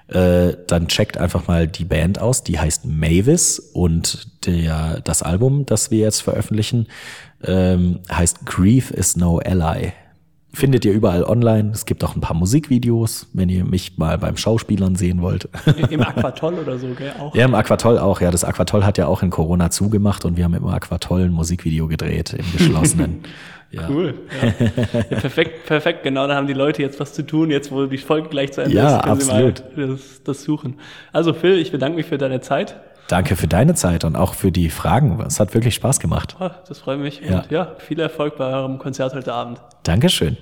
[0.07, 5.67] äh, dann checkt einfach mal die Band aus, die heißt Mavis und der, das Album,
[5.67, 6.87] das wir jetzt veröffentlichen,
[7.45, 9.93] ähm, heißt Grief is No Ally.
[10.59, 11.71] Findet ihr überall online.
[11.73, 15.49] Es gibt auch ein paar Musikvideos, wenn ihr mich mal beim Schauspielern sehen wollt.
[15.91, 17.13] Im Aquatoll oder so, gell?
[17.17, 17.33] Auch.
[17.33, 18.21] Ja, im Aquatoll auch.
[18.21, 21.33] Ja, das Aquatoll hat ja auch in Corona zugemacht und wir haben im Aquatoll ein
[21.33, 23.21] Musikvideo gedreht, im geschlossenen.
[23.71, 23.87] Ja.
[23.87, 24.15] Cool.
[24.41, 24.49] Ja.
[24.89, 25.03] ja.
[25.19, 26.03] perfekt, perfekt.
[26.03, 27.51] Genau, da haben die Leute jetzt was zu tun.
[27.51, 29.63] Jetzt, wo die Folge gleich zu Ende ja, ist, können absolut.
[29.75, 30.77] sie mal das, das suchen.
[31.13, 32.81] Also Phil, ich bedanke mich für deine Zeit.
[33.09, 35.19] Danke für deine Zeit und auch für die Fragen.
[35.27, 36.37] Es hat wirklich Spaß gemacht.
[36.69, 37.21] Das freut mich.
[37.21, 37.41] Ja.
[37.41, 39.61] Und ja, viel Erfolg bei eurem Konzert heute Abend.
[39.83, 40.37] Dankeschön.